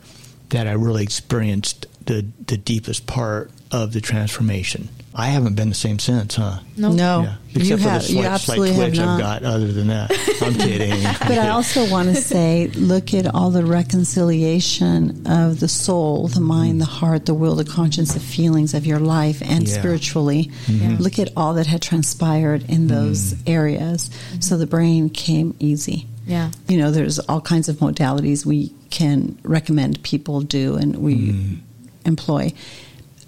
that 0.50 0.68
I 0.68 0.74
really 0.74 1.04
experienced 1.04 1.88
the 2.06 2.26
the 2.48 2.58
deepest 2.58 3.08
part 3.08 3.52
of 3.74 3.92
the 3.92 4.02
transformation. 4.02 4.88
I 5.16 5.28
haven't 5.28 5.56
been 5.56 5.70
the 5.70 5.76
same 5.76 6.00
since, 6.00 6.36
huh? 6.36 6.60
No, 6.76 6.92
no. 6.92 7.22
Yeah. 7.24 7.36
Except 7.50 7.66
you 7.66 7.78
for 7.78 7.84
have, 7.84 8.02
the 8.02 8.08
slight, 8.08 8.32
you 8.32 8.38
slight 8.38 8.76
twitch. 8.76 9.00
I've 9.00 9.20
got. 9.20 9.44
Other 9.44 9.72
than 9.72 9.88
that, 9.88 10.12
I'm 10.42 10.56
kidding. 10.56 11.04
but 11.20 11.38
I 11.38 11.50
also 11.50 11.88
want 11.90 12.10
to 12.10 12.16
say, 12.22 12.68
look 12.70 13.14
at 13.14 13.28
all 13.34 13.52
the 13.52 13.64
reconciliation 13.64 15.28
of 15.28 15.60
the 15.60 15.68
soul, 15.68 16.30
the 16.30 16.36
mm-hmm. 16.36 16.44
mind, 16.44 16.82
the 16.82 16.86
heart, 16.86 17.28
the 17.28 17.34
will, 17.36 17.56
the 17.56 17.66
conscience, 17.66 18.14
the 18.14 18.20
feelings 18.20 18.74
of 18.74 18.88
your 18.88 19.00
life, 19.00 19.42
and 19.44 19.68
Yeah. 19.68 19.80
spiritually. 19.80 20.52
Mhm. 20.66 21.00
Look 21.00 21.20
at 21.20 21.32
all 21.38 21.56
that 21.56 21.68
had 21.68 21.82
transpired 21.82 22.64
in 22.68 22.88
mm-hmm. 22.88 22.88
those 22.88 23.36
areas. 23.46 24.10
Mm-hmm. 24.10 24.42
So 24.42 24.58
the 24.58 24.68
brain 24.68 25.10
came 25.10 25.56
easy. 25.60 26.08
Yeah. 26.26 26.50
You 26.68 26.78
know, 26.78 26.90
there's 26.90 27.20
all 27.20 27.42
kinds 27.42 27.70
of 27.70 27.78
modalities 27.78 28.46
we 28.46 28.74
can 28.90 29.38
recommend 29.44 30.02
people 30.04 30.42
do 30.42 30.76
and 30.76 30.96
we 30.98 31.60
employ 32.06 32.54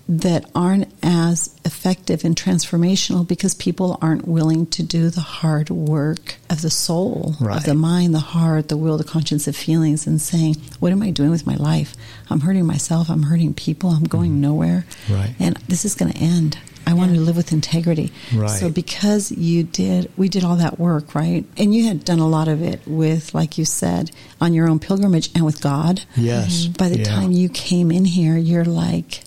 that 0.08 0.45
aren't 0.53 0.88
as 1.01 1.49
effective 1.66 2.24
and 2.24 2.36
transformational 2.36 3.28
because 3.28 3.56
people 3.56 3.97
aren't 4.01 4.28
willing 4.28 4.68
to 4.68 4.84
do 4.84 5.10
the 5.10 5.22
hard 5.22 5.70
work 5.72 6.36
of 6.49 6.62
the 6.62 6.70
soul, 6.70 7.36
Right. 7.39 7.58
of 7.58 7.64
the 7.64 7.74
mind, 7.74 8.14
the 8.14 8.20
heart, 8.20 8.68
the 8.68 8.78
will, 8.78 8.97
the 8.97 9.03
conscience, 9.03 9.45
the 9.45 9.53
feelings, 9.53 10.06
and 10.06 10.22
saying, 10.22 10.58
What 10.80 10.91
am 10.91 11.01
I 11.01 11.10
doing 11.10 11.32
with 11.32 11.47
my 11.47 11.56
life? 11.56 11.95
I'm 12.30 12.41
hurting 12.41 12.66
myself, 12.66 13.10
I'm 13.10 13.24
hurting 13.24 13.56
people, 13.56 13.89
I'm 13.91 14.03
going 14.03 14.34
mm. 14.34 14.41
nowhere. 14.41 14.86
Right. 15.10 15.34
And 15.39 15.58
this 15.68 15.86
is 15.86 15.95
going 15.95 16.12
to 16.12 16.18
end. 16.20 16.58
I 16.88 16.93
want 16.93 17.10
Yeah. 17.12 17.18
to 17.18 17.24
live 17.24 17.36
with 17.36 17.51
integrity. 17.51 18.12
Right. 18.32 18.47
So 18.47 18.70
because 18.70 19.32
you 19.32 19.64
did, 19.64 20.12
we 20.18 20.30
did 20.30 20.43
all 20.43 20.58
that 20.58 20.80
work, 20.80 21.16
right? 21.16 21.43
And 21.58 21.74
you 21.74 21.88
had 21.88 22.06
done 22.06 22.20
a 22.20 22.28
lot 22.28 22.47
of 22.47 22.62
it 22.62 22.82
with, 22.86 23.34
like 23.34 23.58
you 23.58 23.66
said, 23.66 24.12
on 24.39 24.53
your 24.53 24.68
own 24.70 24.78
pilgrimage 24.78 25.32
and 25.34 25.43
with 25.45 25.62
God. 25.62 26.03
Yes. 26.16 26.68
By 26.68 26.89
the 26.89 26.99
Yeah. 26.99 27.06
time 27.06 27.32
you 27.32 27.49
came 27.49 27.91
in 27.91 28.06
here, 28.06 28.38
you're 28.38 28.66
like, 28.66 29.22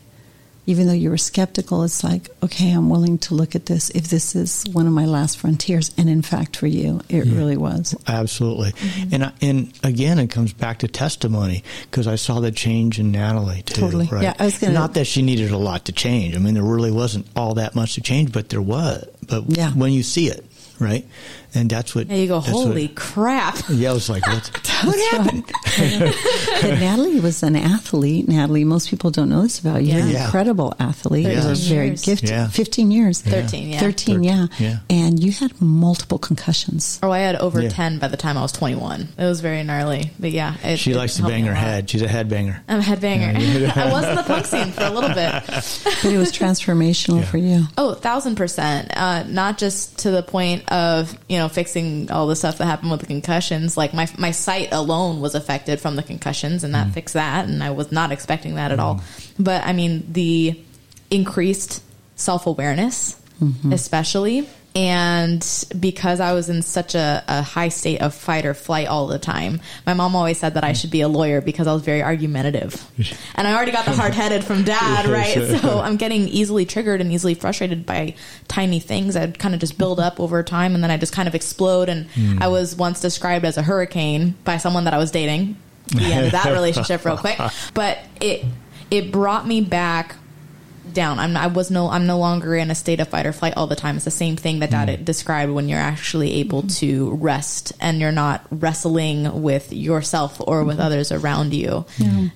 even 0.69 0.87
though 0.87 0.93
you 0.93 1.09
were 1.09 1.16
skeptical, 1.16 1.83
it's 1.83 2.05
like, 2.05 2.29
okay, 2.43 2.71
I'm 2.73 2.91
willing 2.91 3.16
to 3.21 3.35
look 3.35 3.55
at 3.55 3.64
this 3.66 3.89
if 3.91 4.09
this 4.09 4.37
is 4.37 4.64
one 4.71 4.87
of 4.87 4.93
my 4.93 5.07
last 5.07 5.39
frontiers. 5.39 5.91
And 5.97 6.11
in 6.11 6.21
fact, 6.21 6.57
for 6.59 6.66
you, 6.66 7.01
it 7.09 7.25
Yeah. 7.27 7.35
really 7.35 7.57
was. 7.57 7.95
Absolutely, 8.07 8.73
mm-hmm. 8.73 9.14
and 9.14 9.25
I- 9.25 9.33
and 9.41 9.73
again, 9.83 10.19
it 10.19 10.29
comes 10.29 10.53
back 10.53 10.81
to 10.81 10.89
testimony 10.89 11.64
because 11.91 12.07
I 12.07 12.16
saw 12.16 12.41
the 12.41 12.53
change 12.53 12.99
in 12.99 13.11
Natalie 13.12 13.62
too. 13.62 13.81
Totally. 13.81 14.09
Right? 14.12 14.25
Yeah, 14.25 14.35
I 14.39 14.45
was 14.45 14.59
gonna- 14.59 14.75
Not 14.75 14.93
that 14.95 15.07
she 15.07 15.23
needed 15.23 15.51
a 15.53 15.59
lot 15.59 15.87
to 15.87 15.93
change. 15.93 16.37
I 16.37 16.39
mean, 16.39 16.53
there 16.53 16.62
really 16.62 16.93
wasn't 16.93 17.27
all 17.35 17.55
that 17.55 17.75
much 17.75 17.95
to 17.95 18.03
change, 18.03 18.31
but 18.31 18.51
there 18.51 18.61
was. 18.62 19.07
But 19.27 19.45
Yeah. 19.49 19.71
when 19.73 19.93
you 19.93 20.03
see 20.03 20.29
it, 20.29 20.45
right, 20.79 21.07
and 21.55 21.71
that's 21.71 21.95
what. 21.95 22.09
Yeah, 22.09 22.16
you 22.16 22.29
go, 22.29 22.41
that's 22.41 22.53
what- 22.53 22.66
holy 22.66 22.89
crap. 22.89 23.57
yeah, 23.71 23.91
I 23.91 23.95
was 23.95 24.11
like, 24.11 24.27
what? 24.27 24.51
what 24.85 25.11
happened? 25.12 25.45
But 26.61 26.81
Natalie 26.81 27.20
was 27.20 27.43
an 27.43 27.55
athlete. 27.57 28.29
Natalie, 28.29 28.64
most 28.64 28.91
people 28.91 29.11
don't 29.11 29.29
know 29.29 29.43
this 29.43 29.59
about 29.61 29.85
you. 29.85 29.95
You're 29.95 30.03
an 30.03 30.09
Yeah. 30.11 30.24
incredible 30.24 30.74
athlete. 30.81 31.22
You 31.26 31.29
were 31.41 31.49
Yes. 31.55 31.61
very 31.66 31.91
gifted. 31.91 32.29
Yeah. 32.31 32.49
15 32.49 32.91
years. 32.91 33.20
13, 33.20 33.68
yeah. 33.70 33.79
13, 33.81 34.22
yeah. 34.24 34.47
Yeah. 34.59 34.79
And 34.91 35.22
you 35.22 35.31
had 35.33 35.53
multiple 35.61 36.18
concussions. 36.18 36.99
Oh, 37.03 37.11
I 37.11 37.20
had 37.20 37.37
over 37.37 37.62
Yeah. 37.62 37.68
10 37.68 37.99
by 37.99 38.09
the 38.09 38.16
time 38.16 38.37
I 38.37 38.43
was 38.43 38.53
21. 38.53 39.09
It 39.16 39.24
was 39.24 39.41
very 39.41 39.62
gnarly. 39.62 40.11
But 40.18 40.33
yeah. 40.33 40.55
It, 40.64 40.79
She 40.79 40.93
it 40.93 40.97
likes 40.97 41.16
to 41.16 41.22
bang 41.22 41.45
her 41.45 41.55
head. 41.55 41.89
She's 41.89 42.03
a 42.03 42.09
head 42.09 42.29
banger. 42.29 42.61
I'm 42.68 42.81
a 42.81 42.83
headbanger. 42.83 43.37
I 43.76 43.91
was 43.93 44.05
in 44.05 44.16
the 44.16 44.22
punk 44.24 44.47
scene 44.47 44.72
for 44.72 44.83
a 44.85 44.91
little 44.91 45.11
bit. 45.14 45.33
But 46.03 46.12
it 46.12 46.18
was 46.18 46.33
transformational 46.33 47.20
Yeah. 47.20 47.24
for 47.26 47.39
you. 47.39 47.64
Oh, 47.76 47.95
thousand 47.95 48.37
percent. 48.37 48.91
Uh, 48.97 49.22
not 49.29 49.59
just 49.59 49.99
to 49.99 50.11
the 50.11 50.22
point 50.22 50.68
of 50.70 51.16
you 51.29 51.39
know 51.39 51.49
fixing 51.49 52.11
all 52.11 52.26
the 52.26 52.37
stuff 52.37 52.59
that 52.59 52.66
happened 52.66 52.91
with 52.91 53.01
the 53.01 53.07
concussions. 53.07 53.76
Like 53.76 53.95
my 53.95 54.09
my 54.18 54.31
sight 54.33 54.68
alone 54.73 55.21
was 55.21 55.35
affected 55.35 55.81
from 55.81 55.97
the 55.97 56.03
concussions, 56.03 56.64
and 56.64 56.75
that 56.75 56.89
mm. 56.89 56.95
fixed 56.95 57.14
that. 57.14 57.47
And 57.47 57.62
I 57.62 57.71
was 57.71 57.93
not 57.93 58.12
expecting 58.12 58.55
that 58.57 58.73
at 58.73 58.81
all. 58.81 58.97
Mm. 58.97 59.35
But 59.39 59.64
I 59.64 59.73
mean 59.73 60.07
the 60.12 60.61
increased 61.11 61.83
self 62.16 62.47
awareness, 62.47 63.21
mm-hmm. 63.41 63.73
especially. 63.73 64.49
And 64.79 65.45
because 65.81 66.20
I 66.20 66.35
was 66.35 66.49
in 66.49 66.62
such 66.62 66.95
a, 66.95 67.24
a 67.26 67.43
high 67.43 67.68
state 67.68 68.01
of 68.01 68.14
fight 68.14 68.47
or 68.47 68.55
flight 68.55 68.87
all 68.87 69.09
the 69.09 69.18
time, 69.18 69.61
my 69.85 69.93
mom 69.93 70.14
always 70.14 70.39
said 70.39 70.55
that 70.55 70.62
I 70.62 70.72
should 70.72 70.93
be 70.93 71.01
a 71.01 71.09
lawyer 71.09 71.41
because 71.41 71.66
I 71.66 71.72
was 71.72 71.83
very 71.83 72.01
argumentative. 72.01 72.89
And 73.35 73.49
I 73.49 73.57
already 73.57 73.72
got 73.72 73.87
the 73.87 73.91
hard 73.91 74.14
headed 74.14 74.45
from 74.45 74.62
dad, 74.62 75.07
right? 75.09 75.61
So 75.61 75.81
I'm 75.81 75.97
getting 75.97 76.29
easily 76.29 76.64
triggered 76.64 77.01
and 77.01 77.11
easily 77.11 77.35
frustrated 77.35 77.87
by 77.87 78.14
tiny 78.47 78.79
things. 78.79 79.16
I'd 79.16 79.37
kind 79.37 79.53
of 79.53 79.59
just 79.59 79.79
build 79.79 79.99
up 79.99 80.20
over 80.20 80.45
time 80.45 80.76
and 80.76 80.85
then 80.85 80.93
I 80.93 80.97
just 80.97 81.12
kind 81.12 81.26
of 81.26 81.35
explode. 81.35 81.89
And 81.89 82.09
hmm. 82.12 82.41
I 82.41 82.47
was 82.47 82.76
once 82.76 83.01
described 83.01 83.45
as 83.45 83.57
a 83.57 83.62
hurricane 83.62 84.37
by 84.45 84.59
someone 84.59 84.85
that 84.85 84.95
I 84.95 84.99
was 84.99 85.11
dating. 85.11 85.57
The 85.89 86.05
end 86.05 86.26
of 86.26 86.33
that 86.33 86.47
relationship 86.53 87.05
real 87.05 87.16
quick. 87.16 87.37
But 87.74 87.99
it 88.20 88.45
it 88.93 89.11
brought 89.11 89.45
me 89.45 89.61
back 89.61 90.14
down. 90.93 91.18
I'm 91.18 91.36
I 91.36 91.47
was 91.49 91.70
no 91.70 91.89
I'm 91.89 92.07
no 92.07 92.18
longer 92.18 92.55
in 92.57 92.70
a 92.70 92.74
state 92.74 93.01
of 93.01 93.09
fight 93.09 93.26
or 93.26 93.32
flight 93.32 93.55
all 93.57 93.66
the 93.66 93.76
time. 93.76 93.97
It's 93.97 94.05
the 94.05 94.11
same 94.11 94.36
thing 94.36 94.61
that 94.61 94.70
Dad 94.70 94.89
mm. 94.89 95.05
described 95.05 95.53
when 95.53 95.68
you're 95.68 95.78
actually 95.78 96.34
able 96.34 96.61
mm-hmm. 96.62 96.86
to 96.86 97.11
rest 97.16 97.72
and 97.80 98.01
you're 98.01 98.12
not 98.12 98.47
wrestling 98.51 99.43
with 99.43 99.72
yourself 99.72 100.41
or 100.41 100.64
with 100.64 100.76
mm-hmm. 100.76 100.86
others 100.86 101.12
around 101.12 101.55
you. 101.55 101.84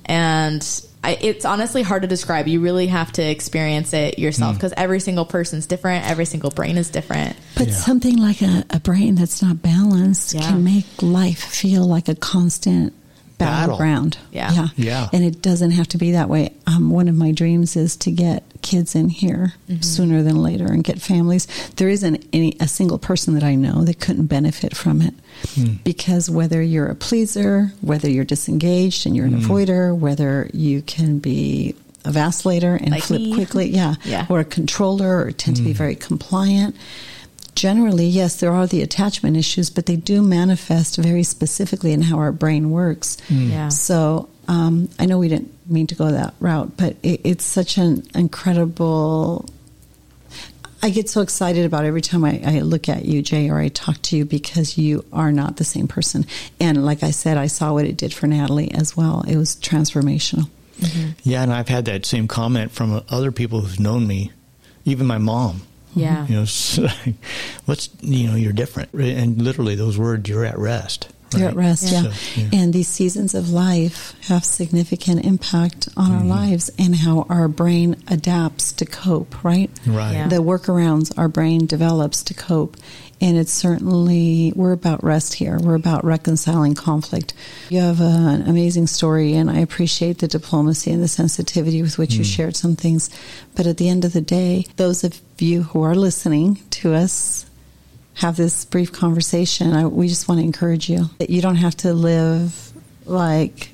And 0.05 0.83
I, 1.05 1.19
it's 1.21 1.45
honestly 1.45 1.83
hard 1.83 2.03
to 2.03 2.09
describe. 2.09 2.47
You 2.47 2.61
really 2.61 2.87
have 2.87 3.11
to 3.13 3.23
experience 3.23 3.93
it 3.93 4.19
yourself 4.21 4.55
mm. 4.55 4.59
because 4.59 4.73
every 4.77 5.01
single 5.01 5.25
person's 5.25 5.67
different. 5.67 6.09
Every 6.09 6.25
single 6.25 6.51
brain 6.51 6.79
is 6.79 6.91
different. 6.91 7.37
But 7.57 7.69
Yeah. 7.69 7.75
something 7.75 8.17
like 8.19 8.41
a, 8.41 8.65
a 8.71 8.79
brain 8.79 9.17
that's 9.17 9.43
not 9.43 9.63
balanced 9.63 10.35
Yeah. 10.35 10.43
can 10.43 10.63
make 10.63 10.87
life 11.01 11.43
feel 11.43 11.87
like 11.87 12.09
a 12.09 12.15
constant 12.15 12.93
Battle. 13.45 13.79
battleground. 13.79 14.19
Yeah. 14.31 14.53
yeah, 14.53 14.69
Yeah. 14.77 15.09
And 15.13 15.25
it 15.25 15.43
doesn't 15.43 15.73
have 15.73 15.89
to 15.89 15.99
be 15.99 16.13
that 16.13 16.29
way. 16.29 16.55
Um, 16.67 16.91
one 16.91 17.09
of 17.09 17.15
my 17.15 17.33
dreams 17.33 17.77
is 17.77 17.97
to 17.99 18.11
get 18.11 18.45
kids 18.63 18.95
in 18.95 19.09
here 19.09 19.55
mm-hmm. 19.69 19.83
sooner 19.83 20.23
than 20.23 20.43
later 20.43 20.67
and 20.67 20.83
get 20.83 21.01
families. 21.01 21.47
There 21.77 21.89
isn't 21.89 22.25
any 22.33 22.57
a 22.61 22.69
single 22.69 22.99
person 22.99 23.35
that 23.35 23.43
I 23.43 23.55
know 23.55 23.85
that 23.85 24.01
couldn't 24.01 24.27
benefit 24.27 24.77
from 24.77 25.03
it. 25.03 25.15
Hmm. 25.55 25.75
Because 25.85 26.31
whether 26.31 26.63
you're 26.63 26.87
a 26.87 26.95
pleaser, 26.95 27.73
whether 27.81 28.09
you're 28.09 28.25
disengaged 28.25 29.07
and 29.07 29.17
you're 29.17 29.27
an 29.27 29.41
hmm. 29.41 29.51
avoider, 29.51 29.97
whether 29.97 30.49
you 30.53 30.83
can 30.83 31.19
be 31.19 31.75
a 32.05 32.11
vacillator 32.11 32.81
and 32.81 32.91
Like 32.91 33.05
flip 33.05 33.21
me. 33.21 33.35
quickly, 33.35 33.69
yeah, 33.71 33.95
Yeah. 34.05 34.27
or 34.29 34.41
a 34.41 34.45
controller 34.45 35.25
or 35.25 35.33
tend 35.33 35.57
to 35.57 35.63
be 35.63 35.73
hmm. 35.73 35.79
very 35.79 35.95
compliant. 35.95 36.77
Generally, 37.55 38.07
yes, 38.07 38.41
there 38.41 38.53
are 38.53 38.67
the 38.67 38.83
attachment 38.83 39.37
issues, 39.37 39.71
but 39.71 39.87
they 39.87 39.97
do 39.97 40.23
manifest 40.23 40.97
very 40.97 41.23
specifically 41.23 41.93
in 41.93 42.03
how 42.03 42.19
our 42.19 42.33
brain 42.33 42.71
works. 42.71 43.19
Yeah. 43.29 43.69
So 43.69 44.29
um, 44.49 44.89
I 44.99 45.07
know 45.07 45.19
we 45.19 45.29
didn't 45.29 45.53
mean 45.71 45.87
to 45.89 45.95
go 45.95 46.11
that 46.11 46.35
route, 46.41 46.77
but 46.77 46.97
it, 47.03 47.21
it's 47.25 47.45
such 47.45 47.79
an 47.79 48.05
incredible. 48.15 49.49
I 50.83 50.91
get 50.91 51.09
so 51.09 51.21
excited 51.21 51.65
about 51.65 51.85
every 51.85 52.01
time 52.01 52.25
I, 52.25 52.41
I 52.45 52.61
look 52.61 52.89
at 52.89 53.05
you, 53.05 53.23
Jay, 53.23 53.51
or 53.51 53.59
I 53.59 53.69
talk 53.69 54.03
to 54.03 54.17
you 54.17 54.25
because 54.25 54.77
you 54.77 55.05
are 55.13 55.31
not 55.31 55.59
the 55.59 55.65
same 55.65 55.87
person. 55.87 56.27
And 56.59 56.85
like 56.85 57.03
I 57.05 57.13
said, 57.13 57.37
I 57.37 57.47
saw 57.47 57.73
what 57.73 57.85
it 57.85 57.97
did 57.97 58.13
for 58.13 58.27
Natalie 58.27 58.73
as 58.73 58.97
well. 58.97 59.23
It 59.29 59.37
was 59.37 59.55
transformational. 59.57 60.49
Yeah, 61.23 61.43
and 61.45 61.53
I've 61.53 61.69
had 61.69 61.85
that 61.85 62.05
same 62.05 62.27
comment 62.27 62.73
from 62.73 63.05
other 63.09 63.31
people 63.31 63.61
who've 63.61 63.79
known 63.79 64.07
me, 64.09 64.33
even 64.85 65.07
my 65.07 65.19
mom. 65.19 65.63
Mm-hmm. 65.95 66.01
Yeah. 66.01 66.27
You 66.27 66.35
know, 66.37 66.89
like, 67.07 67.15
what's 67.67 67.89
you 68.01 68.29
know, 68.29 68.35
you're 68.35 68.53
different, 68.53 68.93
and 68.93 69.41
literally 69.41 69.75
those 69.75 69.99
words, 69.99 70.29
you're 70.29 70.45
at 70.45 70.59
rest, 70.59 71.09
They're 71.39 71.49
at 71.49 71.57
rest, 71.57 71.91
yeah. 71.91 72.03
So, 72.03 72.41
yeah. 72.41 72.49
And 72.53 72.73
these 72.73 72.89
seasons 72.89 73.35
of 73.35 73.51
life 73.51 74.15
have 74.29 74.45
significant 74.45 75.25
impact 75.25 75.89
on 75.97 76.11
mm-hmm. 76.11 76.19
our 76.19 76.25
lives 76.25 76.71
and 76.79 76.95
how 76.95 77.27
our 77.29 77.49
brain 77.49 77.97
adapts 78.09 78.73
to 78.75 78.87
cope, 78.87 79.43
right? 79.45 79.71
Right. 79.87 80.13
Yeah. 80.13 80.29
The 80.29 80.37
workarounds 80.37 81.17
our 81.19 81.29
brain 81.29 81.67
develops 81.67 82.23
to 82.25 82.35
cope. 82.35 82.77
And 83.21 83.39
it's 83.39 83.53
certainly, 83.53 84.53
we're 84.57 84.73
about 84.73 85.05
rest 85.05 85.35
here. 85.35 85.57
We're 85.57 85.77
about 85.77 86.05
reconciling 86.05 86.75
conflict. 86.75 87.35
You 87.69 87.79
have 87.79 88.01
a, 88.01 88.05
an 88.05 88.49
amazing 88.49 88.89
story, 88.89 89.35
and 89.35 89.49
I 89.49 89.61
appreciate 89.61 90.19
the 90.19 90.27
diplomacy 90.27 90.91
and 90.91 91.01
the 91.01 91.07
sensitivity 91.07 91.83
with 91.83 91.99
which 91.99 92.11
mm. 92.11 92.19
you 92.19 92.25
shared 92.25 92.57
some 92.57 92.75
things. 92.75 93.11
But 93.55 93.69
at 93.69 93.77
the 93.77 93.89
end 93.89 94.05
of 94.05 94.13
the 94.13 94.21
day, 94.21 94.67
those 94.75 95.05
of 95.05 95.21
you 95.39 95.63
who 95.63 95.83
are 95.83 95.95
listening 95.95 96.59
to 96.71 96.95
us 96.95 97.47
have 98.15 98.37
this 98.37 98.65
brief 98.65 98.93
conversation, 98.93 99.73
I, 99.73 99.87
we 99.87 100.09
just 100.09 100.29
want 100.29 100.41
to 100.41 100.45
encourage 100.45 100.89
you 100.89 101.11
that 101.19 101.31
you 101.31 101.41
don't 101.41 101.57
have 101.57 101.77
to 101.79 101.93
live 101.95 102.73
like 103.07 103.71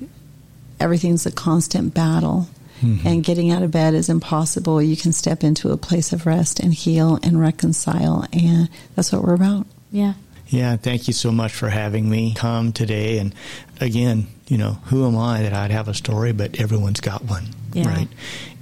everything's 0.80 1.26
a 1.26 1.32
constant 1.32 1.94
battle. 1.94 2.48
Mm-hmm. 2.80 3.08
And 3.08 3.24
getting 3.24 3.50
out 3.50 3.64
of 3.64 3.72
bed 3.72 3.94
is 3.94 4.08
impossible. 4.08 4.80
You 4.80 4.96
can 4.96 5.12
step 5.12 5.42
into 5.42 5.72
a 5.72 5.76
place 5.76 6.12
of 6.12 6.26
rest 6.26 6.60
and 6.60 6.72
heal 6.72 7.18
and 7.24 7.40
reconcile. 7.40 8.24
And 8.32 8.68
that's 8.94 9.12
what 9.12 9.22
we're 9.22 9.34
about. 9.34 9.66
Yeah. 9.90 10.14
Yeah. 10.46 10.76
Thank 10.76 11.08
you 11.08 11.12
so 11.12 11.32
much 11.32 11.52
for 11.52 11.68
having 11.68 12.08
me 12.08 12.34
come 12.34 12.72
today. 12.72 13.18
And 13.18 13.34
again, 13.80 14.28
you 14.46 14.58
know, 14.58 14.74
who 14.84 15.06
am 15.08 15.18
I 15.18 15.42
that 15.42 15.52
I'd 15.52 15.72
have 15.72 15.88
a 15.88 15.94
story, 15.94 16.32
but 16.32 16.60
everyone's 16.60 17.00
got 17.00 17.24
one. 17.24 17.48
Yeah. 17.72 17.88
Right. 17.88 18.08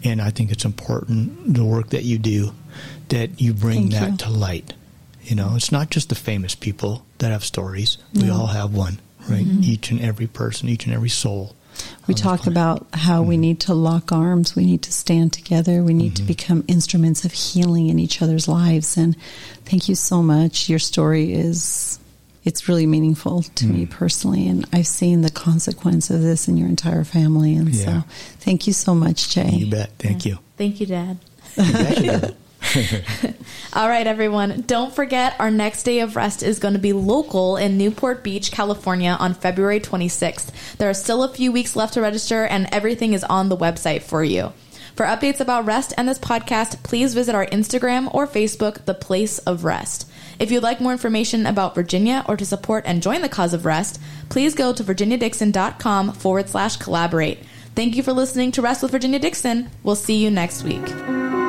And 0.02 0.22
I 0.22 0.30
think 0.30 0.50
it's 0.50 0.64
important 0.64 1.54
the 1.54 1.64
work 1.64 1.90
that 1.90 2.04
you 2.04 2.16
do, 2.16 2.52
that 3.10 3.38
you 3.38 3.52
bring 3.52 3.90
Thank 3.90 3.92
that 3.92 4.10
you. 4.12 4.16
to 4.16 4.30
light 4.30 4.72
you 5.26 5.34
know, 5.34 5.54
it's 5.56 5.72
not 5.72 5.90
just 5.90 6.08
the 6.08 6.14
famous 6.14 6.54
people 6.54 7.04
that 7.18 7.32
have 7.32 7.44
stories. 7.44 7.98
We 8.14 8.30
all 8.30 8.46
have 8.46 8.72
one, 8.72 9.00
right? 9.28 9.44
Mm-hmm. 9.44 9.64
Each 9.64 9.90
and 9.90 10.00
every 10.00 10.28
person, 10.28 10.68
each 10.68 10.86
and 10.86 10.94
every 10.94 11.08
soul. 11.08 11.56
We 12.06 12.14
talk 12.14 12.46
about 12.46 12.86
how 12.92 13.20
mm-hmm. 13.20 13.28
we 13.28 13.36
need 13.36 13.60
to 13.60 13.74
lock 13.74 14.12
arms, 14.12 14.54
we 14.54 14.64
need 14.64 14.82
to 14.82 14.92
stand 14.92 15.32
together, 15.32 15.82
we 15.82 15.94
need 15.94 16.14
mm-hmm. 16.14 16.26
to 16.26 16.34
become 16.34 16.64
instruments 16.68 17.24
of 17.24 17.32
healing 17.32 17.88
in 17.88 17.98
each 17.98 18.22
other's 18.22 18.46
lives. 18.46 18.96
And 18.96 19.16
thank 19.64 19.88
you 19.88 19.96
so 19.96 20.22
much. 20.22 20.68
Your 20.68 20.78
story 20.78 21.34
is 21.34 21.98
it's 22.44 22.68
really 22.68 22.86
meaningful 22.86 23.42
to 23.42 23.66
me 23.66 23.86
mm. 23.86 23.90
personally 23.90 24.46
and 24.46 24.64
I've 24.72 24.86
seen 24.86 25.22
the 25.22 25.32
consequence 25.32 26.10
of 26.10 26.22
this 26.22 26.46
in 26.46 26.56
your 26.56 26.68
entire 26.68 27.02
family 27.02 27.56
and 27.56 27.74
yeah. 27.74 27.84
so 27.84 28.08
thank 28.38 28.68
you 28.68 28.72
so 28.72 28.94
much, 28.94 29.30
Jay. 29.30 29.50
You 29.50 29.68
bet. 29.68 29.90
Thank 29.98 30.24
yeah. 30.24 30.34
you. 30.34 30.38
Thank 30.56 30.80
you, 30.80 30.86
Dad. 30.86 31.18
All 33.72 33.88
right, 33.88 34.06
everyone. 34.06 34.62
Don't 34.66 34.94
forget 34.94 35.36
our 35.38 35.50
next 35.50 35.82
day 35.84 36.00
of 36.00 36.16
rest 36.16 36.42
is 36.42 36.58
going 36.58 36.74
to 36.74 36.80
be 36.80 36.92
local 36.92 37.56
in 37.56 37.78
Newport 37.78 38.22
Beach, 38.22 38.50
California 38.50 39.16
on 39.18 39.34
February 39.34 39.80
26th. 39.80 40.76
There 40.78 40.90
are 40.90 40.94
still 40.94 41.22
a 41.22 41.32
few 41.32 41.52
weeks 41.52 41.76
left 41.76 41.94
to 41.94 42.00
register, 42.00 42.44
and 42.44 42.68
everything 42.72 43.12
is 43.12 43.24
on 43.24 43.48
the 43.48 43.56
website 43.56 44.02
for 44.02 44.22
you. 44.24 44.52
For 44.94 45.04
updates 45.04 45.40
about 45.40 45.66
rest 45.66 45.92
and 45.98 46.08
this 46.08 46.18
podcast, 46.18 46.82
please 46.82 47.12
visit 47.12 47.34
our 47.34 47.46
Instagram 47.46 48.12
or 48.14 48.26
Facebook, 48.26 48.86
The 48.86 48.94
Place 48.94 49.38
of 49.40 49.64
Rest. 49.64 50.10
If 50.38 50.50
you'd 50.50 50.62
like 50.62 50.80
more 50.80 50.92
information 50.92 51.44
about 51.46 51.74
Virginia 51.74 52.24
or 52.26 52.36
to 52.36 52.46
support 52.46 52.84
and 52.86 53.02
join 53.02 53.20
the 53.20 53.28
cause 53.28 53.52
of 53.52 53.66
rest, 53.66 54.00
please 54.30 54.54
go 54.54 54.72
to 54.72 54.82
virginiadixon.com 54.84 56.12
forward 56.12 56.48
slash 56.48 56.76
collaborate. 56.76 57.40
Thank 57.74 57.94
you 57.94 58.02
for 58.02 58.14
listening 58.14 58.52
to 58.52 58.62
Rest 58.62 58.82
with 58.82 58.90
Virginia 58.90 59.18
Dixon. 59.18 59.70
We'll 59.82 59.96
see 59.96 60.16
you 60.16 60.30
next 60.30 60.62
week. 60.62 61.45